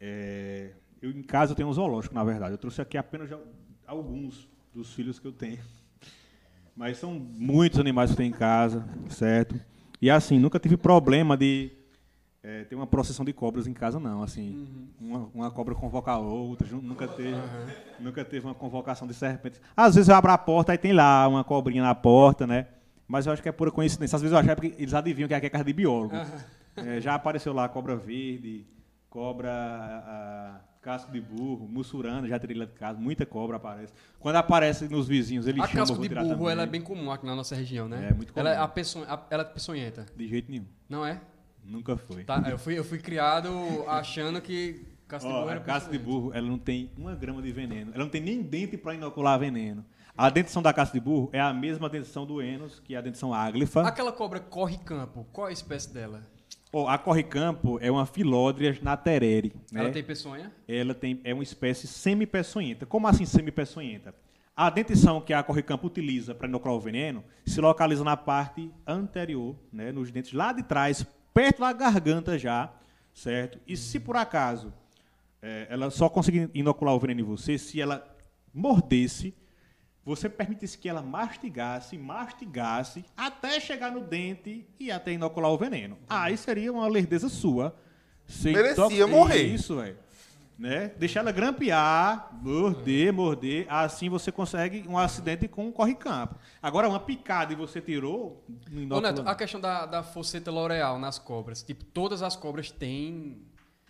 [0.02, 2.54] É, eu em casa eu tenho um zoológico, na verdade.
[2.54, 3.30] Eu trouxe aqui apenas
[3.86, 5.60] alguns dos filhos que eu tenho.
[6.76, 9.60] Mas são muitos animais que eu tenho em casa, certo?
[10.02, 11.72] E assim, nunca tive problema de
[12.42, 14.24] é, ter uma processão de cobras em casa, não.
[14.24, 14.68] Assim,
[15.00, 17.38] uma, uma cobra convocar a outra, nunca teve,
[18.00, 19.62] nunca teve uma convocação de serpentes.
[19.78, 22.68] Às vezes eu abro a porta e tem lá uma cobrinha na porta, né?
[23.08, 24.16] Mas eu acho que é pura coincidência.
[24.16, 26.16] Às vezes eu acho que é porque eles adivinham que aqui é casa de biólogo.
[26.76, 28.66] É, já apareceu lá cobra verde,
[29.12, 33.94] cobra casco de burro, mussurana, já lá de casa, muita cobra aparece.
[34.20, 36.52] Quando aparece nos vizinhos, eles A chamam, casco vou de burro, também.
[36.52, 38.08] ela é bem comum aqui na nossa região, né?
[38.10, 38.64] É, muito Ela é, comum.
[38.64, 38.68] a
[39.08, 40.66] a- ela é peçonhenta, De jeito nenhum.
[40.90, 41.22] não é?
[41.64, 42.24] Nunca foi.
[42.24, 43.50] Tá, eu, fui, eu fui criado
[43.88, 46.20] achando que casco de burro a era casca de peçonhenta.
[46.22, 47.92] burro, ela não tem uma grama de veneno.
[47.94, 49.86] Ela não tem nem dente para inocular veneno.
[50.18, 53.02] A dentição da casca de burro é a mesma dentição do Enos, que é a
[53.02, 53.86] dentição áglifa.
[53.88, 56.22] Aquela cobra corre campo, qual é a espécie dela?
[56.74, 59.54] Ó, a corre-campo é uma Philodrias naterere.
[59.72, 59.82] Né?
[59.82, 60.52] Ela tem peçonha?
[60.68, 62.86] ela tem, é uma espécie semi-peçonhenta.
[62.86, 64.16] Como assim semi-peçonhenta?
[64.56, 69.56] A dentição que a corre-campo utiliza para inocular o veneno se localiza na parte anterior,
[69.72, 72.72] né, nos dentes lá de trás, perto da garganta já,
[73.14, 73.60] certo?
[73.66, 74.74] E se por acaso
[75.42, 78.06] eh, ela só conseguir inocular o veneno em você se ela
[78.54, 79.34] mordesse,
[80.04, 85.98] você permitisse que ela mastigasse, mastigasse, até chegar no dente e até inocular o veneno.
[86.10, 87.76] Aí seria uma lerdeza sua.
[88.26, 89.44] Ser Merecia morrer.
[89.44, 89.98] Isso, velho.
[90.58, 90.92] Né?
[90.98, 93.66] Deixar ela grampear, morder, morder.
[93.68, 96.36] Assim você consegue um acidente com um corre-campo.
[96.62, 98.44] Agora, uma picada e você tirou...
[98.92, 101.64] Ô, Neto, a questão da, da foceta l'oreal nas cobras.
[101.64, 103.42] Tipo, todas as cobras têm...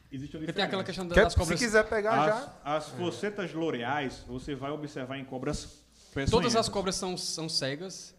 [0.09, 1.59] Existe uma tem aquela questão Quer- das cobras...
[1.59, 2.53] se quiser pegar As, já.
[2.63, 5.80] as focetas loreais, você vai observar em cobras
[6.29, 8.15] Todas as cobras são, são cegas?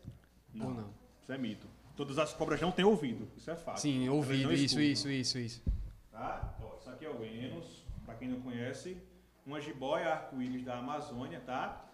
[0.53, 0.95] Não, Ou não?
[1.23, 1.67] Isso é mito.
[1.97, 3.29] Todas as cobras não têm ouvido.
[3.37, 3.81] Isso é fato.
[3.81, 5.63] Sim, ouvido, isso, isso, isso, isso.
[6.11, 6.55] Tá?
[6.63, 8.97] Ó, isso aqui é o Enos, para quem não conhece.
[9.45, 11.85] Uma jiboia arco-íris da Amazônia, tá?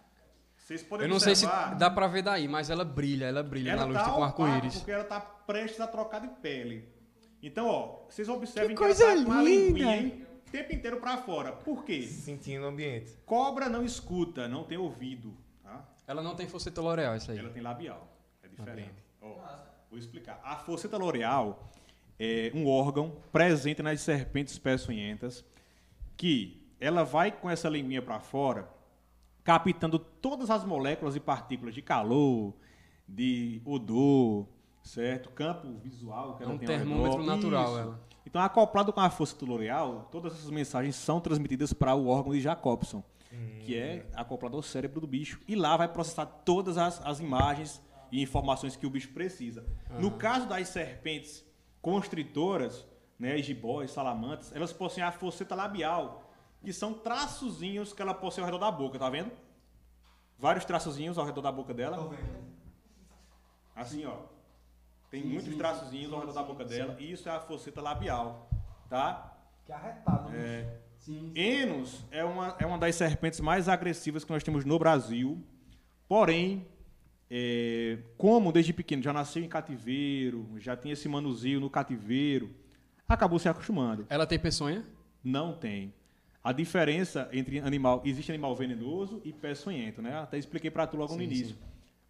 [0.57, 1.75] Vocês podem Eu não sei se observar.
[1.77, 4.23] dá pra ver daí, mas ela brilha, ela brilha ela na luz, tá tipo um
[4.23, 4.77] opaca arco-íris.
[4.77, 6.89] porque ela tá prestes a trocar de pele.
[7.43, 9.79] Então, ó, vocês observem que, coisa ela tá com a linda!
[9.79, 11.53] linguinha o tempo inteiro para fora.
[11.53, 12.03] Por quê?
[12.03, 13.17] Sentindo o ambiente.
[13.25, 15.35] Cobra não escuta, não tem ouvido?
[16.09, 17.39] Ela não tem foceta l'oreal, isso aí.
[17.39, 18.09] Ela tem labial.
[18.43, 19.05] É diferente.
[19.21, 19.37] Ó,
[19.91, 20.41] vou explicar.
[20.43, 21.69] A fosseta l'oreal
[22.19, 25.45] é um órgão presente nas serpentes peçonhentas
[26.17, 28.69] que ela vai com essa linguinha para fora
[29.45, 32.53] captando todas as moléculas e partículas de calor,
[33.09, 34.47] de odor,
[34.83, 35.31] certo?
[35.31, 37.79] Campo visual que É ela um tem termômetro natural, Isso.
[37.79, 38.01] ela.
[38.27, 42.43] Então, acoplado com a força tutorial, todas essas mensagens são transmitidas para o órgão de
[42.43, 43.03] Jacobson,
[43.61, 45.41] que é acoplado ao cérebro do bicho.
[45.47, 49.67] E lá vai processar todas as, as imagens e informações que o bicho precisa.
[49.99, 51.45] No caso das serpentes
[51.81, 52.87] constritoras,
[53.19, 56.31] né, gibóis, salamantes, elas possuem a fosseta labial,
[56.63, 59.31] que são traçozinhos que ela possui ao redor da boca, tá vendo?
[60.39, 62.11] Vários traçozinhos ao redor da boca dela.
[63.75, 64.17] Assim, ó.
[65.11, 66.97] Tem muitos traçozinhos ao redor da boca dela.
[66.99, 68.49] E isso é a fosseta labial,
[68.89, 69.37] tá?
[69.65, 70.31] Que arretado.
[70.35, 70.81] É.
[71.35, 75.43] Enos é uma, é uma das serpentes mais agressivas que nós temos no Brasil.
[76.07, 76.67] Porém,
[77.31, 82.51] é, como desde pequeno já nasceu em cativeiro, já tinha esse manuseio no cativeiro,
[83.09, 84.07] acabou se acostumando.
[84.09, 84.85] Ela tem peçonha?
[85.25, 85.95] Não tem.
[86.45, 90.15] A diferença entre animal, existe animal venenoso e peçonhento, né?
[90.19, 91.57] Até expliquei para tu logo no Sim, início.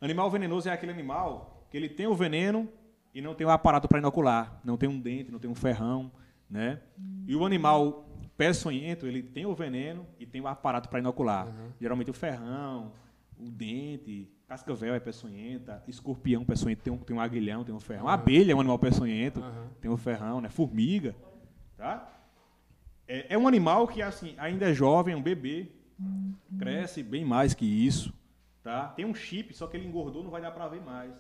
[0.00, 2.68] Animal venenoso é aquele animal que ele tem o veneno
[3.14, 6.10] e não tem o aparato para inocular, não tem um dente, não tem um ferrão,
[6.50, 6.80] né?
[7.26, 11.48] E o animal peçonhento, ele tem o veneno e tem o aparato para inocular.
[11.80, 12.92] Geralmente o ferrão,
[13.36, 18.08] o dente, cascavel é peçonhenta, escorpião peçonhento tem um, tem um aguilhão, tem um ferrão.
[18.08, 19.42] Abelha é um animal peçonhento,
[19.80, 20.48] tem um ferrão, né?
[20.48, 21.14] Formiga,
[21.76, 22.08] tá?
[23.06, 25.70] É, é um animal que assim ainda é jovem, é um bebê,
[26.58, 28.14] cresce bem mais que isso,
[28.62, 28.88] tá?
[28.88, 31.12] Tem um chip, só que ele engordou, não vai dar para ver mais.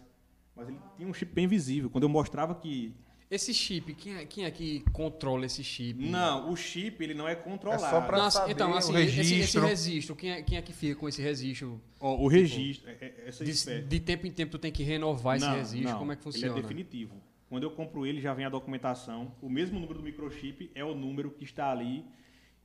[0.54, 1.88] Mas ele tem um chip bem visível.
[1.90, 2.94] Quando eu mostrava que
[3.30, 6.02] Esse chip, quem é, quem é que controla esse chip?
[6.08, 7.84] não, o chip ele não é controlado.
[7.84, 9.66] É só Nossa, saber então, o assim, esse- Esse, registro.
[9.66, 11.78] registro, quem é, quem é que fica com esse registro?
[12.00, 13.82] Ó, o registro, é- é- essa De, espécie.
[13.86, 15.90] de tempo em tempo tu tem que renovar esse Não, registro?
[15.90, 16.46] não, Como é que funciona?
[16.54, 17.20] Ele é definitivo.
[17.50, 19.34] Quando eu compro ele, já vem a documentação.
[19.42, 22.06] O mesmo número do microchip é o número que está ali,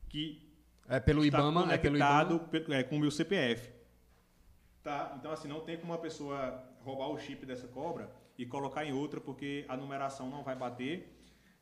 [0.07, 0.41] que
[0.87, 1.73] É pelo está IBAMA?
[1.73, 2.75] É pelo conectado IBAMA?
[2.79, 3.69] é, com o meu CPF.
[4.81, 5.15] Tá?
[5.19, 8.91] Então, assim, não tem como uma pessoa roubar o chip dessa cobra e colocar em
[8.93, 11.11] outra, porque a numeração não vai bater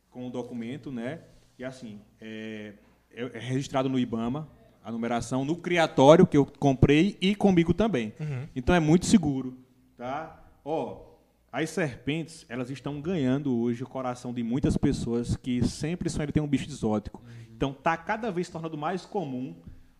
[0.09, 1.21] com o documento, né?
[1.57, 2.73] E assim, é,
[3.11, 4.47] é- é registrado no IBAMA,
[4.83, 8.13] a numeração no criatório que eu comprei e comigo também.
[8.55, 9.57] Então é muito seguro,
[9.97, 10.43] tá?
[10.65, 11.11] Ó,
[11.51, 16.39] as serpentes, elas estão ganhando hoje o coração de muitas pessoas que sempre sonham ter
[16.39, 17.21] um bicho exótico.
[17.55, 19.55] Então tá cada vez se tornando mais comum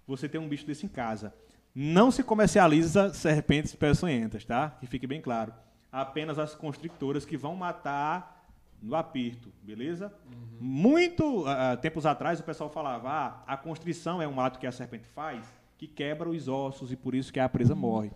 [0.08, 1.34] você ter um bicho desse em casa.
[1.76, 4.72] Não se comercializa serpentes peçonhentas, tá?
[4.80, 5.54] Que fique bem claro.
[5.92, 8.48] Apenas as constrictoras que vão matar
[8.82, 10.14] no aperto, beleza?
[10.60, 14.66] Muito ah, ah, tempos atrás o pessoal falava: ah, a constrição é um ato que
[14.66, 15.46] a serpente faz
[15.82, 18.12] que quebra os ossos e por isso que a presa morre.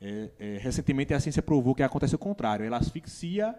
[0.00, 2.64] É, é, recentemente a ciência provou que acontece o contrário.
[2.64, 3.54] Ela asfixia,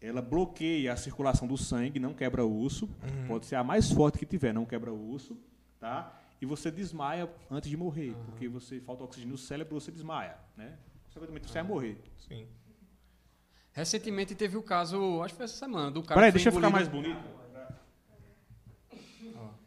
[0.00, 2.88] ela bloqueia a circulação do sangue, não quebra o osso.
[3.28, 5.38] Pode ser a mais forte que tiver, não quebra o osso,
[5.78, 6.12] tá?
[6.40, 10.74] E você desmaia antes de morrer, porque você falta oxigênio no cérebro, você desmaia, né?
[11.18, 11.98] Consequentemente você vai morrer.
[12.16, 12.48] Sim.
[13.72, 16.70] Recentemente teve o caso, acho que foi essa semana, do cara Peraí, deixa eu ficar
[16.70, 17.20] mais bonito.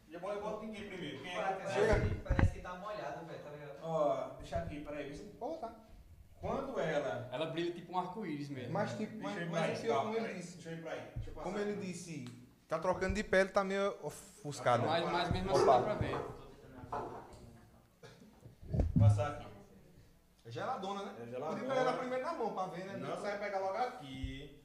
[0.08, 1.22] E agora eu boto ninguém primeiro.
[1.22, 3.76] Quem é Parece, que- parece que tá molhado, velho, tá ligado?
[3.82, 5.10] Ó, deixa aqui, peraí.
[5.10, 5.74] vê tá.
[6.40, 7.28] Quando ela.
[7.32, 8.72] Ela brilha tipo um arco-íris mesmo.
[8.72, 10.54] Mas, tipo, Deixa mas, eu ir mas pra é como ele disse.
[10.54, 11.00] Deixa eu ir pra aí.
[11.14, 11.44] Deixa eu passar.
[11.44, 12.24] Como ele disse,
[12.68, 14.86] tá trocando de pele, tá meio ofuscado.
[14.86, 16.16] Mas, mas mesmo assim dá pra ver.
[18.98, 19.51] Passar aqui.
[20.52, 21.14] É geladona, né?
[21.22, 21.52] É geladona.
[21.60, 22.96] Podia pegar ela primeiro na mão pra ver, né?
[22.98, 24.62] Não, você vai pegar logo aqui.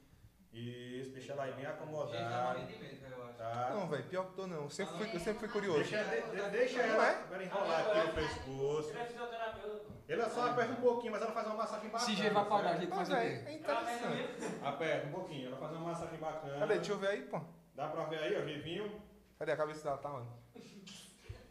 [0.51, 2.99] Isso, deixa ela aí bem Gente,
[3.37, 3.37] tá.
[3.37, 3.69] Tá?
[3.69, 4.63] Não, velho, pior que tô não.
[4.63, 5.77] Eu sempre fui, eu sempre fui curioso.
[5.79, 7.15] Deixa, de- ela é?
[7.15, 8.89] agora enrolar aqui no pescoço.
[8.89, 10.13] Ele é.
[10.23, 12.15] Ela só aperta um pouquinho, mas ela faz uma massagem bacana.
[12.15, 13.49] Se vai pagar, a gente faz o velho, quê?
[13.49, 14.55] é interessante.
[14.65, 16.59] Aperta um pouquinho, ela faz uma massagem bacana.
[16.59, 16.75] Cadê?
[16.75, 17.41] Deixa eu ver aí, pô.
[17.75, 19.01] Dá pra ver aí, ó, Givinho?
[19.39, 19.97] Cadê a cabeça dela?
[19.99, 20.29] Tá onde?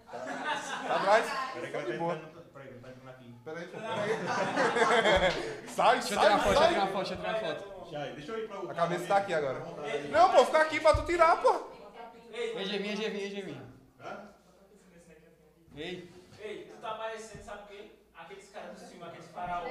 [0.07, 1.27] Tá atrás?
[1.55, 2.36] Peraí que Tá ela tá entrando.
[2.57, 3.35] Peraí, ela tá entrando aqui.
[3.45, 3.79] Peraí, pô.
[4.89, 5.69] Peraí.
[5.69, 6.75] sai, Deixa eu tirar sai, foto, deixa eu tirar sai.
[6.81, 7.77] uma foto, deixa eu tirar uma foto.
[8.17, 8.71] Deixa eu ir pra o.
[8.71, 9.63] A cabeça tá aqui agora.
[10.11, 11.67] Não, pô, fica aqui pra tu tirar, pô.
[12.33, 13.63] Ei, Geminha, Geminha, Geminha.
[14.01, 14.17] Hã?
[15.77, 16.11] Ei,
[16.41, 17.91] Ei, tu tá parecendo, sabe o quê?
[18.19, 19.67] Aqueles caras do filme, aqueles faraó.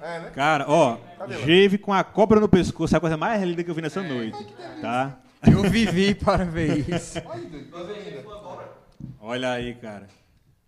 [0.00, 0.30] É, né?
[0.34, 0.96] Cara, ó?
[1.44, 4.02] Geve com a cobra no pescoço é a coisa mais linda que eu vi nessa
[4.02, 4.38] noite.
[4.80, 5.18] Tá?
[5.46, 7.18] eu vivi para ver isso.
[7.36, 8.24] Linda.
[9.20, 10.06] Olha aí, cara.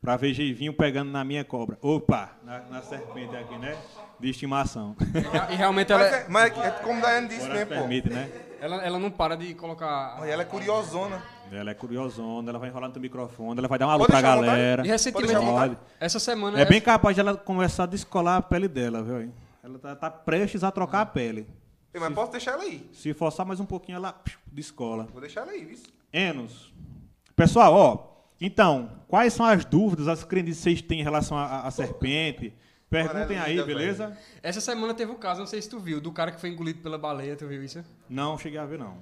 [0.03, 1.79] Pra ver Geivinho pegando na minha cobra.
[1.81, 3.79] Opa, na, na serpente aqui, né?
[4.19, 4.97] De estimação.
[5.49, 7.75] E realmente ela, Mas, é, mas é como a Daiane disse mesmo, pô.
[7.75, 8.29] permite, né?
[8.61, 10.17] ela, ela não para de colocar.
[10.21, 11.23] Olha, ela é curiosona.
[11.53, 14.21] Ela é curiosona, ela vai enrolar no teu microfone, ela vai dar uma luz Pode
[14.21, 14.85] pra galera.
[14.85, 15.79] E recentemente, vontade.
[16.01, 16.59] essa semana.
[16.61, 19.33] É bem capaz de ela começar a descolar a pele dela, viu?
[19.63, 21.47] Ela tá, tá prestes a trocar a pele.
[21.95, 22.89] Mas posso deixar ela aí.
[22.93, 24.21] Se forçar mais um pouquinho, ela
[24.51, 25.07] descola.
[25.13, 25.79] Vou deixar ela aí, viu?
[26.13, 26.73] Enos.
[27.37, 28.12] Pessoal, ó,
[28.45, 32.53] Então, quais são as dúvidas, as crendices que vocês têm em relação à serpente?
[32.91, 34.19] Perguntem aí, linda, beleza?
[34.43, 36.81] Essa semana teve um caso, não sei se tu viu, do cara que foi engolido
[36.83, 37.83] pela baleia, tu viu isso?
[38.09, 38.99] Não cheguei a ver, não.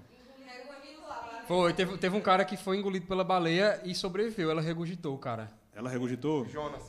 [1.48, 5.18] Foi, teve, teve um cara que foi engolido pela baleia e sobreviveu, ela regurgitou o
[5.18, 5.50] cara.
[5.74, 6.44] Ela regurgitou?
[6.44, 6.82] Jonas.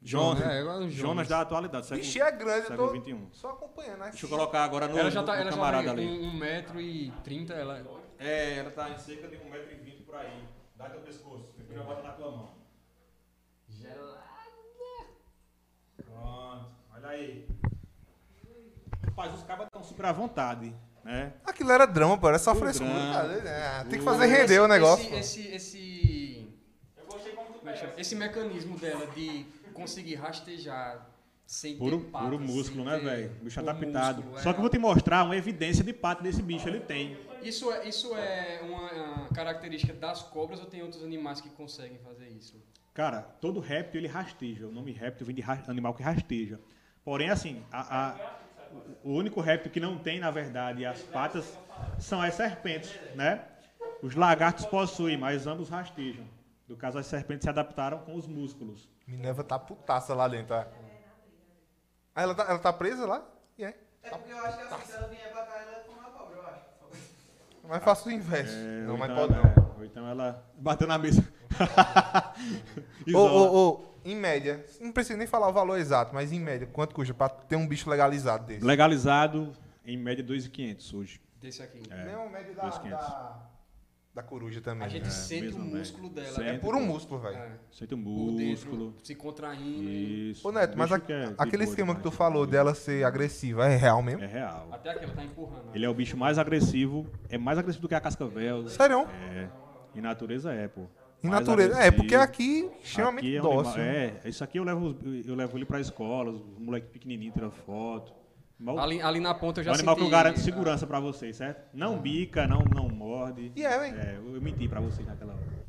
[0.00, 0.44] Jonas.
[0.46, 0.92] É, Jonas.
[0.92, 1.28] Jonas.
[1.28, 1.86] da atualidade.
[1.86, 3.26] século- Vixe, é grande, eu século tô 21.
[3.32, 4.00] só acompanhando.
[4.00, 4.10] Né?
[4.10, 6.06] Deixa eu colocar agora no, Ela já tá, no ela já camarada tá ali.
[6.06, 7.82] com 1,30m, ela...
[8.18, 10.44] É, ela tá em cerca de 1,20m por aí.
[10.76, 11.53] Dá teu pescoço.
[11.68, 12.54] Depois eu boto na tua mão.
[15.96, 16.66] Pronto.
[16.94, 17.46] Olha aí.
[19.06, 20.74] Rapaz, os cabas estão super à vontade,
[21.04, 21.32] né?
[21.44, 22.90] Aquilo era drama, pô, era só frescura.
[23.42, 23.86] né?
[23.88, 25.04] Tem que fazer render o negócio.
[25.14, 26.48] Esse, esse, esse,
[26.96, 31.06] Eu gostei como tu é esse mecanismo dela de conseguir rastejar
[31.46, 33.32] sem Puro, ter patas, puro músculo, sem né, velho?
[33.40, 34.16] O bicho adaptado.
[34.16, 34.52] músculo, Só é.
[34.52, 36.66] que eu vou te mostrar uma evidência de pata desse bicho.
[36.66, 37.16] Ele tem.
[37.44, 41.98] Isso é, isso é uma, uma característica das cobras ou tem outros animais que conseguem
[41.98, 42.62] fazer isso?
[42.94, 44.66] Cara, todo réptil ele rasteja.
[44.66, 46.58] O nome réptil vem de animal que rasteja.
[47.04, 48.16] Porém, assim, a- a-
[49.02, 51.58] o único réptil que não tem, na verdade, as patas
[51.98, 53.44] são as serpentes, né?
[54.02, 56.24] Os lagartos possuem, mas ambos rastejam.
[56.66, 58.88] No caso, as serpentes se adaptaram com os músculos.
[59.06, 60.66] Minerva tá putaça lá dentro, tá?
[62.14, 63.26] Ah, ela tá, ela tá presa lá?
[63.58, 63.76] E é.
[64.02, 66.36] É porque eu acho que assim, se ela vier pra cá, ela come uma cobra,
[66.36, 66.74] eu acho.
[67.68, 68.54] Mas faço o inverso.
[68.54, 69.62] É, não, mas então pode ela- não.
[69.62, 71.24] é, ou então ela bateu na mesa.
[73.06, 73.32] Ô, Isola.
[73.32, 76.94] ô, ô, em média, não precisa nem falar o valor exato, mas em média, quanto
[76.94, 78.64] custa pra ter um bicho legalizado desse?
[78.64, 79.52] Legalizado,
[79.84, 81.20] em média, 2.500 hoje.
[81.40, 81.82] Desse aqui.
[81.90, 82.16] É.
[82.16, 82.90] Uma média da, 2.500.
[82.90, 83.36] da,
[84.14, 84.84] da coruja também.
[84.86, 85.10] A gente né?
[85.10, 85.64] sente o velho.
[85.64, 86.28] músculo dela.
[86.28, 86.48] Sente.
[86.48, 87.36] É puro músculo, velho.
[87.36, 87.50] É.
[87.72, 88.86] Sente o músculo.
[88.90, 89.90] dentro, se contraindo.
[89.90, 90.46] Isso.
[90.46, 94.00] Ô, Neto, mas a- é aquele esquema que tu falou dela ser agressiva é real
[94.02, 94.22] mesmo?
[94.22, 94.68] É real.
[94.70, 95.70] Até aqui ela tá empurrando.
[95.74, 97.06] Ele é o bicho mais agressivo.
[97.28, 98.68] É mais agressivo do que a cascavel.
[98.68, 99.06] Sério?
[99.32, 99.48] É.
[99.96, 100.82] Em natureza é, pô.
[101.22, 101.78] Em Mais natureza.
[101.80, 103.80] É, porque aqui, extremamente Aqui é um dócil.
[103.82, 104.94] animal- É, isso aqui eu levo,
[105.26, 108.12] eu levo ele pra escola, os moleques pequenininhos tiram foto.
[108.58, 110.86] Mal- Ali, ali na ponta eu é já um animal que eu senti- garanto segurança
[110.86, 111.64] pra vocês, certo?
[111.74, 113.52] Não bica, não, não morde.
[113.56, 113.98] E é, velho.
[114.00, 115.64] É, eu eu menti pra vocês naquela hora.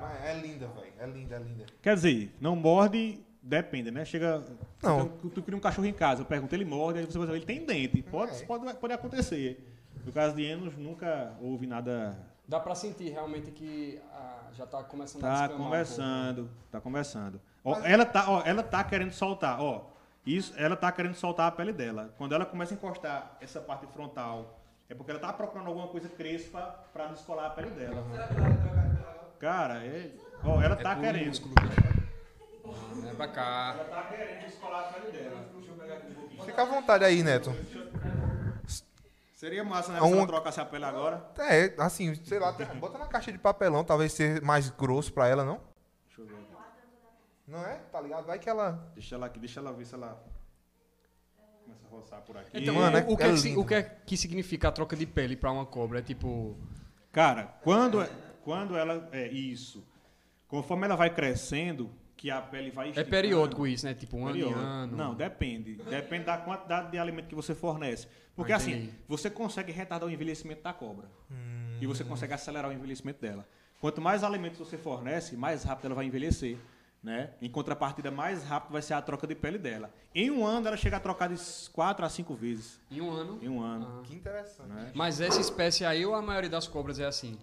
[0.00, 0.92] Mas é linda, velho.
[0.98, 1.66] É linda, é linda.
[1.82, 4.04] Quer dizer, não morde, depende, né?
[4.04, 4.42] Chega.
[4.82, 5.08] Não.
[5.08, 7.38] Tu, tu cria um cachorro em casa, eu pergunto, ele morde, aí você vai dizer,
[7.38, 8.02] ele tem dente.
[8.02, 8.46] Pode, É.
[8.46, 9.72] pode, pode acontecer.
[10.04, 12.16] No caso de Enos, nunca houve nada.
[12.46, 16.80] Dá pra sentir realmente que ah, já tá começando a Tá descamar um conversando, tá
[16.80, 17.40] conversando.
[17.64, 19.95] Ó, ela, tá, ó, ela tá querendo soltar, ó.
[20.26, 22.12] Isso, ela tá querendo soltar a pele dela.
[22.18, 24.58] Quando ela começa a encostar essa parte frontal,
[24.88, 26.60] é porque ela tá procurando alguma coisa crespa
[26.92, 28.02] pra descolar a pele dela.
[29.38, 30.10] Cara, é,
[30.44, 30.82] ó, ela pouco.
[30.82, 31.26] tá é querendo.
[31.28, 31.54] músculo.
[33.08, 33.76] É pra cá.
[33.78, 35.44] Ela tá querendo descolar a pele dela.
[36.44, 37.54] Fica à vontade aí, Neto.
[39.36, 39.98] Seria massa, né?
[39.98, 41.22] A Se ela um- trocasse a pele agora.
[41.38, 45.28] É, assim, sei lá, tem- bota na caixa de papelão, talvez ser mais grosso pra
[45.28, 45.60] ela, não?
[46.08, 46.34] Deixa eu ver.
[46.34, 46.46] aqui.
[47.46, 47.76] Não é?
[47.92, 48.26] Tá ligado?
[48.26, 48.90] Vai que ela.
[48.94, 50.20] Deixa ela aqui, deixa ela ver se ela
[51.64, 52.50] começa a roçar por aqui.
[52.54, 53.60] Então, Mano, o, é- o que é é que lindo.
[53.60, 55.98] o que é que significa a troca de pele pra uma cobra?
[56.00, 56.56] É tipo.
[57.12, 58.04] Cara, quando,
[58.42, 59.08] quando ela.
[59.12, 59.86] É isso.
[60.48, 63.94] Conforme ela vai crescendo, que a pele vai É esticando- periódico isso, né?
[63.94, 64.60] Tipo um ano em Periódico.
[64.64, 64.96] ano.
[64.96, 65.74] Não, depende.
[65.76, 68.06] Depende da quantidade de alimento que você fornece.
[68.34, 71.08] Porque Ah, assim, você consegue retardar o envelhecimento da cobra.
[71.30, 71.78] Hum.
[71.80, 73.46] E você consegue acelerar o envelhecimento dela.
[73.80, 76.56] Quanto mais alimentos você fornece, mais rápido ela vai envelhecer.
[77.02, 77.30] Né?
[77.40, 79.92] Em contrapartida, mais rápido vai ser a troca de pele dela.
[80.12, 81.40] Em um ano, ela chega a trocar de
[81.70, 82.80] 4 a 5 vezes.
[82.90, 83.38] Em um ano.
[83.40, 84.02] Em um ano.
[84.02, 84.68] Que interessante.
[84.68, 84.90] Né?
[84.92, 87.38] Mas essa espécie aí ou a maioria das cobras é assim?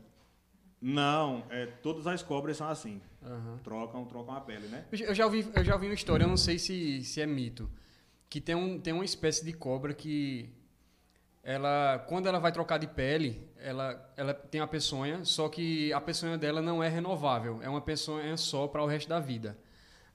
[0.82, 3.02] Não, é, todas as cobras são assim.
[3.26, 3.58] Aham.
[3.64, 4.84] Trocam, trocam a pele, né?
[4.92, 7.72] Eu já ouvi, eu já ouvi uma história, eu não sei se, se é mito,
[8.30, 10.50] que tem, um, tem uma espécie de cobra que
[11.44, 16.00] ela, quando ela vai trocar de pele, ela, ela tem a peçonha, só que a
[16.00, 19.58] peçonha dela não é renovável, é uma peçonha só para o resto da vida.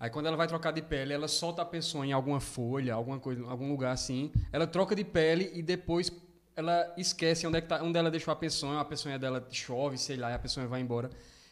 [0.01, 3.19] Aí quando ela vai trocar de pele, ela solta a peçonha em alguma folha, alguma
[3.19, 6.11] coisa, algum lugar assim, ela troca de pele e depois
[6.57, 9.99] ela esquece onde, é que tá, onde ela deixou a peçonha, a peçonha dela chove,
[9.99, 11.11] sei lá, e a peçonha vai embora.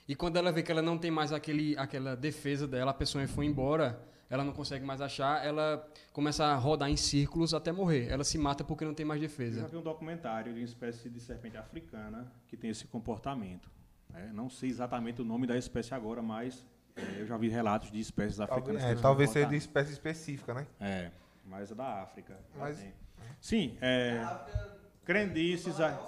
[0.08, 3.28] E quando ela vê que ela não tem mais aquele, aquela defesa dela, a peçonha
[3.28, 8.08] foi embora, ela não consegue mais achar, ela começa a rodar em círculos até morrer.
[8.08, 9.68] Ela se mata porque não tem mais Eu já defesa.
[9.68, 13.70] vi um documentário de uma espécie de serpente africana que tem esse comportamento.
[14.10, 14.30] né?
[14.34, 16.64] Não sei exatamente o nome da espécie agora, mas
[16.96, 18.98] é, eu já vi relatos de espécies Talvez, africanas.
[18.98, 20.66] é, talvez seja de espécie específica, né?
[20.80, 21.10] É,
[21.44, 22.36] mas é da África.
[22.58, 22.84] Mas-.
[23.40, 24.24] Sim, é,
[25.04, 25.98] crendices, a-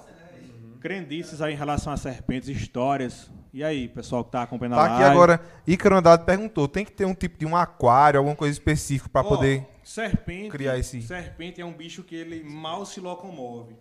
[0.80, 3.30] crendices aí em relação a serpentes, histórias.
[3.58, 4.94] E aí, pessoal que está acompanhando a Tá live?
[5.02, 8.52] aqui agora, Ícaro Andrade perguntou, tem que ter um tipo de um aquário, alguma coisa
[8.52, 9.66] específica pra Ó, poder...
[9.82, 13.74] serpente, criar esse- Serpente é um bicho que ele mal se locomove.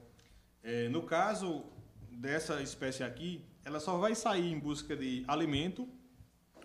[0.64, 1.64] É, no caso
[2.10, 5.88] dessa espécie aqui, ela só vai sair em busca de alimento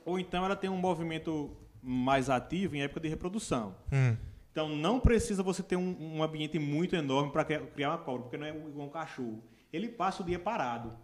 [0.07, 3.75] ou então ela tem um movimento mais ativo em época de reprodução.
[3.93, 4.17] Hum.
[4.51, 8.39] Então não precisa você ter um, um ambiente muito enorme para criar uma cobra, porque
[8.39, 9.45] não é igual um cachorro.
[9.71, 10.95] Ele passa o dia parado.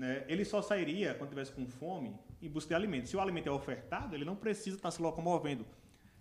[0.00, 0.24] Né?
[0.28, 3.06] Ele só sairia quando tivesse com fome em busca de alimento.
[3.06, 5.66] Se o alimento é ofertado, ele não precisa estar se locomovendo.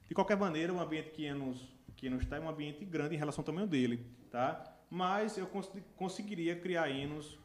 [0.06, 1.66] De qualquer maneira, o ambiente que nos,
[1.96, 4.06] que nos está é um ambiente grande em relação ao tamanho dele.
[4.30, 4.62] Tá?
[4.90, 7.40] Mas eu cons conseguiria criar hinos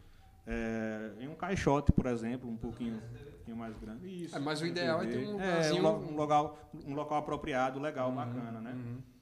[0.44, 4.24] é, em um caixote, por exemplo, um pouquinho, um pouquinho mais grande.
[4.24, 5.18] Isso, É, mas o pra ideal é TV.
[5.20, 8.74] ter um É, um, um local, um local apropriado, legal, bacana, né?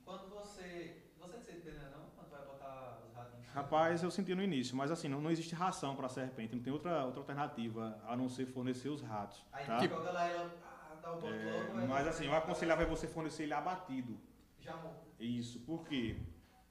[0.02, 0.97] Quando você.
[1.20, 2.06] Você não sente pena não?
[2.16, 3.41] Quando vai botar os ratinhos?
[3.55, 6.73] Rapaz, eu senti no início, mas assim, não, não existe ração para serpente, não tem
[6.73, 9.45] outra, outra alternativa a não ser fornecer os ratos.
[9.53, 9.77] Aí Tá?
[9.79, 13.07] tu joga lá ela ah, dá o boto É, aí mas assim, eu aconselhava você
[13.07, 14.19] fornecer ele abatido.
[14.61, 15.03] Já morreu.
[15.20, 16.16] Isso, por quê?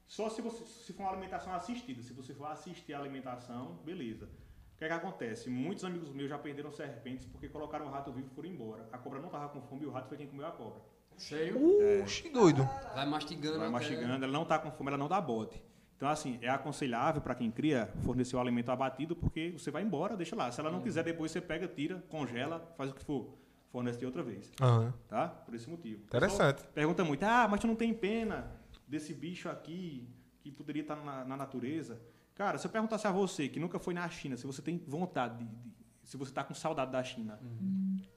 [0.08, 2.02] Só se, você, se for uma alimentação assistida.
[2.02, 4.26] Se você for assistir a alimentação, beleza.
[4.74, 5.48] O que é que acontece?
[5.48, 8.88] Muitos amigos meus já perderam serpentes porque colocaram o rato vivo e foram embora.
[8.92, 10.82] A cobra não estava com fome e o rato foi quem comeu a cobra.
[11.16, 12.02] Sério?
[12.02, 12.64] Oxi, doido.
[12.94, 13.58] Vai mastigando.
[13.58, 15.62] Vai até- mastigando, ela não está com fome, ela não dá bote.
[16.02, 20.16] Então, assim, é aconselhável para quem cria fornecer o alimento abatido, porque você vai embora,
[20.16, 20.50] deixa lá.
[20.50, 23.38] Se ela não quiser, depois você pega, tira, congela, faz o que for.
[23.70, 24.50] Fornece de outra vez.
[24.60, 24.92] Aham.
[25.06, 25.28] Tá?
[25.28, 26.02] Por esse motivo.
[26.02, 26.64] Interessante.
[26.74, 28.50] Pergunta muito, ah, mas tu não tem pena
[28.88, 30.08] desse bicho aqui
[30.40, 32.00] que poderia estar na, na natureza?
[32.34, 35.38] Cara, se eu perguntasse a você, que nunca foi na China, se você tem vontade
[35.38, 35.44] de.
[35.44, 35.72] de-
[36.02, 37.38] se você está com saudade da China,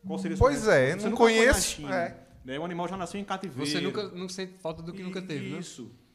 [0.07, 0.79] qual seria a sua Pois resposta?
[0.81, 2.27] é, Você não conheço, China, é.
[2.43, 2.57] né?
[2.57, 3.69] O animal já nasceu em cativeiro.
[3.69, 5.57] Você nunca não sente falta do que nunca teve, né?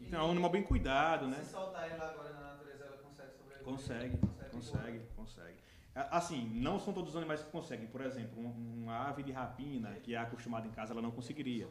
[0.00, 1.38] Então é um animal bem cuidado, né?
[1.42, 3.64] Se soltar ele agora na natureza, ela consegue sobreviver?
[3.64, 4.18] Consegue,
[4.50, 5.56] consegue, consegue.
[5.94, 7.86] A- Assim, não são todos os animais que conseguem.
[7.86, 11.68] Por exemplo, um- uma ave de rapina que é acostumada em casa, ela não conseguiria.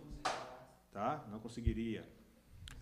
[0.92, 1.24] Tá?
[1.32, 2.04] Não conseguiria.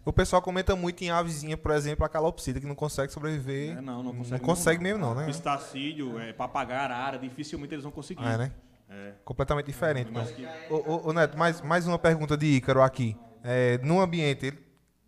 [0.05, 3.77] O pessoal comenta muito em avezinha, por exemplo, a calopsita, que não consegue sobreviver.
[3.77, 4.31] É, não, não consegue.
[4.41, 5.25] Não consegue mesmo, não, né?
[5.25, 8.23] Pistacílio, é, papagaio, arara, dificilmente eles vão conseguir.
[8.25, 8.51] É, né?
[8.89, 9.13] É.
[9.25, 10.35] Completamente diferente, Mas né?
[10.67, 13.17] que- Ô, ô, ô, Neto, mais, mais uma pergunta de Ícaro aqui.
[13.43, 14.66] É, num ambiente, ele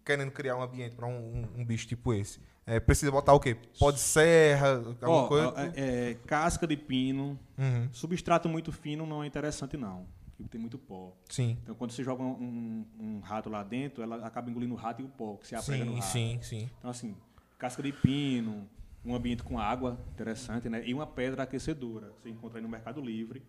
[0.09, 1.11] querendo criar um ambiente para um,
[1.55, 3.55] um- um bicho tipo esse, é, precisa botar o quê?
[3.77, 5.53] Pó de serra, alguma Ó, coisa?
[5.75, 10.59] é, é, casca de pino, Uhum, substrato muito fino não é interessante não, porque tem
[10.59, 11.15] muito pó.
[11.29, 11.57] Sim.
[11.61, 15.01] Então quando você joga um, um- um rato lá dentro, ela acaba engolindo o rato
[15.01, 16.05] e o pó que se apega no rato.
[16.05, 16.67] sim, sim.
[16.79, 17.15] Então, assim,
[17.59, 18.67] casca de pino,
[19.05, 20.81] um ambiente com água, interessante, né?
[20.87, 22.11] E uma pedra aquecedora.
[22.19, 23.43] Você encontra aí no Mercado Livre,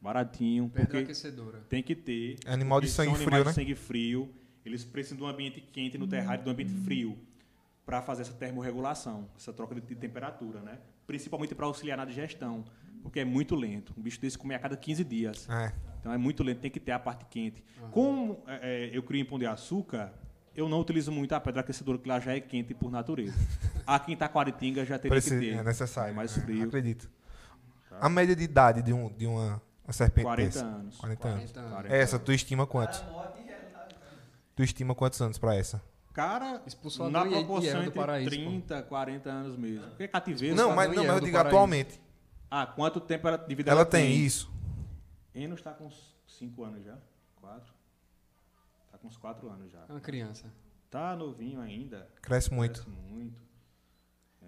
[0.00, 1.60] baratinho, Pedra aquecedora.
[1.68, 2.36] tem que ter.
[2.46, 3.44] Animal de porque sangue frio, né?
[3.44, 4.34] de sangue frio.
[4.64, 7.18] Eles precisam de um ambiente quente no terrário, de um ambiente frio,
[7.84, 10.78] para fazer essa termorregulação, essa troca de, temperatura, né?
[11.06, 12.64] Principalmente para auxiliar na digestão,
[13.02, 13.92] porque é muito lento.
[13.98, 15.48] Um bicho desse come a cada 15 dias.
[15.48, 15.72] É.
[16.00, 17.62] Então é muito lento, tem que ter a parte quente.
[17.90, 20.12] Como é, é, eu crio em Pão de Açúcar,
[20.54, 23.36] eu não utilizo muito a pedra aquecedora, que lá já é quente por natureza.
[23.86, 25.56] Aqui em Taquaritinga já teria Precisa- que ter.
[25.56, 26.10] é necessário.
[26.10, 26.64] É mais é, frio.
[26.64, 27.10] acredito.
[28.00, 30.64] A média de idade de, um, de uma, uma serpente 40 dessa?
[30.64, 30.96] anos.
[30.96, 31.52] 40 anos.
[31.52, 31.72] 40 anos.
[31.72, 31.94] 40.
[31.96, 32.66] Essa, tu estima?
[32.66, 33.31] Cara, realidade.
[34.62, 35.82] Tu estima quantos anos pra essa?
[36.12, 39.88] Cara, Expulsou a na Ie- proporção entre Paraíso, 30, 40 anos mesmo.
[39.88, 40.54] Porque é cativeiro.
[40.54, 41.48] Não, mas, não, mas eu digo Paraíso.
[41.48, 42.00] atualmente.
[42.48, 44.52] Ah, quanto tempo ela, de vida Ela ela, tem isso.
[45.34, 45.90] Enos está com
[46.28, 46.96] 5 anos já.
[47.40, 47.74] 4.
[48.86, 49.80] Está com uns 4 anos já.
[49.88, 50.44] É uma criança.
[50.88, 52.08] Tá novinho ainda.
[52.20, 52.84] Cresce muito.
[52.84, 53.40] Cresce muito.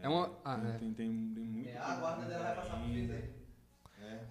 [0.01, 0.31] É uma.
[0.45, 0.79] Ah, tem, é.
[0.79, 1.69] tem, tem, tem muito.
[1.71, 3.15] É, a guarda dela vai passar por ainda.
[3.15, 3.31] vida.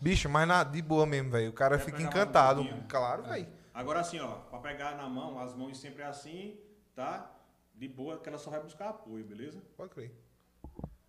[0.02, 1.50] Bicho, mas na, de boa mesmo, velho.
[1.50, 2.62] O cara fica encantado.
[2.62, 3.48] um claro, velho.
[3.74, 6.58] Agora assim, ó, para pegar na mão, as mãos sempre assim,
[6.96, 7.32] tá?
[7.74, 9.60] De boa, que ela só vai buscar apoio, beleza?
[9.76, 10.12] Pode crer.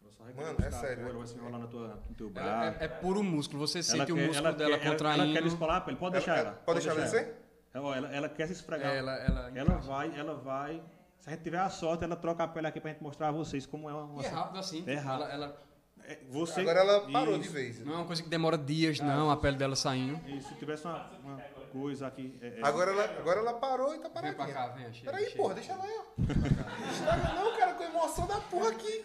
[0.03, 2.03] Ela só vai Mano, buscar é sério, apoio, ela vai é- se enrolar na tua,
[2.09, 2.49] no teu braço.
[2.49, 3.67] Ela é, é puro músculo.
[3.67, 5.23] Você sente o quer- músculo dela quer, contraindo.
[5.23, 6.53] Ela, ela quer descolar a pele, pode deixar ela.
[6.53, 7.35] Pode deixar ela descer?
[7.75, 8.93] Ela, ela, ela quer se esfregar.
[8.95, 10.83] É, ela, ela, Ela vai, ela vai.
[11.19, 13.33] Se a gente tiver a sorte, ela troca a pele aqui pra gente mostrar a
[13.33, 14.05] vocês como é uma.
[14.05, 14.85] uma E é rápido assim.
[14.87, 15.25] É rápido.
[15.25, 15.63] Ela, ela-
[16.07, 17.53] É, você, Agora ela parou de Isso.
[17.55, 17.83] vez.
[17.85, 20.21] não é uma coisa que demora dias, não, a pele dela saindo.
[20.29, 21.37] E se tivesse uma, uma
[21.75, 22.39] coisa aqui.
[22.41, 24.55] é- é- Agora ela, agora ela parou e tá Vem pra paradinha.
[24.55, 25.11] cá, vem, chega.
[25.11, 25.37] Peraí, chega.
[25.37, 26.91] porra, deixa ela aí, ó.
[26.93, 29.05] Estraga não, cara, com emoção da porra aqui.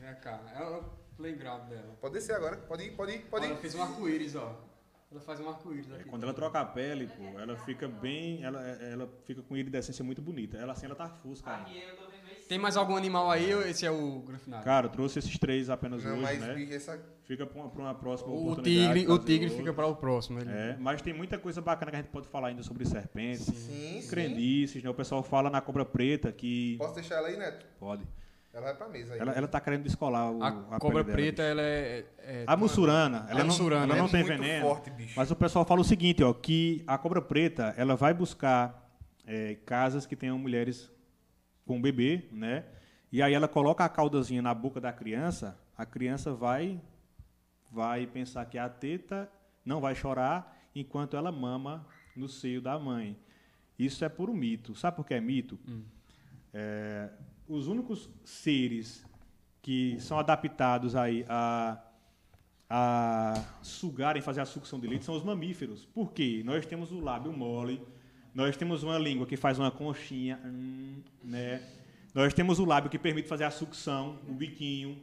[0.00, 0.40] Vem cá.
[0.56, 0.84] É o
[1.16, 1.96] playground dela.
[2.00, 3.58] Pode descer agora, pode ir, pode ir, pode Ela ir.
[3.58, 4.54] fez um arco-íris, ó.
[5.10, 6.04] Ela faz um arco-íris é, aqui.
[6.08, 8.42] quando ela troca a pele, pô, ela fica bem.
[8.44, 10.56] Ela, ela fica com iridescência muito bonita.
[10.56, 11.50] Ela assim, ela tá fusca.
[11.52, 12.13] Aqui eu tô.
[12.48, 14.64] Tem mais algum animal aí ou esse é o Grafinado?
[14.64, 16.68] Cara, eu trouxe esses três apenas Não, hoje, mas né?
[16.74, 17.00] essa...
[17.24, 18.94] Fica pra uma, pra uma próxima O oportunidade.
[19.00, 19.58] tigre, o tigre outro.
[19.58, 20.40] fica para o próximo.
[20.40, 20.50] Ele...
[20.50, 24.00] É, mas tem muita coisa bacana que a gente pode falar ainda sobre serpentes, Sim,
[24.02, 24.08] sim.
[24.10, 24.90] crendices, né?
[24.90, 26.76] O pessoal fala na cobra preta que.
[26.76, 27.64] Posso deixar ela aí, Neto?
[27.80, 28.06] Pode.
[28.52, 29.20] Ela vai pra mesa aí.
[29.20, 31.50] Ela, ela tá querendo descolar o, A, a cobra dela, preta, bicho.
[31.50, 32.04] ela é.
[32.18, 34.66] é- A mussurana, ela, A não, mussurana, ela não é tem veneno.
[34.66, 35.14] forte, bicho.
[35.16, 38.86] Mas o pessoal fala o seguinte, ó, que a cobra preta, ela vai buscar
[39.26, 40.92] é, casas que tenham mulheres
[41.64, 42.64] com bebê, né?
[43.10, 46.80] E aí ela coloca a caudazinha na boca da criança, a criança vai
[47.70, 49.28] vai pensar que é a teta,
[49.64, 51.84] não vai chorar, enquanto ela mama
[52.14, 53.18] no seio da mãe.
[53.76, 54.74] Isso é puro mito.
[54.76, 55.58] Sabe por que é mito?
[56.52, 57.10] É,
[57.48, 59.04] os únicos seres
[59.60, 61.82] que são adaptados aí a,
[62.70, 65.84] a sugarem, fazer a sucção de leite são os mamíferos.
[65.86, 66.42] Por quê?
[66.44, 67.82] Nós temos o lábio mole,
[68.34, 71.62] nós temos uma língua que faz uma conchinha, hum, né?
[72.12, 74.98] Nós temos o lábio que permite fazer a sucção, o biquinho.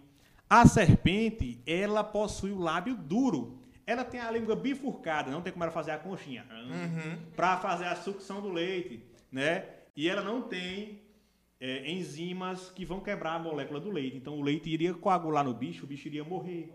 [0.49, 3.59] A serpente, ela possui o lábio duro.
[3.85, 6.45] Ela tem a língua bifurcada, não tem como ela fazer a conchinha.
[7.35, 9.65] Para fazer a sucção do leite, né?
[9.95, 11.01] E ela não tem
[11.59, 14.17] é, enzimas que vão quebrar a molécula do leite.
[14.17, 16.73] Então o leite iria coagular no bicho, o bicho iria morrer.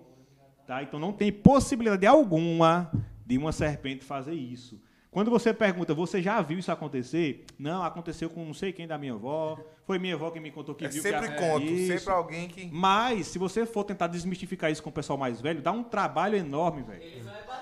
[0.67, 0.83] Tá?
[0.83, 2.91] Então não tem possibilidade alguma
[3.25, 4.81] de uma serpente fazer isso.
[5.17, 7.47] Quando você pergunta, você já viu isso acontecer?
[7.59, 9.59] Não, aconteceu com não sei quem da minha avó.
[9.87, 11.91] Foi minha avó que me contou que É viu sempre que a- conto, isso.
[11.99, 12.69] sempre alguém que.
[12.71, 16.37] Mas, se você for tentar desmistificar isso com o pessoal mais velho, dá um trabalho
[16.37, 17.03] enorme, velho.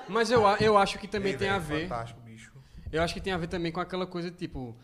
[0.08, 1.88] Mas eu, a- eu acho que também Ei, tem a velho, ver.
[1.88, 2.50] Fantástico, bicho.
[2.90, 4.76] Eu acho que tem a ver também com aquela coisa tipo.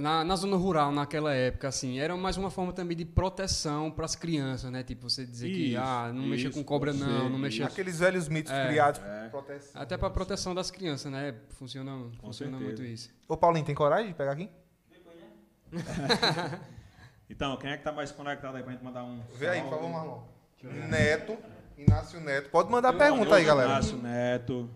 [0.00, 4.04] Na, na zona rural, naquela época, assim, era mais uma forma também de proteção para
[4.04, 4.82] as crianças, né?
[4.82, 7.66] Tipo, você dizer que, Isso, ah, não mexa com cobra, não, ser, não mexa.
[7.66, 8.68] Aqueles velhos mitos É.
[8.68, 9.80] criados por proteção.
[9.82, 11.34] Até para proteção das crianças, né?
[11.50, 12.76] Funciona, funciona certeza.
[12.80, 13.10] muito isso.
[13.28, 14.48] Ô, Paulinho, tem coragem de pegar aqui?
[17.30, 19.20] Então, quem é que tá mais conectado aí pra gente mandar um.
[19.36, 20.22] Vê aí, por favor, Marlon.
[20.88, 21.36] Neto,
[21.76, 22.48] Inácio Neto.
[22.48, 23.72] Pode mandar pergunta aí, galera.
[23.72, 24.70] Inácio Neto.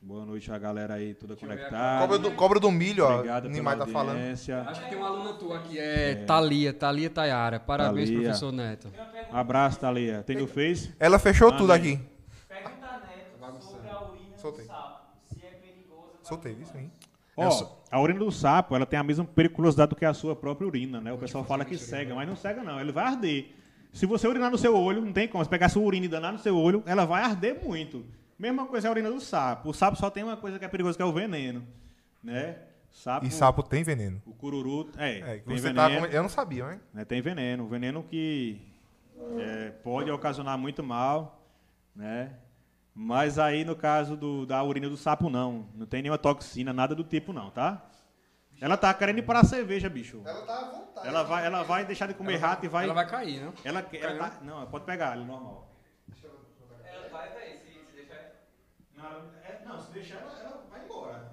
[0.00, 2.00] Boa noite a galera aí, toda conectada.
[2.00, 3.16] Cobra do, cobra do milho, ó.
[3.16, 4.18] Obrigado pela Nimai tá falando.
[4.18, 7.58] Acho que tem uma aluna tua aqui, é, Thalia, Thalia Tayara.
[7.58, 8.22] Parabéns, Thalia.
[8.22, 8.88] professor Neto.
[9.32, 10.22] Abraço, Thalia.
[10.22, 10.94] Tem no Face?
[11.00, 12.00] Ela fechou Manda tudo aqui.
[12.48, 14.64] Pergunta a Neto sobre a urina Soltei.
[14.64, 15.00] do sapo.
[15.26, 16.90] Se é perigosa Soltei, isso aí.
[17.36, 20.66] Ó, a urina do sapo, ela tem a mesma periculosidade do que a sua própria
[20.66, 21.12] urina, né?
[21.12, 23.52] O pessoal fala que cega, mas não cega não, ele vai arder.
[23.92, 25.42] Se você urinar no seu olho, não tem como.
[25.42, 28.04] Se pegar sua urina e danar no seu olho, ela vai arder muito.
[28.38, 29.68] Mesma coisa é a urina do sapo.
[29.70, 31.66] O sapo só tem uma coisa que é perigosa, que é o veneno,
[32.22, 32.58] né?
[32.90, 34.22] Sapo, E sapo tem veneno.
[34.24, 36.06] O cururu, é, É, tem você tá veneno.
[36.06, 36.80] com- Eu não sabia, né?
[36.94, 38.60] né, tem veneno, veneno que
[39.38, 41.42] é, pode ocasionar muito mal,
[41.94, 42.32] né?
[42.94, 46.94] Mas aí no caso do, da urina do sapo não, não tem nenhuma toxina, nada
[46.94, 47.84] do tipo não, tá?
[48.60, 50.20] Ela tá querendo ir para a cerveja, bicho.
[50.24, 51.06] Ela tá à vontade.
[51.06, 52.84] Ela vai, ela vai deixar de comer rato e vai.
[52.84, 53.52] Ela vai cair, né?
[53.64, 55.70] Ela, ela tá, não, pode pegar, ela é normal.
[56.84, 58.32] Ela vai, velho, se, se deixar.
[58.98, 61.32] Não, é- não, se deixar ela, ela vai embora.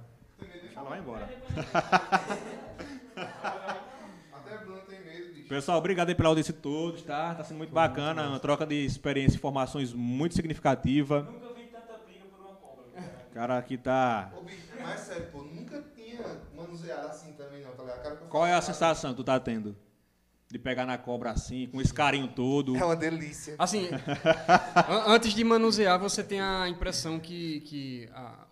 [0.62, 1.30] Deixa ela vai embora.
[4.32, 5.48] Até Bruno tem medo, bicho.
[5.48, 7.34] Pessoal, obrigado aí pela audiência de todos, tá?
[7.36, 11.22] Tá sendo muito bacana, uma troca de experiência e informações muito significativa.
[11.24, 12.86] Nunca vi tanta briga por uma cobra.
[12.94, 13.06] cara.
[13.30, 14.34] O cara aqui tá.
[14.38, 16.22] Ô, bicho, mas sério, pô, nunca tinha
[16.56, 18.02] manuseado assim também, não, tá ligado?
[18.02, 19.76] Cara, Qual é a faço- sensação que tu tá tendo?
[20.56, 22.78] De pegar na cobra assim, com esse carinho todo.
[22.78, 23.56] É uma delícia.
[23.60, 23.90] Assim,
[24.88, 28.48] an- antes de manusear, você tem a impressão que, que a-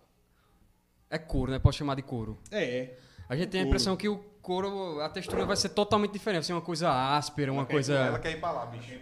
[1.08, 1.58] é couro, né?
[1.58, 2.38] Pode chamar de couro.
[2.50, 2.90] É.
[3.26, 3.68] A gente tem a Couro.
[3.68, 6.40] impressão que o couro, a textura vai ser totalmente diferente.
[6.40, 8.18] Vai ser uma coisa áspera, uma Ela coisa...
[8.18, 9.00] quer ir pra lá, bicho.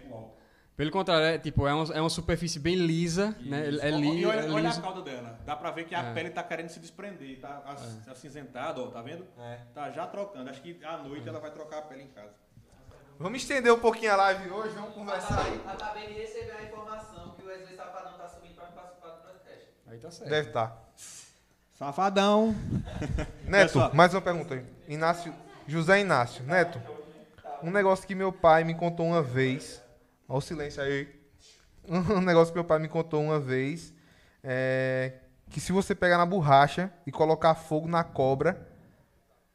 [0.77, 3.67] Pelo contrário, é, tipo, é, uma, é uma superfície bem lisa, né?
[3.81, 5.37] É, li, e olha, é olha a cauda dela.
[5.45, 6.13] Dá pra ver que a É.
[6.13, 9.25] pele tá querendo se desprender, tá ac- acinzentado, ó, tá vendo?
[9.73, 10.49] Tá já trocando.
[10.49, 12.31] Acho que à noite ela vai trocar a pele em casa.
[13.19, 15.61] Vamos estender um pouquinho a live hoje, vamos conversar aí.
[15.67, 19.67] Acabei de receber a informação que o Wesley Safadão tá subindo para participar do podcast.
[19.87, 20.29] Aí tá certo.
[20.29, 20.83] Deve estar.
[21.75, 22.55] Safadão.
[23.45, 23.91] Neto, Pessoal.
[23.93, 24.65] mais uma pergunta aí.
[24.87, 25.33] Inácio,
[25.67, 26.43] José Inácio.
[26.43, 26.81] Neto,
[27.61, 29.81] um negócio que meu pai me contou uma vez.
[30.27, 31.07] Olha o silêncio aí.
[31.85, 33.93] Um negócio que meu pai me contou uma vez.
[34.41, 35.13] É
[35.49, 38.67] que se você pegar na borracha e colocar fogo na cobra,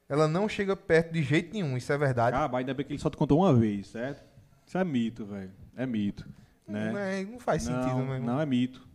[0.08, 1.76] ela não chega perto de jeito nenhum.
[1.76, 2.36] Isso é verdade?
[2.36, 4.24] Ah, mas ainda bem que ele só te contou uma vez, certo?
[4.66, 5.52] Isso é mito, velho.
[5.76, 6.26] É mito.
[6.66, 6.90] Né?
[6.92, 8.26] Não, é- não faz sentido, não, mesmo.
[8.26, 8.86] não é mito.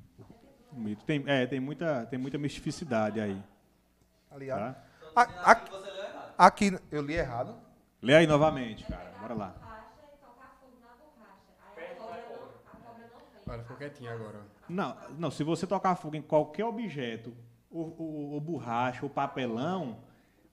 [0.72, 1.04] Mito.
[1.06, 3.42] Tem, é, tem muita, tem muita mistificidade aí.
[4.36, 4.74] Ligado?
[4.74, 4.84] Tá?
[5.16, 5.72] A- Aqui,
[6.38, 7.56] aqui, eu li errado.
[8.02, 9.12] Lê aí novamente, cara.
[9.22, 9.56] Bora lá.
[9.62, 9.84] a a.
[13.52, 14.42] Olha, ficou quietinho agora.
[14.68, 17.36] Não, não, se você tocar fogo em qualquer objeto,
[17.70, 20.00] o, o, o borracha, o papelão,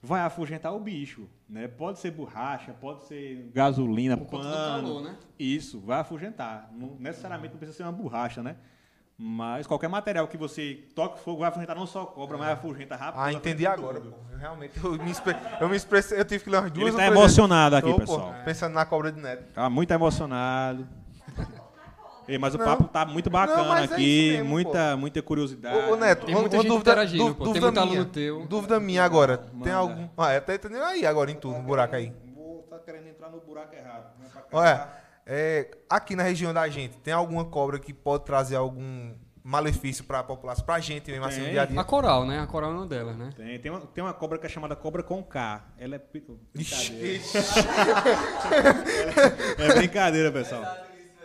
[0.01, 1.27] vai afugentar o bicho.
[1.47, 1.67] Né?
[1.67, 4.81] Pode ser borracha, pode ser gasolina, Por conta do pano.
[4.87, 5.15] calor, né?
[5.37, 6.69] Isso, vai afugentar.
[6.73, 8.55] Não, necessariamente não precisa ser uma borracha, né?
[9.23, 13.21] Mas qualquer material que você toque fogo vai afugentar não só cobra, mas afugenta rápido.
[13.21, 14.07] Ah, entendi agora, pô.
[14.31, 16.97] Eu realmente, eu me, expre- eu me expressei, eu tive que ler umas duas Ele
[16.97, 18.33] tá três emocionado aqui, Tô, pô, pessoal.
[18.43, 19.53] pensando na cobra de neto.
[19.53, 20.87] Tá muito emocionado.
[22.27, 22.65] Ei, mas o Não.
[22.65, 25.77] papo tá muito bacana Não, é aqui, isso mesmo, muita, muita curiosidade.
[25.77, 27.43] Ô, ô, Neto, Tem muita uma gente dúvida, interagindo, pô.
[27.45, 28.05] Tem dúvida muito aluno minha.
[28.05, 28.45] teu.
[28.47, 29.37] Dúvida minha agora.
[29.37, 29.75] Tem Manda.
[29.75, 30.07] algum.
[30.17, 32.13] Ah, é, tá entendendo aí agora em tudo, um buraco aí.
[32.35, 34.11] Vou tá querendo entrar no buraco errado.
[34.23, 34.43] É cá.
[34.51, 34.87] Olha,
[35.25, 40.23] é, aqui na região da gente, tem alguma cobra que pode trazer algum malefício pra
[40.23, 41.53] população, pra gente mesmo, assim, no Tem.
[41.53, 41.81] dia a dia?
[41.81, 42.39] A coral, né?
[42.39, 43.31] A coral é uma delas, né?
[43.35, 45.63] Tem, tem, uma, tem uma cobra que é chamada cobra com K.
[45.79, 45.99] Ela é.
[45.99, 46.39] Brincadeira.
[46.55, 47.21] Ixi,
[49.57, 50.63] É brincadeira, pessoal.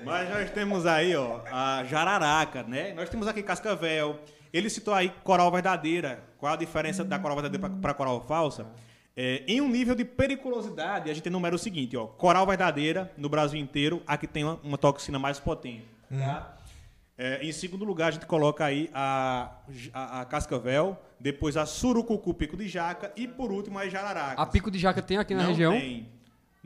[0.07, 2.95] Mas nós temos aí, ó, a jararaca, né?
[2.95, 4.20] Nós temos aqui cascavel.
[4.53, 6.23] Ele citou aí coral verdadeira.
[6.39, 8.69] Qual a diferença da coral verdadeira para coral falsa?
[9.16, 12.07] É, em um nível de periculosidade, a gente enumera o seguinte, ó.
[12.07, 16.57] Coral verdadeira, no Brasil inteiro, a que tem uma, uma toxina mais potente, tá?
[17.19, 19.57] É, em segundo lugar, a gente coloca aí a,
[19.93, 24.41] a, a cascavel, depois a surucucu pico de jaca e, por último, a jararaca.
[24.41, 25.73] A pico de jaca tem aqui na Não região?
[25.73, 26.15] tem.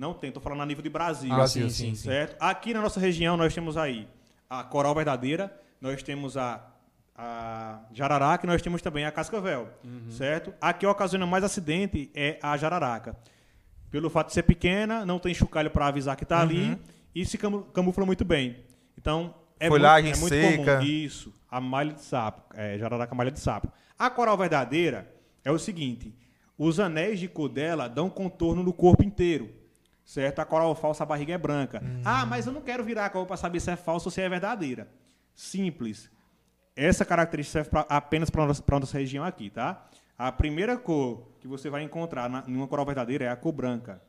[0.00, 1.30] Não tem, tô falando a nível de Brasil.
[1.30, 2.08] Ah, sim, sim, sim.
[2.08, 2.34] Certo?
[2.40, 4.08] Aqui na nossa região nós temos aí
[4.48, 6.66] a coral verdadeira, nós temos a,
[7.14, 9.68] a jararaca e nós temos também a cascavel.
[9.84, 10.10] Uhum.
[10.10, 10.54] Certo?
[10.58, 13.14] Aqui ocasiona mais acidente é a jararaca.
[13.90, 16.78] Pelo fato de ser pequena, não tem chocalho para avisar que está ali
[17.14, 18.64] e se camu- camufla muito bem.
[18.96, 20.76] Então, é Folhagem muito, é muito seca.
[20.78, 20.86] comum.
[20.90, 23.70] Isso, a malha de sapo, é, jararaca malha de sapo.
[23.98, 25.12] A coral verdadeira
[25.44, 26.14] é o seguinte,
[26.56, 29.59] os anéis de cor dela dão contorno no corpo inteiro.
[30.10, 30.40] Certo?
[30.40, 31.80] A coral falsa, a barriga é branca.
[32.04, 34.20] Ah, mas eu não quero virar a coral para saber se é falsa ou se
[34.20, 34.88] é verdadeira.
[35.32, 36.10] Simples.
[36.74, 39.86] Essa característica serve pra- apenas para a nossa, nossa região aqui, tá?
[40.18, 44.02] A primeira cor que você vai encontrar na, numa coral verdadeira é a cor branca.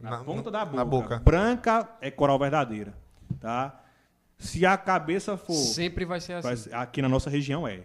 [0.00, 0.76] Na, Na- ponta da boca.
[0.78, 1.18] na boca.
[1.18, 2.94] Branca é coral verdadeira,
[3.38, 3.78] tá?
[4.38, 6.48] Se a cabeça for Sempre vai ser assim.
[6.48, 7.82] Faz- aqui na nossa região é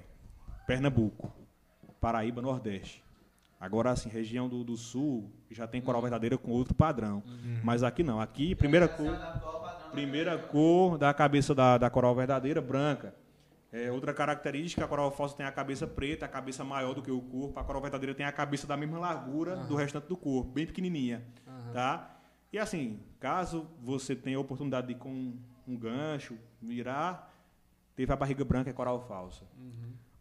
[0.66, 1.34] Pernambuco,
[2.00, 3.04] Paraíba, Nordeste.
[3.62, 7.22] Agora, assim, região do, do Sul já tem coral verdadeira com outro padrão.
[7.64, 8.20] Mas aqui não.
[8.20, 9.16] Aqui, primeira cor,
[9.92, 13.14] primeira cor da cabeça da, da coral verdadeira, branca.
[13.72, 17.12] É, outra característica, a coral falsa tem a cabeça preta, a cabeça maior do que
[17.12, 17.60] o corpo.
[17.60, 21.24] A coral verdadeira tem a cabeça da mesma largura do restante do corpo, bem pequenininha.
[21.72, 22.18] Tá?
[22.52, 25.36] E assim, caso você tenha a oportunidade de ir com
[25.68, 27.32] um gancho, mirar,
[27.96, 29.46] teve a barriga branca, é coral falsa.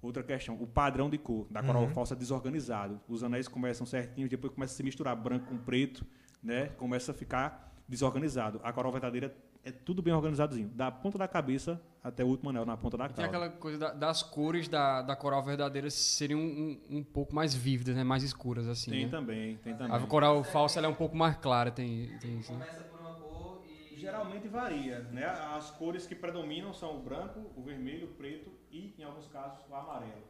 [0.02, 3.00] Outra questão, o padrão de cor da coral falsa é desorganizado.
[3.08, 6.06] Os anéis começam certinhos, depois começa a se misturar branco com preto,
[6.42, 6.66] né?
[6.78, 8.60] Começa a ficar desorganizado.
[8.62, 12.64] A coral verdadeira é tudo bem organizadozinho, da ponta da cabeça até o último anel
[12.64, 13.28] na ponta da Tem cauda.
[13.28, 17.94] aquela coisa da- das cores da, da coral verdadeira seriam um, um pouco mais vívidas,
[17.94, 18.02] né?
[18.02, 18.90] Mais escuras, assim.
[18.90, 19.10] Tem né?
[19.10, 20.06] também, tem A também.
[20.06, 22.50] coral falsa ela é um pouco mais clara, tem, tem isso.
[22.54, 22.64] né?
[22.64, 23.62] Começa por uma cor
[23.92, 23.98] e.
[24.00, 25.26] Geralmente varia, né?
[25.26, 29.58] As cores que predominam são o branco, o vermelho, o preto e, em alguns casos,
[29.68, 30.24] o amarelo.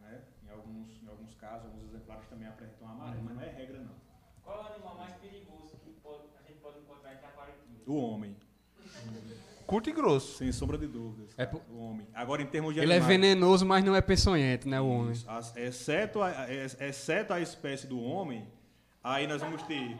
[0.00, 0.20] Né?
[0.44, 3.94] Em, alguns, em alguns casos, alguns exemplares também apresentam amarelo, mas não é regra, não.
[4.42, 7.80] Qual é o animal mais perigoso que pode- a gente pode encontrar em Taquaritinga?
[7.86, 8.36] O homem,
[9.66, 10.36] curto e grosso.
[10.38, 11.34] sem sombra de dúvidas.
[11.38, 12.06] É O homem.
[12.14, 14.80] Agora, em termos de Ele é animais- venenoso, mas não é peçonhento, né?
[14.80, 15.12] O homem.
[15.26, 18.46] As- exceto, a, ex- exceto a espécie do homem,
[19.02, 19.96] aí nós vamos ter,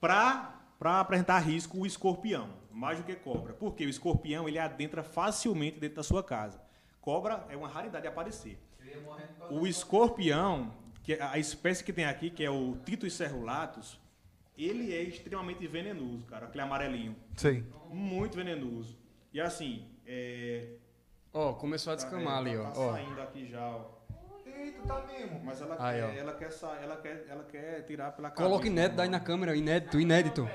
[0.00, 0.58] para
[1.00, 3.52] apresentar risco, o escorpião, mais do que cobra.
[3.54, 6.60] Porque o escorpião ele adentra facilmente dentro da sua casa.
[7.06, 8.58] Cobra é uma raridade de aparecer.
[9.48, 10.72] O escorpião,
[11.04, 13.96] que é a espécie que tem aqui, que é o Titus cerulatus,
[14.58, 17.14] ele é extremamente venenoso, cara, aquele amarelinho.
[17.36, 17.64] Sei.
[17.90, 18.98] Muito venenoso.
[19.32, 20.66] E assim, é,
[21.32, 22.70] Ó, começou a descamar ali, ó.
[22.72, 22.92] tá ó.
[22.94, 23.84] saindo aqui já, ó.
[24.44, 25.40] Eita, tá mesmo.
[25.44, 26.08] Mas ela, Aí, ó.
[26.08, 28.48] quer, ela, quer, sa- ela, quer, ela quer tirar pela cabeça.
[28.48, 30.48] Coloca inédito aí na câmera, inédito, inédito.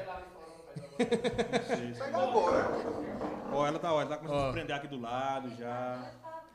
[0.97, 2.67] Pega agora.
[3.53, 4.43] Ó, ela tá, ó, ela tá começando Ó.
[4.43, 6.11] a se prender aqui do lado já.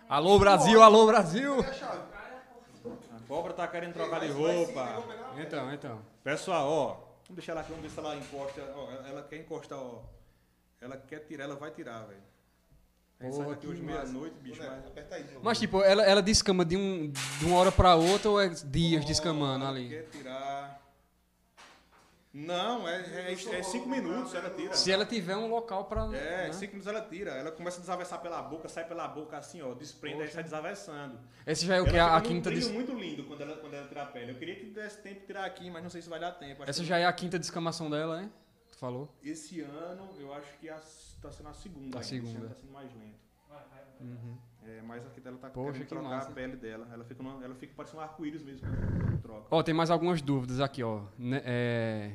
[0.08, 1.54] Alô, Brasil, alô, Brasil!
[1.60, 5.02] A cobra tá querendo trocar de roupa.
[5.36, 5.98] Então, então.
[6.22, 6.86] Pessoal, ó,
[7.24, 8.72] vamos deixar ela aqui, vamos ver se ela encosta.
[8.76, 10.02] Ó, ela, ela quer encostar, ó.
[10.80, 12.22] Ela quer tirar, ela vai tirar, velho.
[13.18, 14.86] A gente sai Porra, daqui que hoje meia-noite, bicho, mas...
[14.86, 15.22] Aperta aí.
[15.24, 15.44] de novo.
[15.44, 19.04] Mas, tipo, ela, ela descama de, um, de uma hora pra outra ou é dias
[19.04, 19.88] descamando Ó, ela ali?
[19.88, 20.85] Quer tirar.
[22.38, 24.74] Não, é, é, é cinco minutos ela tira.
[24.74, 26.04] Se ela tiver um local pra.
[26.14, 26.52] É, né?
[26.52, 27.30] cinco minutos ela tira.
[27.30, 31.18] Ela começa a desavessar pela boca, sai pela boca assim, ó, desprende, aí sai desavessando.
[31.46, 31.98] Esse já é o Ela que?
[31.98, 32.74] A, quinta brilho des...
[32.74, 34.32] muito lindo quando ela, quando ela tira a pele.
[34.32, 36.62] Eu queria que desse tempo de tirar aqui, mas não sei se vai dar tempo.
[36.62, 38.30] Acho Essa que já é a quinta descamação dela, né?
[38.70, 39.08] Tu falou?
[39.24, 41.96] Esse ano, eu acho que está sendo a segunda.
[41.96, 42.00] A ainda.
[42.00, 42.38] Esse segunda.
[42.38, 43.26] ano tá sendo mais lento.
[44.62, 46.30] É, mas aqui dela tá Poxa, querendo que trocar massa.
[46.30, 46.86] a pele dela.
[46.92, 49.46] Ela fica, numa- ela fica parecendo um arco-íris mesmo quando troca.
[49.50, 51.04] Ó, tem mais algumas dúvidas aqui, ó.
[51.16, 52.12] Né, é...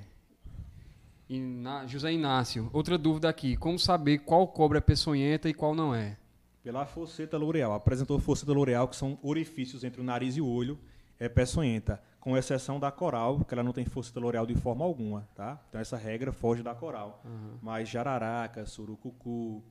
[1.36, 3.56] Iná- José Inácio, outra dúvida aqui.
[3.56, 6.18] Como saber qual cobra é peçonhenta e qual não é?
[6.64, 7.74] Pela fosseta loreal.
[7.74, 10.78] Apresentou fosseta loreal, que são orifícios entre o nariz e o olho,
[11.20, 12.02] é peçonhenta.
[12.20, 15.60] Com exceção da coral, que ela não tem fosseta loreal de forma alguma, tá?
[15.70, 17.24] Então essa regra foge da coral.
[17.62, 19.64] Mas jararaca, surucucu,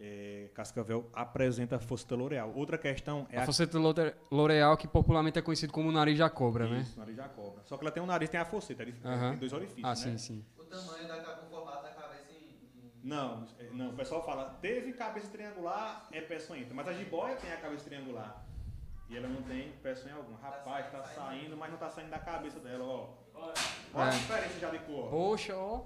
[0.00, 2.50] é, cascavel apresenta fosseta loreal.
[2.56, 6.66] Outra questão é a fosseta lore- L'Oreal, que popularmente é conhecido como nariz da cobra,
[6.68, 6.80] né?
[6.80, 7.62] Isso, nariz da cobra.
[7.66, 9.30] Só que ela tem um nariz, tem a fosseta, ele Aham.
[9.30, 10.16] tem dois orifícios, Ah, né?
[10.16, 10.44] sim, sim.
[10.72, 11.82] O tamanho da conformação
[13.04, 16.72] Não, é, não, o pessoal fala, teve cabeça triangular, é peçonhenta.
[16.72, 18.42] Mas a jiboia tem a cabeça triangular.
[19.10, 20.38] E ela não tem peçonha alguma.
[20.38, 23.08] Rapaz, tá saindo, mas não tá saindo da cabeça dela, ó.
[23.34, 23.52] Olha
[23.94, 24.10] a É.
[24.10, 25.10] diferença já de cor.
[25.10, 25.80] Poxa, ó.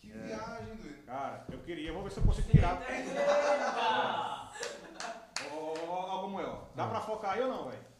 [0.00, 1.04] Que viagem, doido.
[1.06, 2.80] Cara, eu queria, vou ver se eu consigo tirar.
[5.50, 6.58] Ó, ó, ó, como é, ó.
[6.76, 7.91] Dá pra focar aí ou não, velho?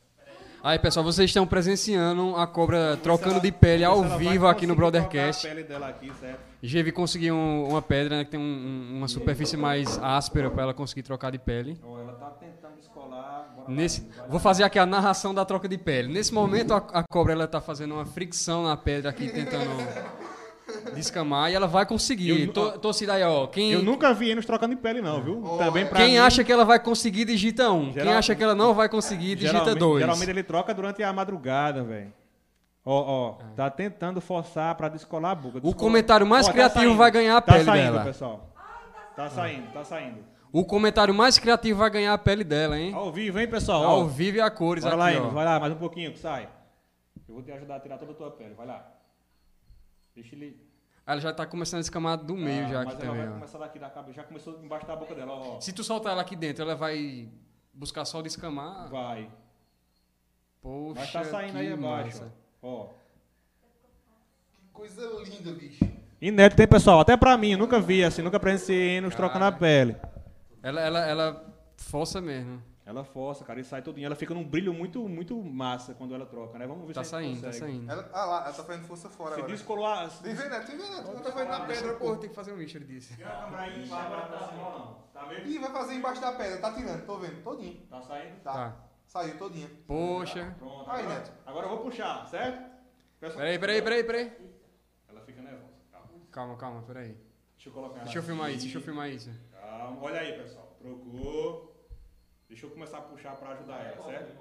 [0.65, 5.49] Aí, pessoal, vocês estão presenciando a cobra trocando de pele ao vivo aqui no Brothercast.
[6.63, 8.43] GV conseguiu um- uma pedra né, que tem um-
[8.93, 11.77] um- uma superfície mais áspera para ela conseguir trocar de pele.
[11.83, 13.53] Ela tá tentando descolar.
[13.67, 16.13] Nesse, vou fazer aqui a narração da troca de pele.
[16.13, 19.65] Nesse momento, a, a cobra ela tá fazendo uma fricção na pedra aqui, tentando
[20.95, 22.29] descamar, e ela vai conseguir.
[22.47, 23.47] Eu Tô, torcida aí, ó.
[23.47, 25.43] Quem, Eu nunca vi eles trocando de pele, não, viu?
[25.59, 27.93] Também pra quem mim, acha que ela vai conseguir, digita um.
[27.93, 30.01] Quem acha que ela não vai conseguir, digita geralmente, dois.
[30.01, 32.13] Geralmente ele troca durante a madrugada, velho.
[32.85, 35.59] Ó, ó, tá tentando forçar pra descolar a boca.
[35.59, 36.97] O Descola- comentário mais Ó, tá criativo saindo.
[36.97, 38.05] vai ganhar a tá pele saindo, dela.
[38.05, 38.53] pessoal.
[39.15, 40.19] Tá saindo, tá saindo.
[40.53, 42.93] O comentário mais criativo vai ganhar a pele dela, hein?
[42.93, 43.85] Ao vivo, hein, pessoal?
[43.85, 45.31] Ao Ó, vivo e a cores Bora aqui, lá, Enos, ó.
[45.31, 46.49] vai lá, mais um pouquinho que sai.
[47.29, 48.85] Eu vou te ajudar a tirar toda a tua pele, vai lá.
[50.15, 50.61] Deixa ele.
[51.07, 53.29] Ela já tá começando a descamar do meio Ah, já mas aqui ela também, vai
[53.29, 53.35] ó.
[53.35, 54.13] começar daqui da cabeça.
[54.15, 55.61] Já começou embaixo da boca dela, ó.
[55.61, 57.29] Se tu soltar ela aqui dentro, ela vai
[57.75, 58.89] buscar só descamar.
[58.89, 59.29] Vai.
[60.61, 62.33] Poxa, Mas tá saindo aí abaixo, massa.
[62.63, 62.87] ó.
[64.55, 65.85] Que coisa linda, bicho.
[66.21, 67.01] Inédito, tem pessoal?
[67.01, 69.97] Até pra mim, eu nunca vi assim, nunca presenciei Enos trocando a pele.
[70.63, 72.63] Ela, ela, ela força mesmo.
[72.85, 74.07] Ela força, cara, e sai todinha.
[74.07, 76.67] Ela fica num brilho muito, muito massa quando ela troca, né?
[76.67, 77.73] Vamos ver Tá se a gente saindo, tá consegue.
[77.73, 77.93] saindo.
[77.93, 79.53] Ela, ah lá, ela tá fazendo força fora agora.
[79.53, 80.09] descolou a...
[80.09, 80.61] Tem vendo, né?
[80.61, 81.03] Tem vendo, né?
[81.17, 82.21] Tu tá vendo na pedra, Porra, pô.
[82.21, 83.15] tem que fazer um lixo, ele disse.
[83.15, 84.95] Tira a câmera aí, vai agora pra cima, não.
[85.13, 85.47] Tá vendo?
[85.49, 87.87] Ih, vai fazer embaixo da pedra, tá tirando, tô vendo, todinho.
[87.89, 88.41] Tá saindo?
[88.43, 88.53] Tá.
[88.53, 88.77] Tá.
[89.07, 89.71] Saiu todinha.
[89.87, 90.57] Poxa.
[90.59, 90.91] Pronto.
[90.91, 91.33] Aí, agora, Neto.
[91.47, 92.73] agora eu vou puxar, certo?
[93.21, 94.33] Peraí, peraí, peraí, peraí.
[95.09, 95.73] Ela fica nervosa.
[95.93, 96.09] Calma.
[96.33, 97.17] Calma, calma, peraí.
[97.55, 98.55] Deixa eu colocar ela Deixa eu filmar aqui.
[98.57, 99.31] isso, deixa eu filmar isso.
[99.53, 99.99] Calma.
[100.03, 100.77] Olha aí, pessoal.
[100.81, 101.72] Trocou.
[102.53, 104.37] Deixa eu começar a puxar pra ajudar ela, certo?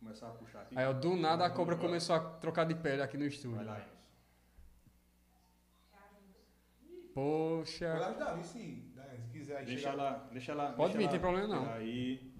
[0.00, 0.76] Começar a puxar aqui.
[0.76, 3.64] Aí, ó, do nada a cobra começou a trocar de pele aqui no Vai estúdio.
[3.64, 3.92] lá, Enos.
[7.14, 7.92] Poxa.
[7.92, 8.42] Pode ajudar, viu?
[8.42, 8.58] Se,
[8.96, 9.92] Daiane, se quiser aí Deixa chegar.
[9.92, 10.72] ela, deixa ela.
[10.72, 11.72] Pode deixa vir, ela tem problema não.
[11.72, 12.32] Aí.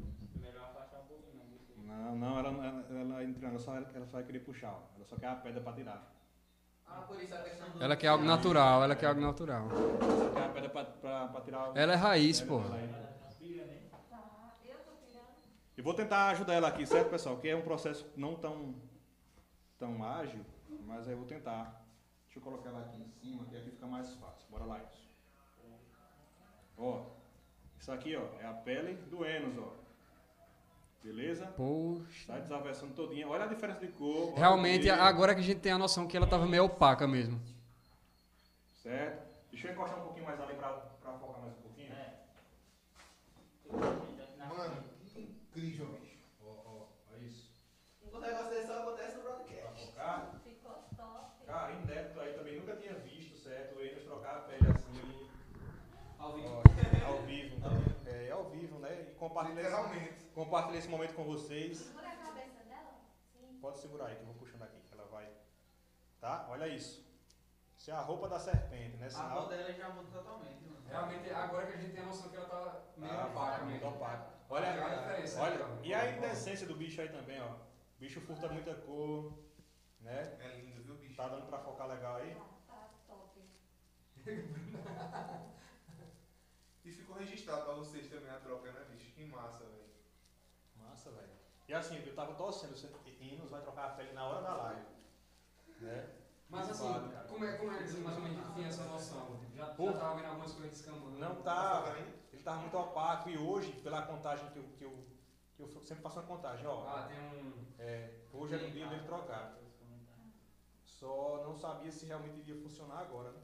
[1.87, 2.17] Não.
[2.17, 4.81] Não, ela, ela, ela entrando, só, ela só vai querer puxar, ó.
[4.97, 6.13] Ela só quer a pedra pra tirar.
[6.85, 7.81] Ah, por isso a questão do.
[7.81, 9.69] Ela quer algo natural, ela quer algo natural.
[9.71, 11.71] Ela só quer a pedra pra, pra, pra tirar.
[11.77, 12.61] Ela é raiz, Ela- pô.
[12.65, 13.03] ela é-
[14.09, 14.19] Tá,
[14.65, 14.93] eu tô
[15.77, 17.39] Eu vou tentar ajudar ela aqui, certo, pessoal?
[17.39, 18.75] Que é um processo não tão,
[19.79, 20.45] tão ágil,
[20.87, 21.83] mas aí eu vou tentar.
[22.27, 24.47] Deixa eu colocar ela aqui em cima, que aqui fica mais fácil.
[24.51, 25.11] Bora lá, isso.
[26.77, 27.07] Ó,
[27.79, 29.83] isso aqui, ó, é a pele do Enos, ó.
[31.03, 31.47] Beleza?
[31.57, 32.33] Poxa.
[32.33, 33.29] Tá desaversando todinha.
[33.29, 34.35] Olha a diferença de cor.
[34.35, 37.41] Realmente, agora que a gente tem a noção que ela tava meio opaca mesmo.
[38.83, 39.33] Certo?
[39.51, 41.93] Deixa eu encostar um pouquinho mais ali pra, pra focar mais um pouquinho.
[44.49, 44.85] Mano,
[45.63, 46.19] que incrível, bicho.
[46.45, 47.53] Ó, ó, isso.
[48.13, 49.87] Um negócio desse só acontece no broadcast.
[49.87, 50.41] Focar.
[50.43, 51.47] Ficou top.
[51.47, 53.77] Cara, inédito aí também nunca tinha visto, certo?
[53.77, 55.31] O Enos trocar a pele assim.
[56.19, 56.49] Ao vivo.
[56.49, 57.57] Ó, ao vivo.
[58.07, 59.03] É, ao vivo, né?
[59.03, 61.79] E compartilhar esse, compartilhar esse momento com vocês.
[61.79, 62.95] Segura a cabeça dela.
[63.33, 63.59] Sim.
[63.61, 65.29] Pode segurar aí que eu vou puxando aqui, que ela vai.
[66.21, 66.47] Tá?
[66.51, 67.07] Olha isso.
[67.79, 69.07] Isso é a roupa da serpente, né?
[69.07, 69.31] A Sinal.
[69.43, 70.83] mão dela já muda totalmente, mano.
[70.89, 73.85] Realmente, agora que a gente tem a noção que ela tá meio Ah, opaca muito
[73.85, 73.89] mesmo.
[74.53, 75.85] Olha, diferença olha, aqui, ó.
[75.85, 77.47] e a indecência do bicho aí também, ó.
[77.53, 79.33] O bicho furta muita cor,
[80.01, 80.37] né?
[80.41, 81.17] É lindo, viu, bicho?
[81.17, 82.35] Tá dando pra focar legal aí?
[82.35, 83.41] Tá, tá top.
[86.85, 89.13] E ficou registrado pra vocês também a troca, né, bicho?
[89.13, 89.85] Que massa, velho.
[90.75, 91.31] Massa, velho.
[91.69, 94.83] E assim, eu tava torcendo, você- Inos vai trocar a pele na hora da live.
[95.81, 96.09] Né?
[96.49, 99.41] Mas assim, Vale, como é, como é mais ou menos que tinha essa noção?
[99.55, 99.93] Já, Pô.
[99.93, 101.19] já tava vendo algumas coisas descamando?
[101.21, 101.97] Não Tá tá.
[102.43, 102.45] Focando aí?
[102.45, 105.07] Ele tava muito opaco e hoje, pela contagem que eu, que eu,
[105.55, 106.87] que eu sempre faço uma contagem, ó.
[106.87, 107.65] Ah, tem um...
[107.79, 109.59] É, hoje é o dia dele trocar.
[110.85, 113.41] Só não sabia se realmente iria funcionar agora, né?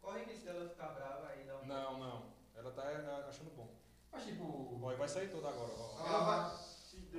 [0.00, 1.66] Corre risco dela ficar brava dar um.
[1.66, 2.22] Não, não.
[2.54, 3.74] Ela tá é, achando bom.
[4.12, 4.78] Mas tipo...
[4.82, 6.06] Ó, e vai sair toda agora, ó.
[6.06, 6.70] Ela vai...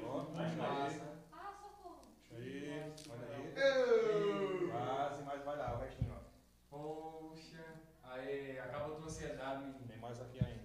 [0.04, 0.56] Ó, puxa aí.
[0.56, 1.18] Massa.
[1.32, 2.00] Ah, socorro.
[2.18, 2.94] Puxa aí.
[3.10, 4.72] Olha aí.
[4.72, 6.22] Quase, mas vai lá, o restinho, ó.
[6.70, 7.82] Poxa...
[8.04, 9.88] Aí, acaba a tua ansiedade, menino.
[9.88, 10.61] Tem mais aqui ainda.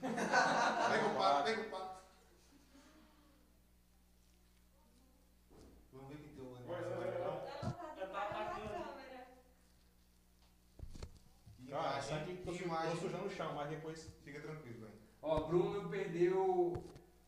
[0.00, 1.98] Pega o pato, pega o pato.
[5.92, 6.64] Vamos ver que tem tá de
[11.68, 12.96] cara isso aqui tô, imagem.
[12.96, 14.08] sujando o chão, mas depois.
[14.24, 14.92] Fica tranquilo, velho.
[15.20, 16.82] Ó, Bruno perdeu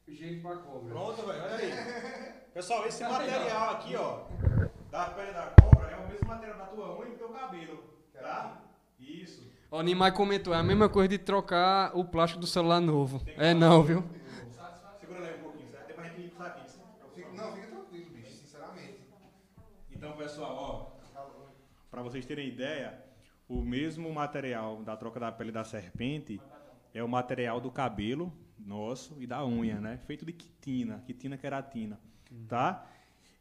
[0.08, 0.88] jeito pra cobra.
[0.88, 1.70] Pronto, velho, olha aí.
[2.54, 4.24] Pessoal, esse material aqui, ó,
[4.90, 8.62] da pele da cobra, mesmo material da tua unha e do teu cabelo, tá?
[8.98, 9.50] Isso.
[9.70, 13.22] Ó, o Nimai comentou, é a mesma coisa de trocar o plástico do celular novo.
[13.36, 14.04] É não, viu?
[15.00, 15.86] Segura aí um pouquinho, certo?
[15.86, 17.36] Depois a gente limpa isso aqui.
[17.36, 18.98] Não, fica tranquilo, bicho, sinceramente.
[19.92, 21.00] Então, pessoal, ó,
[21.90, 22.98] para vocês terem ideia,
[23.48, 26.40] o mesmo material da troca da pele da serpente
[26.92, 29.98] é o material do cabelo nosso e da unha, né?
[30.06, 31.98] Feito de quitina, quitina queratina,
[32.48, 32.86] tá?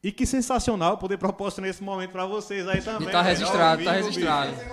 [0.01, 3.10] E que sensacional poder proporcionar esse momento para vocês aí também.
[3.10, 4.51] E tá registrado, Ao tá registrado.
[4.51, 4.69] bicho.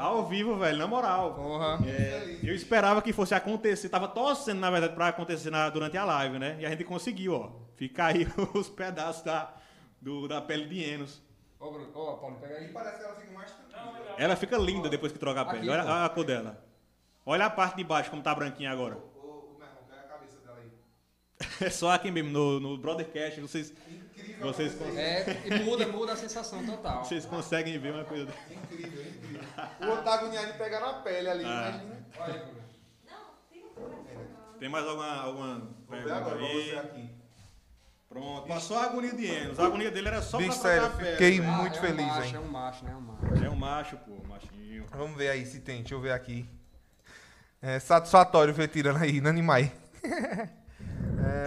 [0.00, 1.34] Ao vivo, velho, na moral.
[1.34, 1.78] Porra.
[1.86, 6.04] É, eu esperava que fosse acontecer, tava torcendo, na verdade, para acontecer na- durante a
[6.04, 6.56] live, né?
[6.58, 7.50] E a gente conseguiu, ó.
[7.76, 9.54] Ficar aí os pedaços da,
[10.00, 11.22] do- da pele de Enos.
[11.58, 12.68] Ó, Bruno, ó, Paulo, pega aí.
[12.68, 14.14] Parece que ela fica mais tranquila.
[14.16, 15.58] Ela fica linda depois que troca a pele.
[15.60, 15.90] Aqui, Olha pô.
[15.90, 16.64] a cor dela.
[17.26, 18.96] Olha a parte de baixo, como tá branquinha agora.
[18.96, 20.70] Ô, ô, meu irmão, pega a cabeça dela aí.
[21.66, 23.74] É só aqui mesmo, no, no Brothercast, vocês,
[24.16, 24.46] Incrível.
[24.46, 27.04] vocês, con- É, e muda, muda a sensação total.
[27.04, 28.32] vocês conseguem ver uma coisa.
[28.50, 29.29] Incrível, incrível.
[29.80, 31.70] O Otávio Niani pega na pele ali, Ah.
[31.70, 32.06] imagina.
[32.18, 32.60] Olha.
[34.58, 35.58] Tem mais alguma, alguma
[35.88, 36.78] ver pergunta agora aí?
[36.78, 37.10] aqui.
[38.08, 38.46] Pronto.
[38.48, 39.58] Passou a agonia de Enos.
[39.58, 41.10] A agonia dele era só Bicho, pra sério, a pele.
[41.12, 42.34] fiquei Ah, muito é um feliz, macho, hein?
[42.34, 42.92] É um macho, né?
[42.92, 43.44] É um macho.
[43.44, 44.84] É um macho, pô, machinho.
[44.90, 46.46] Vamos ver aí se tem, deixa eu ver aqui.
[47.62, 49.72] É satisfatório ver tirando aí, Nanimai.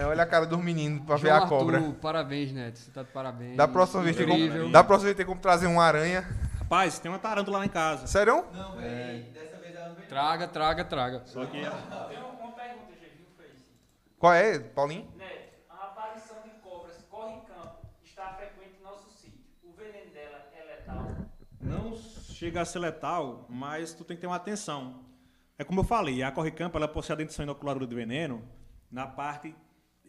[0.00, 1.76] É, olha a cara dos meninos pra ver João a cobra.
[1.78, 2.78] Arthur, parabéns, Neto.
[2.78, 3.56] Você tá de parabéns.
[3.56, 4.60] Da próxima vez tem Incrível.
[4.62, 6.24] como, da próxima vez tem como trazer uma aranha.
[6.64, 8.06] Rapaz, tem uma tarântula lá em casa.
[8.06, 8.46] Sério?
[8.52, 9.24] Não, velho.
[9.32, 10.08] Dessa vez ela não veio.
[10.08, 11.22] Traga, traga, traga.
[11.26, 13.70] Só que Tem uma pergunta, Jevinho fez.
[14.18, 15.12] Qual é, Paulinho?
[15.14, 19.40] Neto, a aparição de cobras corre em campo está frequente em nosso sítio.
[19.62, 21.06] O veneno dela é letal?
[21.60, 25.04] não chega a ser letal, mas tu tem que ter uma atenção.
[25.58, 28.42] É como eu falei, a corre-campo ela possui a dentição inoculadora de veneno
[28.90, 29.54] na parte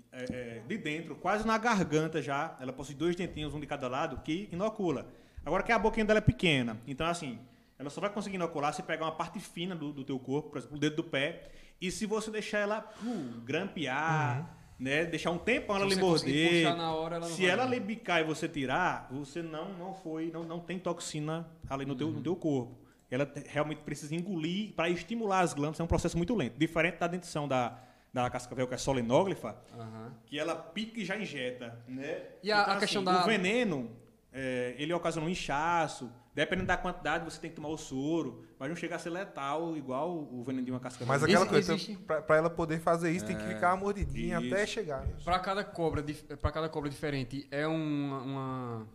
[0.09, 2.55] é, é, de dentro, quase na garganta já.
[2.61, 5.05] Ela possui dois dentinhos, um de cada lado, que inocula.
[5.45, 7.37] Agora que a boquinha dela é pequena, então assim,
[7.77, 10.57] ela só vai conseguir inocular se pegar uma parte fina do, do teu corpo, por
[10.57, 11.49] exemplo, o dedo do pé,
[11.79, 14.49] e se você deixar ela uh, grampear,
[14.79, 18.47] né, deixar um tempão ela lhe morder, hora, ela se ela lhe bicar e você
[18.47, 22.13] tirar, você não não foi, não, não tem toxina ali no teu, Uhum.
[22.13, 22.77] no teu corpo.
[23.11, 26.57] Ela te- realmente precisa engolir para estimular as glândulas, é um processo muito lento.
[26.57, 27.77] Diferente da dentição da,
[28.11, 30.11] da cascavel, que é solenóglifa, Aham.
[30.25, 32.23] que ela pica e já injeta, né?
[32.41, 33.91] E a- a questão da- O veneno,
[34.37, 38.67] é, ele ocasiona um inchaço, dependendo da quantidade, você tem que tomar o soro, mas
[38.67, 41.07] não chega a ser letal igual o veneno de uma cascavel.
[41.07, 44.53] Mas aquela coisa, existe- pra ela poder fazer isso, tem que ficar uma mordidinha isso.
[44.53, 45.05] até chegar.
[45.05, 45.13] né?
[45.23, 46.03] Pra cada cobra,
[46.41, 48.87] pra cada cobra diferente, é uma, uma-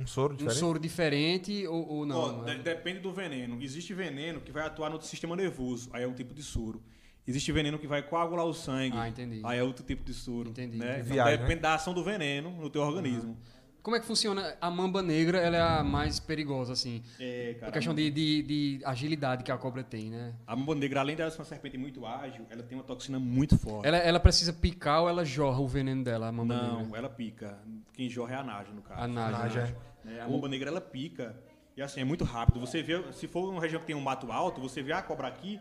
[0.00, 0.58] Um soro um diferente?
[0.60, 2.44] soro diferente ou, ou não?
[2.44, 3.60] de- É- depende do veneno.
[3.60, 6.82] Existe veneno que vai atuar no sistema nervoso, aí é um tipo de soro.
[7.26, 9.42] Existe veneno que vai coagular o sangue, Ah, entendi.
[9.44, 10.48] aí é outro tipo de soro.
[10.48, 10.84] Entendi, né?
[10.92, 11.00] entendi.
[11.02, 13.36] Então, Viagem, depende da ação do veneno no teu organismo.
[13.82, 14.56] Como é que funciona?
[14.60, 17.02] A mamba negra ela é a mais perigosa, assim.
[17.18, 20.34] É, A cara, questão de, de, de agilidade que a cobra tem, né?
[20.46, 23.18] A mamba negra, além de ela ser uma serpente muito ágil, ela tem uma toxina
[23.18, 23.86] muito forte.
[23.86, 26.98] Ela, ela precisa picar ou ela jorra o veneno dela, a mamba Não, negra?
[26.98, 27.58] ela pica.
[27.94, 29.00] Quem jorra é a naja, no caso.
[29.00, 29.38] A naja.
[29.38, 29.62] Naja.
[30.04, 30.12] né?
[30.14, 30.20] né?
[30.20, 31.34] A mamba negra, ela pica.
[31.76, 32.58] E assim, é muito rápido.
[32.60, 35.28] Você vê, se for uma região que tem um mato alto, você vê a cobra
[35.28, 35.60] aqui,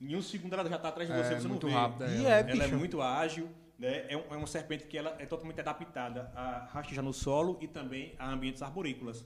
[0.00, 1.78] em um segundo ela já está atrás de É, você, você muito não vê.
[1.78, 2.34] rápida E ela.
[2.34, 2.76] é, Ela é bicho.
[2.78, 3.46] muito ágil,
[3.80, 4.06] né?
[4.12, 7.66] É, um- é uma serpente que ela é totalmente adaptada a rastejar no solo e
[7.66, 9.24] também a ambientes arborícolas.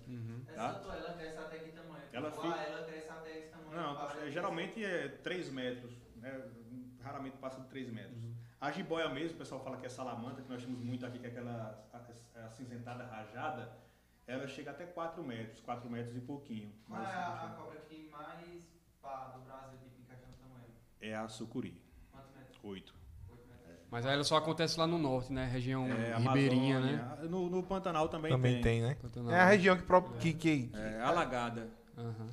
[0.49, 0.79] Essa Tá?
[0.79, 2.05] tua, ela cresce até que tamanho?
[2.13, 3.71] Ela fica- ah, ela cresce até esse tamanho.
[3.73, 6.51] Não, é, geralmente é 3 metros, né?
[7.03, 8.17] raramente passa de 3 metros.
[8.17, 8.35] Uhum.
[8.61, 11.27] A jiboia mesmo, o pessoal fala que é salamandra, que nós temos muito aqui, que
[11.27, 11.87] é aquela
[12.47, 13.77] acinzentada, rajada,
[14.27, 16.73] ela chega até 4 metros, 4 metros e pouquinho.
[16.89, 18.67] Qual Mas é a, a cobra que mais
[19.03, 20.71] pá do Brasil de no tamanho?
[21.01, 21.79] é a sucuri,
[22.11, 22.59] Quantos metros?
[22.63, 22.95] 8.
[23.95, 25.47] Mas aí ela só acontece lá no norte, né?
[25.47, 26.95] Região É, ribeirinha, né?
[27.01, 27.31] Amazônia.
[27.31, 28.97] No, no Pantanal também, Também tem, né?
[29.01, 29.33] Pantanal.
[29.33, 31.69] É a região que, pro- que, que É, alagada.
[31.97, 32.27] Aham.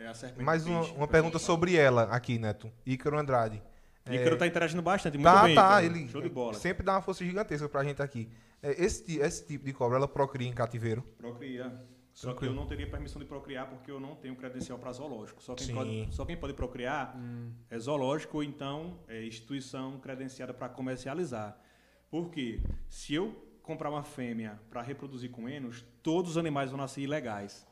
[0.00, 2.68] É, é a serpente Mais uma, uma pergunta sobre ela aqui, Neto.
[2.84, 3.62] Ícaro Andrade.
[4.10, 5.54] Ícaro tá interagindo bastante, muito Tá, bem.
[5.54, 5.80] tá.
[5.80, 5.96] Ícaro.
[5.96, 6.54] Ele Show de bola.
[6.54, 8.28] sempre dá uma força gigantesca pra gente aqui.
[8.60, 11.04] É, Esse, esse tipo de cobra, ela procria em cativeiro?
[11.18, 11.72] Procria.
[12.16, 15.42] Só que eu não teria permissão de procriar porque eu não tenho credencial para zoológico.
[15.42, 17.14] Só quem, pode, só quem pode procriar
[17.68, 21.60] é zoológico ou então é instituição credenciada para comercializar.
[22.10, 22.58] Por quê?
[22.88, 27.66] Se eu comprar uma fêmea para reproduzir com enos, todos os animais vão nascer ilegais.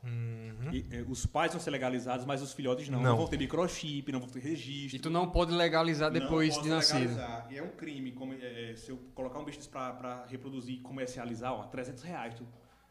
[0.71, 2.99] E, eh, os pais vão ser legalizados, mas os filhotes não.
[2.99, 3.11] Não.
[3.11, 4.97] Não, vão ter microchip, não vão ter registro.
[4.97, 6.99] E tu não pode legalizar depois Não de nascido.
[6.99, 7.47] legalizar.
[7.49, 8.11] E é um crime.
[8.11, 12.35] como, é, é, se eu colocar um bicho para reproduzir e comercializar, ó, 300 reais.
[12.35, 12.45] Tu,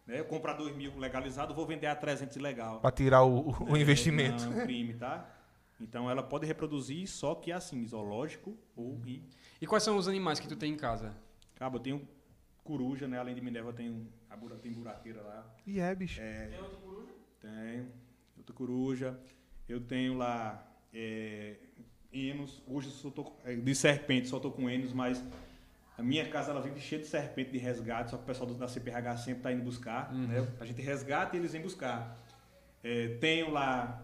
[0.07, 0.21] né?
[0.21, 2.81] Eu comprar 2 mil legalizado, vou vender a 300 ilegal.
[2.81, 4.45] Pra tirar o, o- o É, investimento.
[4.45, 5.31] Não, é um crime, tá?
[5.81, 9.23] Então ela pode reproduzir, só que assim, zoológico ou em.
[9.61, 11.15] E quais são os animais que tu tem em casa?
[11.57, 12.09] Cabo, eu tenho
[12.63, 13.19] coruja, né?
[13.19, 15.47] Além de Minerva, tem, a bura, tem buraqueira lá.
[15.67, 16.21] E é, bicho.
[16.21, 16.59] É, Tem
[17.41, 17.89] Tenho.
[18.37, 19.19] Eu tenho coruja.
[19.69, 21.57] Eu tenho lá é,
[22.13, 22.63] enos.
[22.67, 25.23] Hoje eu só tô, é, de serpente, só tô com enos, mas
[25.97, 28.67] a minha casa ela vive cheia de serpente de resgate, só que o pessoal da
[28.69, 30.13] CPRH sempre está indo buscar.
[30.13, 30.47] Né?
[30.61, 32.17] A gente resgata e eles vêm buscar.
[32.83, 34.03] É, tenho lá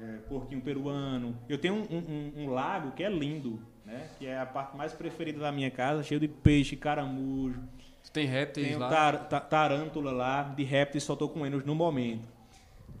[0.00, 1.36] é, porquinho peruano.
[1.48, 4.08] Eu tenho um, um- um- um lago que é lindo, né?
[4.18, 7.60] que é a parte mais preferida da minha casa, cheio de peixe, caramujo.
[8.12, 8.88] Tem répteis Tenho lá.
[8.88, 12.26] tar, ta- tarântula lá, de répteis só tô com eles no momento.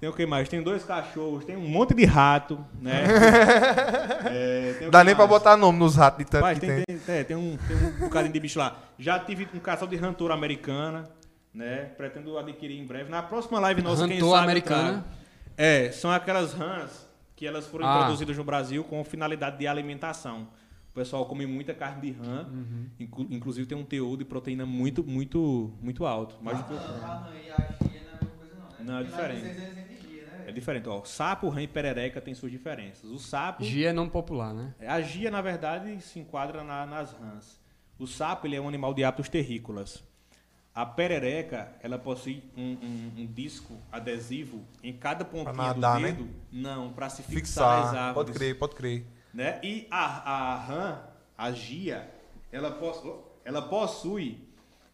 [0.00, 0.48] Tem o que mais?
[0.48, 3.02] Tem dois cachorros, tem um monte de rato, né?
[4.30, 5.38] É, Dá nem pra mais?
[5.40, 6.98] botar nome nos ratos de tanto Rapaz, que tem, tem.
[6.98, 8.76] tem, é, tem um, tem um bocadinho de bicho lá.
[8.98, 11.04] Já tive um casal de rantora americana,
[11.52, 11.86] né?
[11.96, 13.10] Pretendo adquirir em breve.
[13.10, 15.04] Na próxima live nossa, quem Rantor sabe americana?
[15.56, 17.96] É, são aquelas rãs que elas foram Ah.
[17.98, 20.48] introduzidas no Brasil com finalidade de alimentação.
[20.90, 22.86] O pessoal come muita carne de rã, Uhum.
[23.00, 26.36] inclu- inclusive tem um teor de proteína muito, muito, muito alto.
[26.42, 28.76] Mais do que o- A rã e a não é a mesma coisa, não, né?
[28.80, 29.87] Não, é diferente.
[30.48, 31.04] É diferente, ó.
[31.04, 33.04] Sapo, rã e perereca tem suas diferenças.
[33.10, 34.74] O sapo, Gia é nome popular, né?
[34.80, 37.60] a gia, na verdade, se enquadra na- nas rãs.
[37.98, 40.02] O sapo, ele é um animal de hábitos terrícolas.
[40.74, 46.12] A perereca, ela possui um, um- um disco adesivo em cada pontinha nadar, do né?
[46.12, 46.30] dedo.
[46.50, 47.96] Não, para se fixar, Fixar.
[48.08, 48.14] árvores.
[48.14, 49.06] Pode crer, pode crer.
[49.34, 49.60] Né?
[49.62, 51.00] E a, a rã,
[51.36, 52.08] a gia,
[52.50, 54.47] ela, possu- ela possui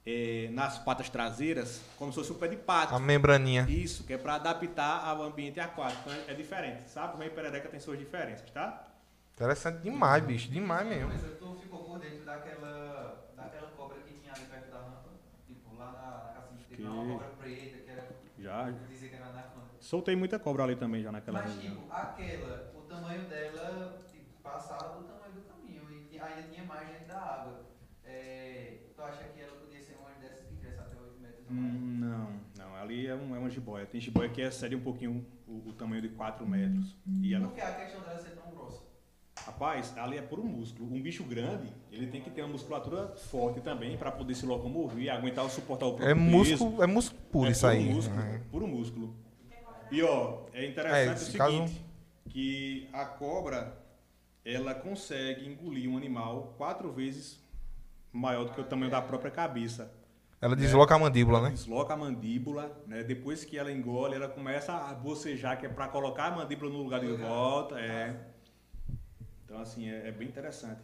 [0.07, 2.95] eh, nas patas traseiras como se fosse um pé de pato.
[2.95, 3.67] A membraninha.
[3.69, 6.03] Isso, que é para adaptar ao ambiente aquático.
[6.11, 7.17] Então é diferente, sabe?
[7.19, 8.89] Rã e perereca tem suas diferenças, tá?
[9.35, 10.49] Interessante demais, bicho.
[10.51, 11.09] Demais mesmo.
[11.09, 15.11] Mas tu ficou por dentro daquela, daquela cobra que tinha ali perto da rampa?
[15.47, 18.09] Tipo, lá na, na casinha, que tinha uma cobra preta, que era...
[18.39, 18.71] Já.
[18.89, 19.61] Dizia que era na rampa.
[19.81, 21.75] Soltei muita cobra ali também já naquela Mas, região.
[21.75, 26.87] tipo, aquela, o tamanho dela tipo, passava do tamanho do caminho e ainda tinha mais
[26.89, 27.65] dentro da água.
[28.05, 31.13] É, tu acha que ela podia ser uma dessas que cresce até 8 metros?
[31.13, 31.33] ou mais?
[31.51, 32.77] Hum, Não, não.
[32.77, 33.87] Ali é, um, é uma jiboia.
[33.87, 36.97] Tem jiboia que excede um pouquinho o, o tamanho de 4 metros.
[37.23, 38.83] E ela Por que a questão dela ser tão grossa?
[39.45, 40.93] Rapaz, ali é puro músculo.
[40.95, 45.11] Um bicho grande, ele tem que ter uma musculatura forte também para poder se locomover,
[45.13, 46.27] aguentar suportar o próprio É peso.
[46.31, 47.93] músculo, é músculo puro É isso aí.
[47.93, 48.39] Músculo, É.
[48.51, 49.15] Puro músculo.
[49.91, 51.85] E ó, é É, interessante esse o caso- seguinte,
[52.31, 53.77] que a cobra,
[54.45, 57.39] ela consegue engolir um animal quatro vezes
[58.13, 59.93] maior do que o tamanho da própria cabeça.
[60.45, 61.55] Ela desloca a mandíbula, Ela né?
[61.55, 63.03] desloca a mandíbula, né?
[63.03, 66.83] Depois que ela engole, ela começa a bocejar, que é para colocar a mandíbula no
[66.83, 67.79] lugar de volta.
[67.81, 68.15] É.
[69.45, 70.81] Então, assim, é, é bem interessante.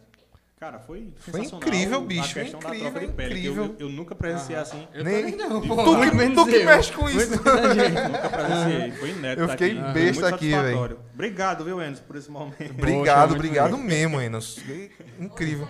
[0.59, 3.41] Cara, foi Foi incrível, a bicho, questão da incrível, troca de pele.
[3.41, 3.75] que Eu, incrível.
[3.79, 4.87] eu, eu nunca presenciei assim.
[4.93, 6.65] Eu Nem- não, Tu que- tu que eu.
[6.65, 7.33] mexe com isso.
[7.33, 7.37] A.
[8.09, 8.91] Nunca presenciei.
[8.91, 9.93] Foi inédito Eu fiquei aqui.
[9.93, 10.99] besta aqui, satisfatório.
[11.15, 12.61] Obrigado, viu, Enes, por esse momento.
[12.77, 14.59] Obrigado, muito obrigado mesmo, Enos.
[15.19, 15.67] Incrível.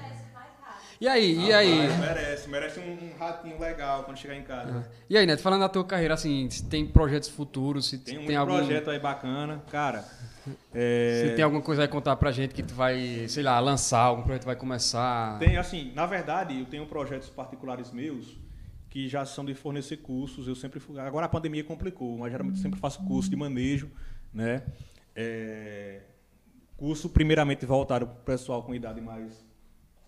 [1.02, 1.88] E aí, e aí?
[1.88, 4.88] Mas merece, merece um, ratinho legal quando chegar em casa.
[5.10, 8.36] E aí, Neto, falando da tua carreira, assim, se tem projetos futuros, se Tem tem,
[8.36, 9.64] algum, projeto aí bacana.
[9.72, 10.06] Cara,
[10.72, 14.02] é, se tem alguma coisa aí contar pra gente que tu vai, sei lá, lançar,
[14.02, 15.40] algum projeto vai começar.
[15.40, 18.38] Tem, assim, na verdade, eu tenho projetos particulares meus
[18.88, 20.48] que já são de fornecer cursos.
[20.48, 23.90] Eu sempre fui- agora a pandemia complicou, mas geralmente eu sempre faço curso de manejo,
[24.32, 24.61] né?
[25.15, 26.02] É,
[26.78, 29.49] curso primeiramente voltado para o pessoal com idade mais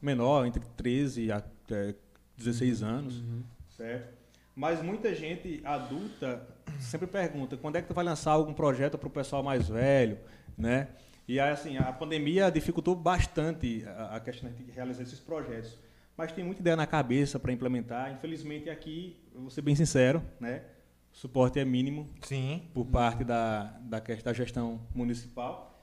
[0.04, 1.96] menor, entre 13 até
[2.38, 3.24] 16 anos,
[3.70, 4.14] certo?
[4.56, 6.48] Mas muita gente adulta
[6.80, 10.20] sempre pergunta quando é que tu vai lançar algum projeto para o pessoal mais velho,
[10.58, 10.90] né?
[11.28, 15.78] E aí, assim, a pandemia dificultou bastante a, a questão de realizar esses projetos.
[16.18, 18.12] Mas tem muita ideia na cabeça para implementar.
[18.12, 20.64] Infelizmente, aqui, vou ser bem sincero, né?
[21.12, 22.64] O suporte é mínimo Sim.
[22.74, 25.82] por parte da, da, da gestão municipal.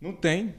[0.00, 0.54] Não tem.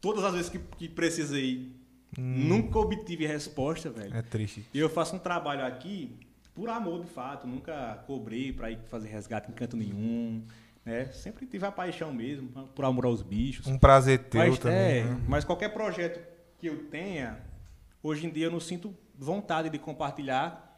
[0.00, 1.72] Todas as vezes que, que precisei,
[2.18, 4.14] nunca obtive resposta, velho.
[4.14, 4.66] É triste.
[4.72, 6.16] E eu faço um trabalho aqui
[6.54, 7.46] por amor, de fato.
[7.46, 10.44] Nunca cobrei para ir fazer resgate em canto nenhum.
[10.84, 11.06] Né?
[11.06, 13.66] Sempre tive a paixão mesmo, por amor aos bichos.
[13.66, 14.78] Um prazer teu Mas, também.
[14.78, 15.20] é, né?
[15.28, 16.20] mas qualquer projeto
[16.58, 17.38] que eu tenha,
[18.02, 20.68] hoje em dia eu não sinto vontade de compartilhar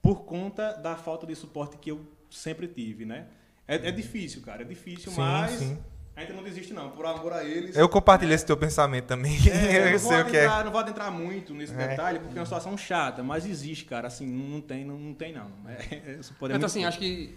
[0.00, 3.26] por conta da falta de suporte que eu sempre tive, né?
[3.66, 5.78] É, é difícil, cara, é difícil, Sim, mas sim.
[6.18, 7.76] A gente não desiste não, por amor a eles.
[7.76, 9.38] Eu compartilhei esse teu pensamento também.
[9.48, 10.40] É, eu eu não, vou sei o que é.
[10.40, 11.88] adentrar, não vou adentrar muito nesse É.
[11.88, 15.32] detalhe, porque é uma situação chata, mas existe, cara, assim, não, tem, não, não tem
[15.32, 15.48] não.
[15.68, 17.36] É, isso pode Então, assim, acho que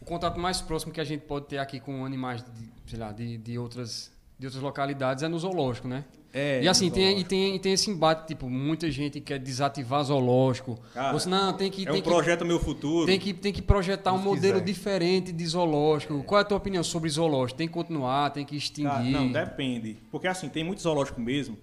[0.00, 3.10] o contato mais próximo que a gente pode ter aqui com animais de, sei lá,
[3.10, 6.04] de, de, outras, de outras localidades é no zoológico, né?
[6.36, 10.02] É, e assim, tem, e, tem, e tem esse embate, tipo, muita gente quer desativar
[10.02, 10.80] zoológico.
[10.92, 13.06] Cara, se, não, tem que, é tem um que projeto meu futuro.
[13.06, 14.64] Tem que, tem que projetar um modelo quiser.
[14.64, 16.24] diferente de zoológico.
[16.24, 17.56] Qual é a tua opinião sobre zoológico?
[17.56, 18.90] Tem que continuar, tem que extinguir?
[18.90, 19.98] Cara, não, depende.
[20.10, 21.56] Porque assim, tem muito zoológico mesmo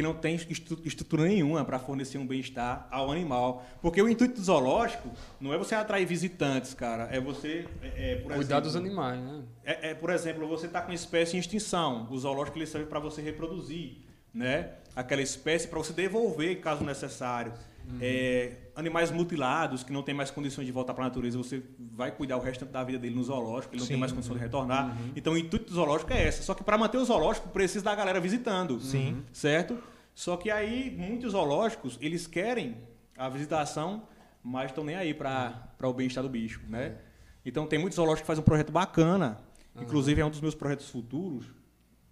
[0.00, 3.64] que não tem estru- estrutura nenhuma para fornecer um bem-estar ao animal.
[3.82, 7.08] Porque o intuito do zoológico não é você atrair visitantes, cara.
[7.12, 9.42] É você, é, é, Cuidar exemplo, dos animais, né?
[9.62, 12.08] é, é, por exemplo, você está com uma espécie em extinção.
[12.10, 13.98] O zoológico ele serve para você reproduzir,
[14.32, 14.70] né?
[14.96, 17.52] Aquela espécie para você devolver, caso necessário.
[18.00, 22.10] É, animais mutilados que não têm mais condições de voltar para a natureza, você vai
[22.10, 24.96] cuidar o restante da vida dele no zoológico, ele não tem mais condição de retornar.
[25.16, 26.42] Então, o intuito do zoológico é essa.
[26.42, 29.22] Só que para manter o zoológico precisa da galera visitando, Sim.
[29.32, 29.78] certo?
[30.14, 32.76] Só que aí muitos zoológicos eles querem
[33.16, 34.02] a visitação,
[34.42, 36.96] mas estão nem aí para o bem-estar do bicho, né?
[37.44, 39.38] Então tem muitos zoológicos que fazem um projeto bacana,
[39.80, 41.46] inclusive é um dos meus projetos futuros.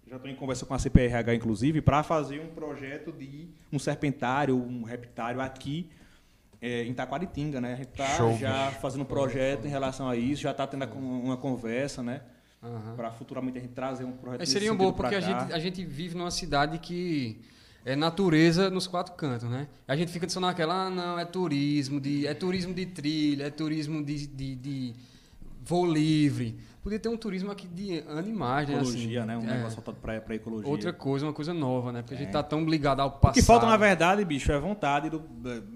[0.09, 4.57] Já estou em conversa com a CPRH, inclusive, para fazer um projeto de um serpentário,
[4.57, 5.87] um reptário aqui
[6.59, 7.73] é, em Taquaritinga, né?
[7.73, 11.37] A gente está já fazendo um projeto em relação a isso, já está tendo uma
[11.37, 12.21] conversa, né?
[12.63, 12.95] Aham.
[12.95, 15.53] Para futuramente a gente trazer um projeto Mas nesse seria um bom, porque a gente,
[15.53, 17.39] a gente vive numa cidade que
[17.85, 19.67] é natureza nos quatro cantos, né?
[19.87, 23.49] A gente fica só naquela, ah, não, é turismo, de, é turismo de trilha, é
[23.51, 24.93] turismo de, de, de
[25.63, 26.57] voo livre.
[26.89, 28.73] Podia ter um turismo aqui de animais, né?
[28.73, 29.37] ecologia, assim, né?
[29.37, 30.67] Um é, negócio voltado para a ecologia.
[30.67, 32.01] Outra coisa, uma coisa nova, né?
[32.01, 33.37] Porque a gente tá tão ligado ao passado.
[33.37, 35.07] O que falta, na verdade, bicho, é vontade.
[35.07, 35.21] Do,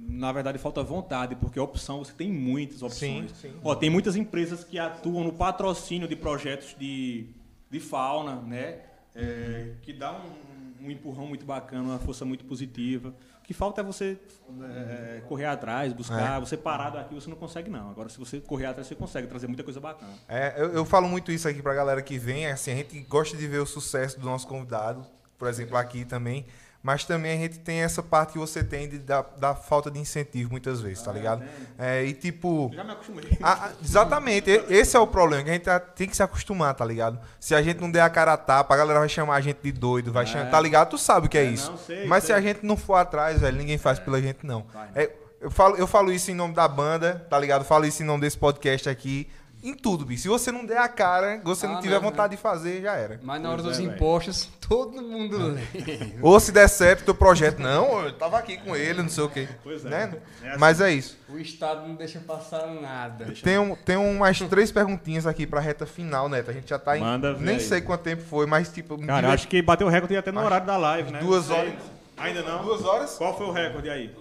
[0.10, 3.32] na verdade, falta vontade, porque opção você tem muitas opções.
[3.34, 3.54] Sim, sim.
[3.64, 7.28] Ó, tem muitas empresas que atuam no patrocínio de projetos de,
[7.70, 8.80] de fauna, né?
[9.14, 13.14] É, que dá um, um empurrão muito bacana, uma força muito positiva.
[13.44, 14.18] O que falta é você
[14.64, 16.40] é, correr atrás, buscar.
[16.40, 17.90] Você parado aqui, você não consegue, não.
[17.90, 20.14] Agora, se você correr atrás, você consegue trazer muita coisa bacana.
[20.30, 23.36] É, eu, eu falo muito isso aqui pra galera que vem, assim, a gente gosta
[23.36, 25.06] de ver o sucesso do nosso convidado,
[25.38, 26.46] por exemplo, aqui também,
[26.84, 29.98] mas também a gente tem essa parte que você tem de, da, da falta de
[29.98, 31.42] incentivo muitas vezes, tá ligado?
[31.80, 32.70] É, e tipo.
[32.74, 33.24] Já me acostumei.
[33.42, 36.84] a- exatamente, esse é o problema, que a gente tá- tem que se acostumar, tá
[36.84, 37.20] ligado?
[37.40, 39.60] Se a gente não der a cara a tapa, a galera vai chamar a gente
[39.64, 40.90] de doido, vai chamar, tá ligado?
[40.90, 41.72] Tu sabe o que é, É, isso.
[41.72, 42.36] não, sei, Mas sei.
[42.36, 44.66] se a gente não for atrás, velho, ninguém faz pela gente, não.
[44.74, 44.90] Vai.
[44.94, 47.62] É, eu, falo, eu falo isso em nome da banda, tá ligado?
[47.62, 49.30] Eu falo isso em nome desse podcast aqui.
[49.64, 50.24] Em tudo, bicho.
[50.24, 52.96] Se você não der a cara, você não Ah, tiver não, vontade de fazer, já
[52.96, 53.18] era.
[53.24, 55.62] Mas na hora Pois dos é, impostos, todo mundo lê.
[56.22, 59.24] Ou se der certo o teu projeto, não, eu tava aqui com ele, não sei
[59.24, 59.48] o quê.
[59.64, 59.90] Pois é.
[59.90, 60.18] Né?
[60.44, 60.60] É assim.
[60.60, 61.18] Mas é isso.
[61.30, 63.34] O Estado não deixa passar nada.
[63.42, 66.50] Tem, um, tem umas três perguntinhas aqui pra reta final, Neto.
[66.50, 67.02] A gente já tá em.
[67.02, 67.62] Manda ver nem aí.
[67.62, 68.98] sei quanto tempo foi, mas tipo.
[68.98, 71.20] Cara, eu diver- acho que bateu o recorde até no horário da live, né?
[71.20, 71.74] duas Não horas.
[72.18, 72.64] Ainda não?
[72.66, 73.16] Duas horas?
[73.18, 74.14] Qual foi o recorde aí?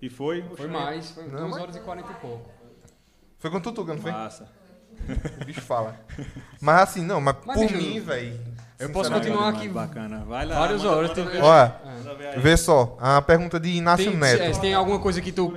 [0.00, 0.44] E foi?
[0.56, 2.48] Foi mais, foi Não, 2 mas- horas e 40 e pouco.
[3.40, 4.10] Foi com o Tutuca, não foi?
[4.12, 4.48] Massa.
[5.40, 5.96] O bicho fala.
[6.60, 8.38] Mas assim, não, mas, Mas, por mim, velho.
[8.78, 10.24] Eu posso continuar aqui Bacana.
[10.24, 10.58] Vai lá.
[10.60, 11.16] várias manda- horas.
[11.16, 11.44] manda.
[11.44, 11.74] Olha,
[12.40, 12.96] vê só.
[13.00, 14.36] A pergunta de Inácio Tem, Neto.
[14.38, 15.52] se, é, se tem alguma coisa que tu.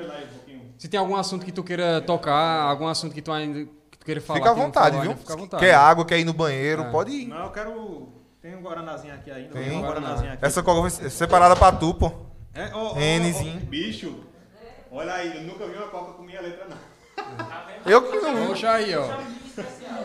[0.78, 3.60] Se tem algum assunto que tu queira tocar, algum assunto que tu ainda
[3.92, 4.40] que tu queira falar.
[4.40, 5.18] Fica à vontade, falou viu?
[5.18, 5.64] Fica à vontade.
[5.64, 6.90] Quer água, quer ir no banheiro, É.
[6.90, 7.28] pode ir.
[7.28, 8.10] Não, eu quero...
[8.42, 9.50] Tem um Guaranazinho aqui ainda.
[9.52, 9.78] Tem?
[9.78, 10.44] um Guaranazinho aqui.
[10.44, 12.12] Essa coca ser separada pra tu, pô.
[12.56, 13.62] É, ó, Nzinho.
[13.62, 14.16] ó, Bicho,
[14.92, 16.78] olha aí, eu nunca vi uma coca com minha letra, não.
[17.86, 18.48] Eu que não.
[18.48, 19.08] Poxa aí, ó.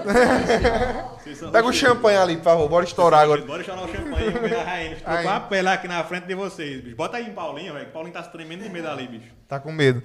[1.50, 2.68] Pega o champanhe ali, por favor.
[2.68, 3.42] Bora estourar agora.
[3.42, 4.92] Bora chorar o champanhe e ver a rainha.
[4.92, 5.24] Estou Aí.
[5.24, 6.96] com a pela aqui na frente de vocês, bicho.
[6.96, 7.90] Bota aí em Paulinho, velho.
[7.90, 9.32] Paulinho tá se tremendo de medo ali, bicho.
[9.48, 10.02] Tá com medo.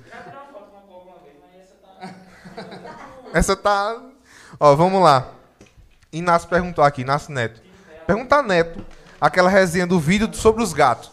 [3.34, 4.02] Essa tá.
[4.60, 5.30] Ó, vamos lá.
[6.12, 7.62] Inácio perguntou aqui, Inácio Neto.
[8.06, 8.86] Pergunta a Neto
[9.22, 11.12] aquela resenha do vídeo sobre os gatos.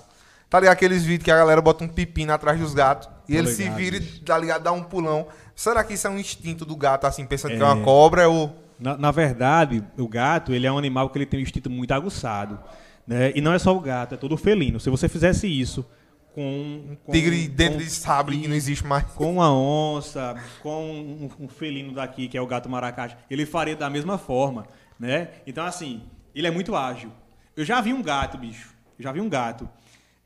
[0.49, 0.73] Tá ligado?
[0.73, 3.65] Aqueles vídeos que a galera bota um pepino atrás dos gatos e Tô ele se
[3.65, 5.29] ligado, vira e tá ligado, dá um pulão.
[5.61, 7.65] Será que isso é um instinto do gato, assim, pensando que é É.
[7.65, 8.55] uma cobra ou.
[8.79, 11.91] Na, na verdade, o gato ele é um animal que ele tem um instinto muito
[11.93, 12.61] aguçado.
[13.05, 13.33] Né?
[13.35, 14.79] E não é só o gato, é todo felino.
[14.79, 15.85] Se você fizesse isso
[16.33, 16.97] com.
[17.05, 19.03] com Tigre dentro com- de sabre que não existe mais.
[19.15, 23.75] Com uma onça, com um, um felino daqui, que é o gato maracaja, ele faria
[23.75, 24.65] da mesma forma,
[24.97, 25.31] né?
[25.45, 26.03] Então, assim,
[26.33, 27.11] ele é muito ágil.
[27.57, 28.73] Eu já vi um gato, bicho.
[28.97, 29.69] Eu já vi um gato.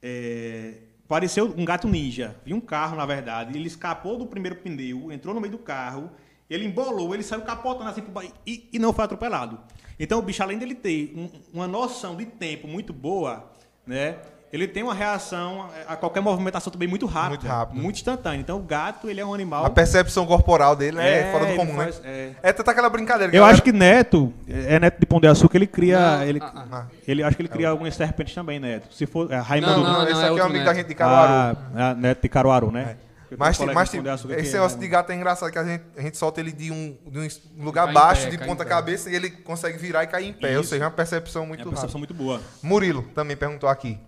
[0.03, 0.75] É,
[1.13, 2.35] pareceu um gato ninja.
[2.43, 3.55] Vi um carro, na verdade.
[3.59, 6.11] Ele escapou do primeiro pneu, entrou no meio do carro,
[6.49, 9.61] ele embolou, ele saiu capotando assim pro e, e não foi atropelado.
[10.01, 13.53] Então, o bicho, além dele ter um- uma noção de tempo muito boa,
[13.87, 14.21] né?
[14.53, 17.31] Ele tem uma reação a qualquer movimentação também muito rápida.
[17.31, 17.81] Muito rápido.
[17.81, 18.39] Muito instantânea.
[18.39, 19.65] Então, o gato, ele é um animal...
[19.65, 22.35] A percepção corporal dele é, É, fora do comum, faz- né?
[22.43, 22.51] é.
[22.51, 23.31] É tanta aquela brincadeira.
[23.35, 26.19] Eu galera- acho que Neto, é Neto de Pão de Açúcar, ele cria...
[26.19, 26.87] Não, ele, ah, ah.
[27.09, 28.93] ele acho que ele cria algumas serpentes também, Neto.
[28.95, 29.33] Se for...
[29.33, 29.73] É, Raimundo...
[29.73, 30.67] Não, não, Não, esse é aqui é outro um amigo Neto.
[30.67, 31.33] da gente de Caruaru.
[31.33, 32.97] Ah, ah, Neto de Caruaru, né?
[33.39, 35.83] Mas, tem, mas tem, Açúcar esse é negócio de gato é engraçado, que a gente,
[35.97, 37.19] a gente solta ele de um, de
[37.59, 40.55] um lugar baixo, pé, de ponta cabeça, e ele consegue virar e cair em pé.
[40.57, 40.69] Ou Isso.
[40.69, 41.81] seja, é uma percepção É muito uma rápida.
[41.81, 42.43] percepção muito boa.
[42.63, 43.99] Murilo também perguntou aqui.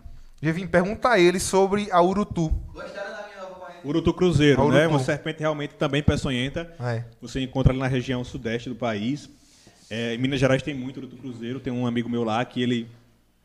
[0.43, 2.49] Jevim, pergunta a ele sobre a Urutu.
[2.73, 3.73] Gostaram da minha nova?
[3.85, 4.81] Urutu Cruzeiro, A né?
[4.81, 4.91] urutu.
[4.91, 6.75] Uma serpente realmente também peçonhenta.
[6.81, 7.05] É.
[7.21, 9.29] Você encontra ali na região sudeste do país.
[9.91, 11.61] É, em Minas Gerais tem muito urutu cruzeiro.
[11.61, 12.89] Tem um amigo meu lá que ele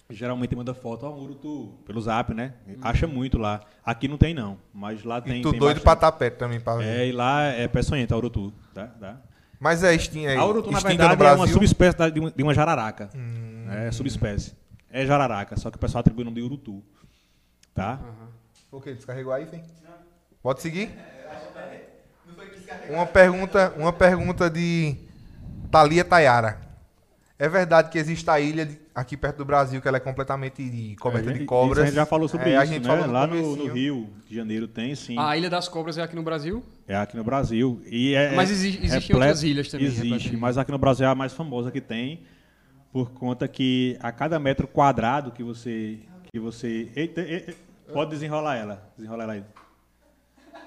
[0.10, 2.54] geralmente manda foto ao Urutu pelo zap, né?
[2.82, 3.62] Acha muito lá.
[3.86, 4.58] Aqui não tem, não.
[4.74, 5.40] Mas lá tem.
[5.40, 6.08] e tu tem doido pra bastante.
[6.08, 6.86] estar perto também, pra ver.
[6.86, 8.52] É, e lá é peçonhento, a Urutu.
[8.74, 8.88] Tá?
[8.88, 9.22] tá?
[9.60, 11.46] Mas é extinta, é, a Urutu, na verdade, é uma.
[11.46, 11.48] Hum.
[11.48, 13.10] subespécie de uma, de uma jararaca.
[13.70, 14.54] É subespécie.
[14.92, 16.84] É jararaca, só que o pessoal atribui o nome de Urutu.
[17.74, 18.00] Tá?
[18.72, 18.94] O que?
[18.94, 19.62] Descarregou aí, Fê?
[20.42, 20.92] Pode seguir?
[22.90, 24.96] Uma pergunta, uma pergunta de
[25.72, 26.60] Thalia Tayara.
[27.38, 30.96] É verdade que existe a ilha de- aqui perto do Brasil que ela é completamente
[31.00, 31.80] coberta É, de isso cobras?
[31.80, 32.88] a gente já falou sobre É, isso, a gente né?
[32.90, 35.18] falou no Lá no, no Rio de Janeiro tem, sim.
[35.18, 36.62] A Ilha das Cobras é aqui no Brasil?
[36.86, 37.82] É aqui no Brasil.
[37.86, 41.06] E é, Mas exi- existem repleto- outras ilhas também, Existe, repleto mas aqui no Brasil
[41.08, 42.24] é a mais famosa que tem,
[42.92, 46.00] por conta que a cada metro quadrado que você.
[46.32, 47.54] Que você eita, eita,
[47.92, 48.90] pode desenrolar ela.
[48.96, 49.44] Desenrolar ela aí.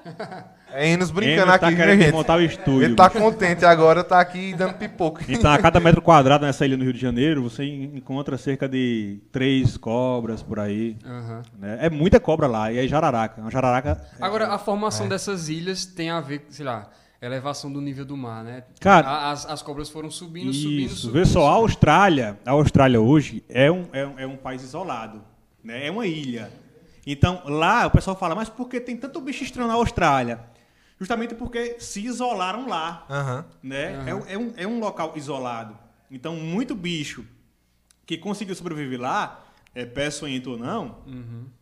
[0.74, 2.12] É Enos brincando Enos tá aqui, querendo gente?
[2.15, 2.82] montar o estúdio.
[2.85, 5.23] Ele tá contente agora, tá aqui dando pipoca.
[5.28, 8.66] Então, a cada metro quadrado nessa ilha no Rio de Janeiro, você en- encontra cerca
[8.66, 10.97] de três cobras por aí.
[11.05, 11.43] Aham.
[11.59, 11.78] né?
[11.82, 13.43] É muita cobra lá, e é jararaca.
[13.43, 14.03] Uma jararaca.
[14.19, 14.59] Agora, a É.
[14.59, 16.89] formação dessas ilhas tem a ver, sei lá,
[17.27, 18.65] elevação do nível do mar, né?
[18.81, 21.12] Cara, as, as cobras foram subindo, subindo, Isso, subindo.
[21.15, 21.62] vê só, a subindo.
[21.62, 25.23] Austrália, a Austrália hoje é um, é um, é um país isolado,
[25.62, 25.86] né?
[25.86, 26.53] é uma ilha.
[27.07, 30.40] Então, lá o pessoal fala, mas por que tem tanto bicho estranho na Austrália?
[30.99, 33.05] Justamente porque se isolaram lá.
[33.11, 33.44] Aham.
[33.62, 34.05] Né?
[34.09, 35.77] É, um- é um, é um local isolado.
[36.11, 37.24] Então, muito bicho
[38.07, 39.44] que conseguiu sobreviver lá,
[39.74, 40.99] é peçonhento ou não,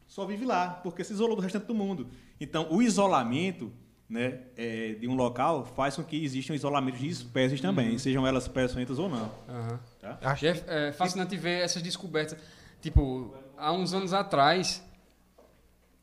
[0.09, 2.09] só vive lá, porque se isolou do restante do mundo.
[2.41, 3.73] Então, o isolamento
[4.11, 8.49] né, é, de um local faz com que existam isolamentos de espécies também, sejam elas
[8.49, 9.31] peçonhentas ou não.
[9.49, 9.81] Aham.
[10.01, 10.19] Tá?
[10.23, 12.37] Acho é, é fascinante ver essas descobertas.
[12.83, 14.83] Tipo, há uns anos atrás,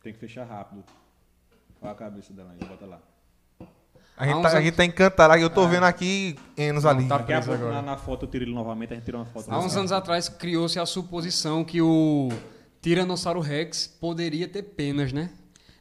[0.01, 0.83] Tem que fechar rápido.
[1.81, 2.99] Olha a cabeça dela aí, bota lá.
[4.15, 5.35] A gente, tá, a anos- gente tá encantado.
[5.35, 7.07] Eu tô vendo aqui Enos ali.
[7.07, 7.73] tá Daqui a pouco agora.
[7.75, 9.51] na, na foto eu tiro ele novamente, a gente tira uma foto.
[9.51, 12.29] há uns anos atrás criou-se a suposição que o
[12.81, 15.29] Tiranossauro Rex poderia ter penas, né?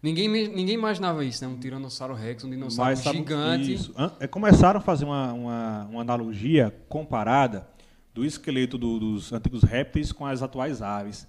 [0.06, 1.50] Ninguém, ninguém imaginava isso, né?
[1.52, 3.74] Um Tiranossauro Rex, um dinossauro Mas sabe- gigante.
[3.74, 3.92] Isso.
[4.20, 7.66] É, Começaram a fazer uma, uma, uma analogia comparada
[8.14, 11.26] do esqueleto do- dos antigos répteis com as atuais aves.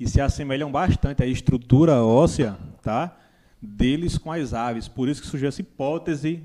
[0.00, 3.16] E se assemelham bastante à estrutura óssea tá,
[3.62, 4.88] deles com as aves.
[4.88, 6.42] Por isso que surgiu essa hipótese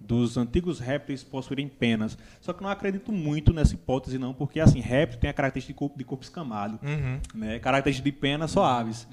[0.00, 2.16] dos antigos répteis possuírem penas.
[2.40, 5.78] Só que não acredito muito nessa hipótese, não, porque assim, réptil tem a característica de
[5.78, 6.78] corpo, de corpo escamado.
[6.82, 7.20] Uhum.
[7.34, 7.58] Né?
[7.58, 9.08] Característica de pena só aves.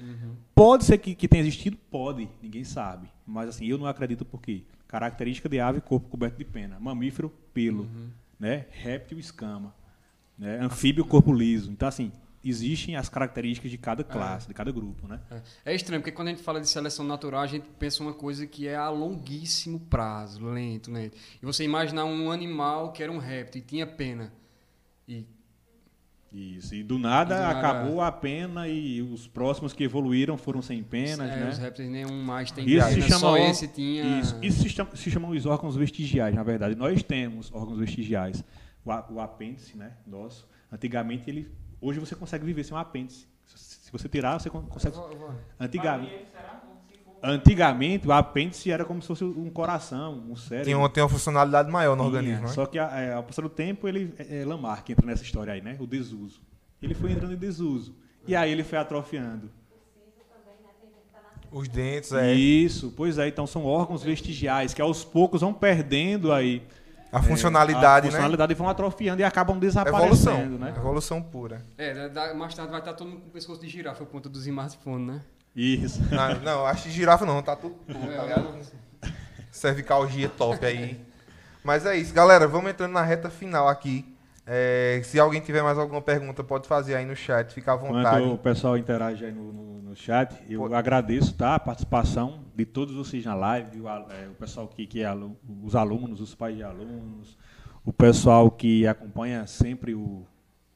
[0.54, 1.76] Pode ser que, que tenha existido?
[1.90, 3.08] Pode, ninguém sabe.
[3.26, 6.78] Mas assim, eu não acredito porque característica de ave, corpo coberto de pena.
[6.80, 7.88] Mamífero, pelo.
[8.38, 8.66] Né?
[8.70, 9.74] Réptil, escama.
[10.38, 10.58] Né?
[10.60, 11.70] Anfíbio, corpo liso.
[11.70, 12.12] Então, assim,
[12.48, 15.06] existem as características de cada classe, de cada grupo.
[15.08, 15.20] Né?
[15.64, 18.46] É estranho, porque quando a gente fala de seleção natural, a gente pensa uma coisa
[18.46, 21.16] que é a longuíssimo prazo, lento, lento.
[21.42, 24.32] E você imaginar um animal que era um réptil e tinha pena.
[25.08, 25.24] E
[26.32, 26.74] Isso.
[26.74, 30.60] E do nada, E do nada- acabou a pena e os próximos que evoluíram foram
[30.60, 31.30] sem penas.
[31.30, 31.48] é, né?
[31.48, 34.20] os répteis nenhum mais tem Isso pena, se chama só or- esse tinha.
[34.20, 36.74] Isso, isso se, chama, se chamam os órgãos vestigiais, na verdade.
[36.74, 38.44] Nós temos órgãos vestigiais.
[38.84, 40.46] O, o apêndice, né, nosso.
[40.70, 41.48] Antigamente ele,
[41.86, 43.26] hoje você consegue viver sem um apêndice.
[43.46, 44.96] Se, você tirar, você con- consegue.
[45.60, 46.26] Antigamente,
[47.22, 50.66] antigamente o apêndice era como se fosse um coração, um cérebro.
[50.66, 52.52] Tem, uma, tem uma funcionalidade maior no Tinha, organismo, né?
[52.52, 55.52] Só que a- é, ao passar do tempo, ele é, é Lamarck entra nessa história
[55.52, 55.76] aí, né?
[55.80, 56.40] O desuso.
[56.82, 57.94] Ele foi entrando em desuso.
[58.26, 59.50] E aí ele foi atrofiando.
[61.50, 62.34] Os dentes, é.
[62.34, 66.66] Isso, pois é, então são órgãos vestigiais que aos poucos vão perdendo aí
[67.12, 69.60] A funcionalidade, a funcionalidade e vão atrofiando e acabam né?
[69.60, 70.58] desaparecendo, Evolução.
[70.58, 70.74] né?
[70.76, 71.64] Evolução pura.
[71.78, 74.10] É, da- da- mais tarde vai estar todo mundo com o pescoço de girafa, por
[74.12, 75.20] conta dos smartphones, né?
[75.54, 76.00] Isso.
[76.12, 78.58] Ah, não, acho que girafa não, tá tudo, tudo tá ligado?
[79.50, 81.00] Cervicalgia top aí.
[81.64, 84.15] Mas é isso, galera, vamos entrando na reta final aqui.
[84.46, 88.20] É, se alguém tiver mais alguma pergunta, pode fazer aí no chat, fica à vontade.
[88.22, 90.74] Enquanto o pessoal interage aí no, no- no chat, eu Pô.
[90.74, 95.02] agradeço tá, a participação de todos vocês na live, o, é, o pessoal que, que
[95.02, 95.12] é
[95.62, 97.36] os alunos, os pais de alunos,
[97.84, 100.24] o pessoal que acompanha sempre o-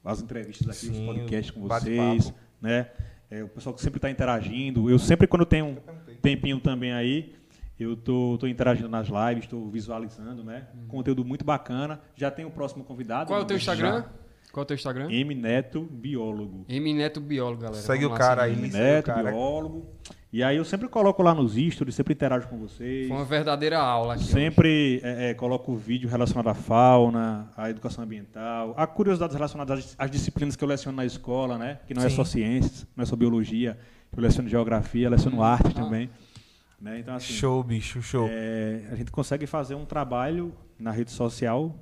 [0.05, 2.88] as entrevistas aqui, Sim, os podcasts com vocês, né?
[3.30, 4.90] É, o pessoal que sempre está interagindo.
[4.90, 5.76] Eu sempre, quando tenho um
[6.20, 7.36] tempinho também aí,
[7.81, 10.66] eu tô, tô interagindo nas lives, estou visualizando, né?
[10.86, 11.98] Conteúdo muito bacana.
[12.15, 13.28] Já tem o próximo convidado.
[13.28, 13.73] Qual é o teu já.
[13.73, 14.05] Instagram?
[14.52, 15.11] Qual é o teu Instagram?
[15.11, 16.66] M Neto Biólogo.
[16.69, 17.81] M Neto Biólogo, galera.
[17.81, 18.52] Segue Vamos o cara aí.
[18.52, 19.31] Isso Neto, cara.
[19.31, 19.86] biólogo.
[20.32, 23.09] E aí eu sempre coloco lá nos stories, sempre interajo com vocês.
[23.09, 24.24] Foi uma verdadeira aula aqui.
[24.24, 29.94] Sempre é, é, coloco vídeo relacionado à fauna, à educação ambiental, a curiosidades relacionadas às,
[29.98, 31.81] às disciplinas que eu leciono na escola, né?
[31.86, 32.16] Que não é Sim.
[32.16, 33.77] só ciências, não é só biologia.
[34.16, 36.11] Eu leciono geografia, leciono arte também.
[36.81, 36.98] Né?
[36.98, 38.27] Então, assim, Show, bicho, show.
[38.31, 41.74] é, a gente consegue fazer um trabalho na rede social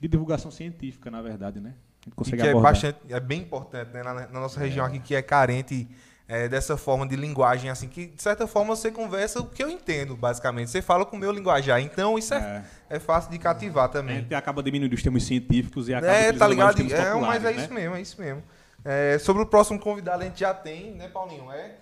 [0.00, 1.74] de divulgação científica, na verdade, né?
[2.02, 2.72] gente E consegue que é abordar.
[2.72, 4.02] bastante, é bem importante, né?
[4.02, 5.86] Na, na nossa região aqui, que é carente
[6.28, 9.68] é, dessa forma de linguagem, assim, que de certa forma você conversa o que eu
[9.68, 10.70] entendo, basicamente.
[10.70, 11.80] Você fala com o meu linguajar.
[11.80, 14.20] Então isso é, é fácil de cativar A também.
[14.20, 16.76] gente acaba diminuindo os termos científicos e acaba É, tá ligado?
[16.76, 17.62] termos É, mas é né?
[17.62, 18.42] isso mesmo, é isso mesmo.
[18.84, 21.50] É, sobre o próximo convidado, a gente já tem, né, Paulinho?
[21.52, 21.74] É?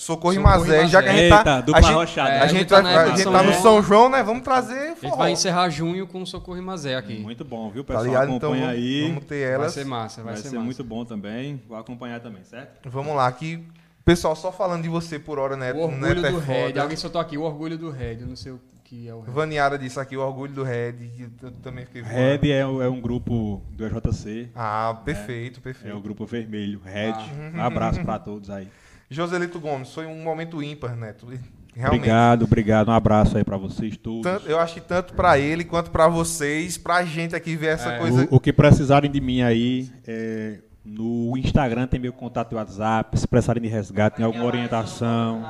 [0.00, 1.60] Socorro e Socorro e Mazé, já que a gente Eita, tá.
[1.60, 2.30] dupla a gente, rochada.
[2.30, 3.52] É, a gente, tá vai- a gente tá no.
[3.54, 4.22] São João, né?
[4.22, 5.16] Vamos trazer A gente forró.
[5.16, 7.18] vai encerrar junho com o Socorro e Mazé aqui.
[7.18, 7.82] Muito bom, viu?
[7.82, 8.30] Tá pessoal ligado?
[8.32, 9.08] Então acompanha vamos, aí.
[9.08, 9.72] vamos ter Vai elas.
[9.72, 10.64] ser massa, vai, Vai, ser, ser massa.
[10.64, 11.60] muito bom também.
[11.68, 12.88] Vou acompanhar também, certo?
[12.88, 13.62] Vamos lá, que
[14.04, 15.72] pessoal só falando de você por hora, né?
[15.72, 16.66] O orgulho Neto é do Red.
[16.68, 16.82] foda.
[16.82, 18.18] Alguém soltou aqui, o orgulho do Red.
[18.20, 19.32] Eu não sei o que é o Red.
[19.32, 20.94] Vaniara disse aqui, o orgulho do Red.
[21.42, 22.02] Eu também fiquei.
[22.02, 24.48] Red é, é um grupo do EJC.
[24.54, 25.96] Ah, perfeito, É perfeito.
[25.96, 27.12] o grupo vermelho, Red.
[27.14, 27.58] Ah.
[27.58, 28.68] Um abraço pra todos aí.
[29.10, 31.26] Joselito Gomes, foi um momento ímpar, Neto.
[31.74, 32.00] Realmente.
[32.00, 32.88] Obrigado, obrigado.
[32.88, 34.22] Um abraço aí pra vocês todos.
[34.22, 37.92] Tanto- eu acho que tanto pra ele quanto pra vocês, pra gente aqui ver essa
[37.92, 37.98] É.
[37.98, 38.28] coisa.
[38.30, 43.18] O, o que precisarem de mim aí, é, no Instagram tem meu contato de WhatsApp.
[43.18, 45.40] Se precisarem de resgate, tem alguma orientação,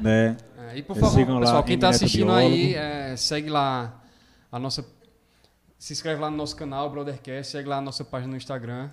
[0.00, 0.36] né?
[0.72, 4.02] É, e por É, favor, sigam lá, pessoal, quem está assistindo aí, é, segue lá
[4.50, 4.84] a nossa.
[5.78, 8.88] Se inscreve lá no nosso canal, Brothercast, segue lá a nossa página no Instagram.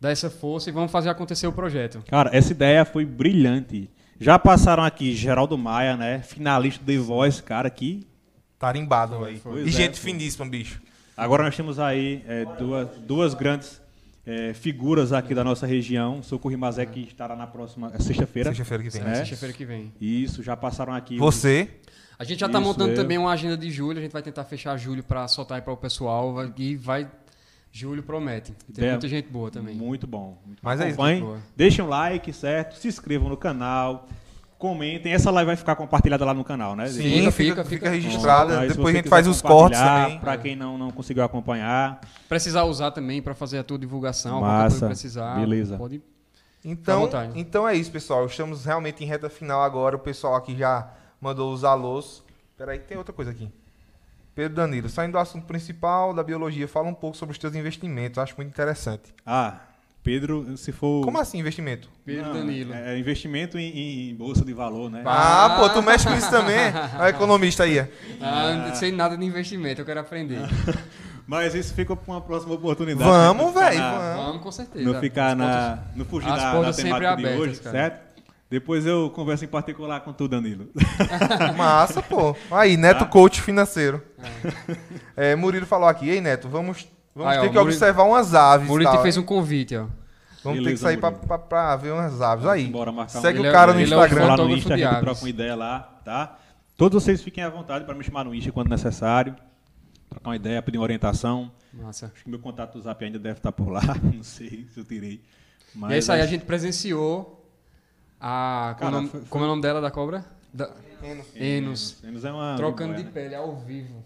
[0.00, 2.02] Dá essa força e vamos fazer acontecer o projeto.
[2.08, 3.90] Cara, essa ideia foi brilhante.
[4.18, 6.20] Já passaram aqui Geraldo Maia, né?
[6.20, 8.06] Finalista do The Voice, cara, aqui.
[8.58, 9.40] Tarimbado aí.
[9.64, 10.12] E é, gente foi.
[10.12, 10.80] finíssima, bicho.
[11.16, 13.80] Agora nós temos aí é, duas, duas grandes
[14.26, 16.22] é, figuras aqui da nossa região.
[16.22, 18.50] Socorro Mazé, que estará na próxima é, sexta-feira.
[18.50, 19.02] Sexta-feira que vem.
[19.02, 19.14] É.
[19.16, 19.92] Sexta-feira que vem.
[20.00, 21.14] Isso, já passaram aqui.
[21.14, 21.68] os- Você,
[22.18, 22.96] A gente já está montando eu.
[22.96, 23.98] também uma agenda de julho.
[23.98, 26.34] A gente vai tentar fechar julho para soltar aí para o pessoal.
[26.34, 27.08] vai- E vai.
[27.72, 28.52] Julho promete.
[28.74, 29.74] Tem muita gente boa também.
[29.74, 30.38] Muito bom.
[30.44, 31.06] Muito Mas bom.
[31.06, 31.42] é isso.
[31.56, 32.76] Deixem um like, certo?
[32.76, 34.08] Se inscrevam no canal.
[34.58, 35.12] Comentem.
[35.12, 36.86] Essa live vai ficar compartilhada lá no canal, né?
[36.88, 38.60] sim, Fica, fica, fica, registrada.
[38.62, 40.18] Se Depois a gente faz os cortes também.
[40.18, 42.00] Pra quem não, não conseguiu acompanhar.
[42.28, 44.42] Precisar usar também para fazer a tua divulgação.
[44.42, 44.86] Massa.
[44.86, 45.36] precisar.
[45.36, 45.78] Beleza.
[45.78, 46.02] Pode.
[46.62, 48.26] Então, então é isso, pessoal.
[48.26, 49.96] Estamos realmente em reta final agora.
[49.96, 52.22] O pessoal aqui já mandou os alôs.
[52.58, 53.50] Peraí, tem outra coisa aqui.
[54.34, 58.18] Pedro Danilo, saindo do assunto principal da biologia, fala um pouco sobre os teus investimentos.
[58.18, 59.12] Acho muito interessante.
[59.26, 59.58] Ah,
[60.02, 61.04] Pedro, se for.
[61.04, 61.88] Como assim investimento?
[62.06, 62.72] Pedro Não, Danilo.
[62.72, 65.02] É investimento em, em bolsa de valor, né?
[65.04, 66.56] Ah, pô, tu mexe com isso também?
[66.98, 67.80] A economista aí.
[68.20, 70.38] Ah, não sei nada de investimento, eu quero aprender.
[71.26, 73.08] Mas isso fica para uma próxima oportunidade.
[73.08, 74.16] Vamos, velho, vamos.
[74.24, 74.84] Vamos, com certeza.
[74.92, 75.44] Não ficar na.
[75.76, 77.70] portas- Não fugir as da, da temática de hoje, cara.
[77.76, 78.09] certo?
[78.50, 80.68] Depois eu converso em particular com tu, Danilo.
[81.56, 82.34] Massa, pô.
[82.50, 83.06] Aí, Neto Tá.
[83.06, 84.02] Coach Financeiro.
[85.16, 88.34] É, Murilo falou aqui, ei, Neto, vamos, vamos Aí, ó, ter que Murilo- observar umas
[88.34, 88.66] aves.
[88.66, 89.86] Murilo tal, te fez um convite, ó.
[90.42, 92.46] Vamos ter que Beleza, sair pra, pra, pra ver umas aves.
[92.46, 94.26] Aí, Bora marcar um- segue Ele o é- cara no ele é Instagram.
[94.26, 95.00] lá no Insta, a de gente aves.
[95.04, 96.38] troca uma ideia lá, tá?
[96.76, 99.36] Todos vocês fiquem à vontade para me chamar no Insta quando necessário.
[100.08, 101.52] Trocar uma ideia, pedir uma orientação.
[101.72, 102.10] Massa.
[102.12, 103.82] Acho que meu contato do Zap ainda deve estar por lá.
[104.02, 105.22] Não sei se eu tirei.
[105.72, 107.39] Mas e é isso aí, a acho- gente presenciou
[108.20, 108.74] a.
[108.78, 110.24] Como, Cara, é o nome- foi- foi- como é o nome dela da cobra?
[110.52, 110.70] Da,
[111.02, 111.26] Enos.
[111.34, 112.04] Enos.
[112.04, 113.10] Enos é uma Trocando de né?
[113.12, 114.04] pele ao vivo.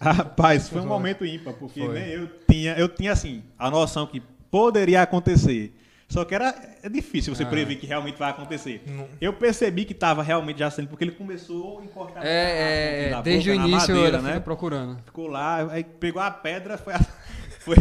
[0.00, 1.94] Rapaz, foi um momento ímpar, porque Foi.
[1.94, 4.20] nem eu tinha, eu tinha assim, a noção que
[4.50, 5.72] poderia acontecer.
[6.08, 7.36] Só que era é difícil Ah.
[7.36, 8.82] você prever que realmente vai acontecer.
[9.20, 13.18] Eu percebi que estava realmente já sendo, porque ele começou a encostar É, é, na
[13.18, 14.40] é, desde o boca, na início madeira, ele né?
[14.40, 14.98] procurando.
[15.04, 16.98] Ficou lá, aí pegou a pedra, foi a,
[17.60, 17.76] foi,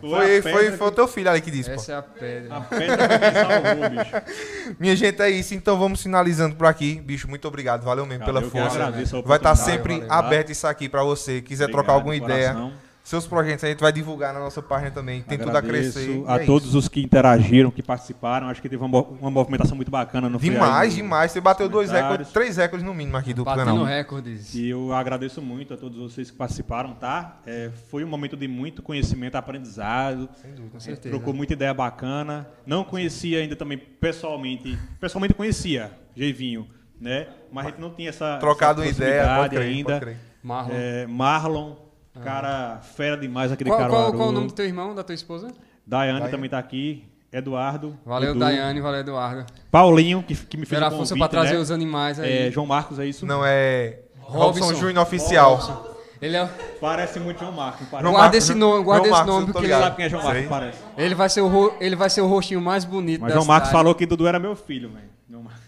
[0.00, 1.76] Foi, a foi, pedra foi o teu filho ali que disse, pô.
[1.76, 2.56] Essa é a pedra.
[2.56, 4.76] A pedra que salvou, bicho.
[4.78, 5.54] Minha gente, é isso.
[5.54, 7.00] Então vamos finalizando por aqui.
[7.00, 7.82] Bicho, muito obrigado.
[7.82, 8.76] Valeu mesmo Cara, pela que força.
[8.76, 10.12] agradeço a Vai estar oportunidade, sempre valeu.
[10.12, 11.40] aberto isso aqui pra você.
[11.40, 12.72] Quiser Obrigado, trocar alguma de ideia.
[13.08, 15.22] Seus projetos a gente vai divulgar na nossa página também.
[15.22, 16.22] Tem tudo a crescer.
[16.26, 16.76] A é todos isso.
[16.76, 18.50] os que interagiram, que participaram.
[18.50, 21.32] Acho que teve uma, uma movimentação muito bacana no Demais, aí, demais.
[21.32, 23.84] Você bateu dois recordes, três recordes no mínimo aqui do Batendo canal.
[23.86, 24.54] recordes.
[24.54, 27.40] E eu agradeço muito a todos vocês que participaram, tá?
[27.46, 30.28] É, foi um momento de muito conhecimento, aprendizado.
[30.42, 30.72] Sem dúvida.
[30.72, 31.08] Com certeza.
[31.08, 32.46] Trocou muita ideia bacana.
[32.66, 34.78] Não conhecia ainda também pessoalmente.
[35.00, 36.68] Pessoalmente conhecia Geivinho,
[37.00, 37.28] né?
[37.50, 39.92] Mas a gente não tinha essa Trocado uma essa ideia, pode crer, ainda.
[39.92, 40.16] pode crer.
[40.42, 40.74] Marlon.
[40.74, 41.87] É, Marlon,
[42.24, 43.90] cara fera demais aquele qual, cara.
[43.90, 45.48] qual, qual o nome do teu irmão, da tua esposa?
[45.86, 46.30] Daiane Daiane.
[46.30, 47.04] também tá aqui.
[47.30, 47.94] Eduardo.
[48.06, 49.44] Valeu, Dudu, Daiane, valeu, Eduardo.
[49.70, 51.60] Paulinho, que, que me fez Tirar o a força convite, pra trazer né?
[51.60, 52.48] os animais aí.
[52.48, 53.26] É, João Marcos, é isso?
[53.26, 53.98] Não é.
[54.18, 54.64] Robson.
[54.64, 55.94] Robson Júnior Oficial.
[56.22, 56.46] Ele, é,
[56.80, 57.86] Parece muito João Marcos.
[57.88, 58.02] parece?
[58.02, 59.82] João guarda Marcos, esse nome, guarda João esse Marcos, nome, porque ligado.
[59.82, 60.48] sabe quem é João Marcos, Sei.
[60.48, 60.78] parece.
[60.96, 63.46] ele, vai ser o, ro- ele vai ser o rostinho mais bonito Mas da João
[63.46, 63.82] Marcos cidade.
[63.84, 65.08] falou que Dudu era meu filho, velho.
[65.30, 65.60] João Mar-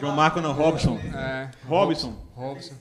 [0.00, 0.98] João Marcos não, Robson.
[1.14, 2.14] É, Robson.
[2.34, 2.74] Robson.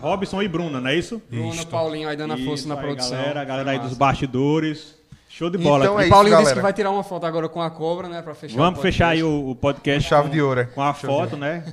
[0.00, 1.22] Robson e Bruna, não é isso?
[1.30, 3.16] Bruno, Paulinho aí dando a força Isso na aí, produção.
[3.16, 3.98] Galera, a galera aí dos massa.
[3.98, 4.98] bastidores.
[5.28, 5.84] Show de bola.
[5.84, 8.08] Então é E isso, Paulinho disse que vai tirar uma foto agora com a cobra,
[8.08, 8.22] né?
[8.22, 10.64] Pra fechar Vamos fechar aí o, o podcast Chave com, de ouro, é.
[10.64, 11.64] com a Chave foto, né?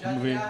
[0.00, 0.40] Já Vamos ver.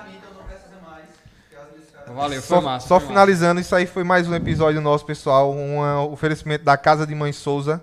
[2.15, 2.89] Valeu, foi Só, massa.
[2.89, 5.55] só foi finalizando, isso aí foi mais um episódio nosso, pessoal.
[5.55, 7.81] Um ah, oferecimento da Casa de Mãe Souza,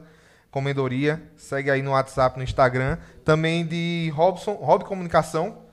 [0.51, 1.21] Comendoria.
[1.37, 2.97] Segue aí no WhatsApp, no Instagram.
[3.23, 5.66] Também de Robson, Rob Comunicação.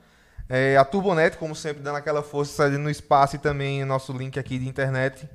[0.48, 4.38] É, a Turbonet, como sempre, dando aquela força no espaço e também o nosso link
[4.38, 5.28] aqui de internet.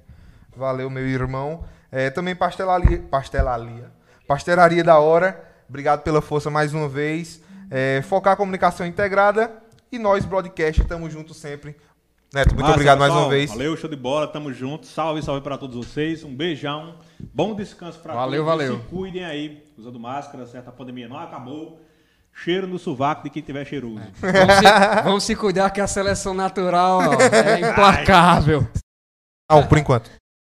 [0.56, 1.64] Valeu, meu irmão.
[1.92, 3.92] É, também pastelaria, pastelaria.
[4.28, 5.44] Pastelaria da hora.
[5.68, 7.42] Obrigado pela força mais uma vez.
[7.72, 9.52] É, focar a comunicação integrada.
[9.92, 11.76] E nós, broadcast, estamos juntos sempre.
[12.32, 13.26] Neto, muito obrigado mais pessoal.
[13.26, 13.50] uma vez.
[13.50, 14.86] Valeu, show de bola, tamo junto.
[14.86, 16.24] Salve, salve para todos vocês.
[16.24, 16.96] Um beijão.
[17.34, 18.58] Bom descanso para Valeu, todos.
[18.58, 18.78] valeu.
[18.78, 20.68] Se cuidem aí, usando máscara, certo?
[20.68, 21.82] A pandemia não acabou.
[22.44, 24.00] Cheiro no sovaco de quem tiver cheiroso.
[24.22, 24.64] Vamos se,
[25.04, 28.66] vamos se cuidar que a seleção natural ó, é implacável.
[29.52, 30.10] Não, por enquanto.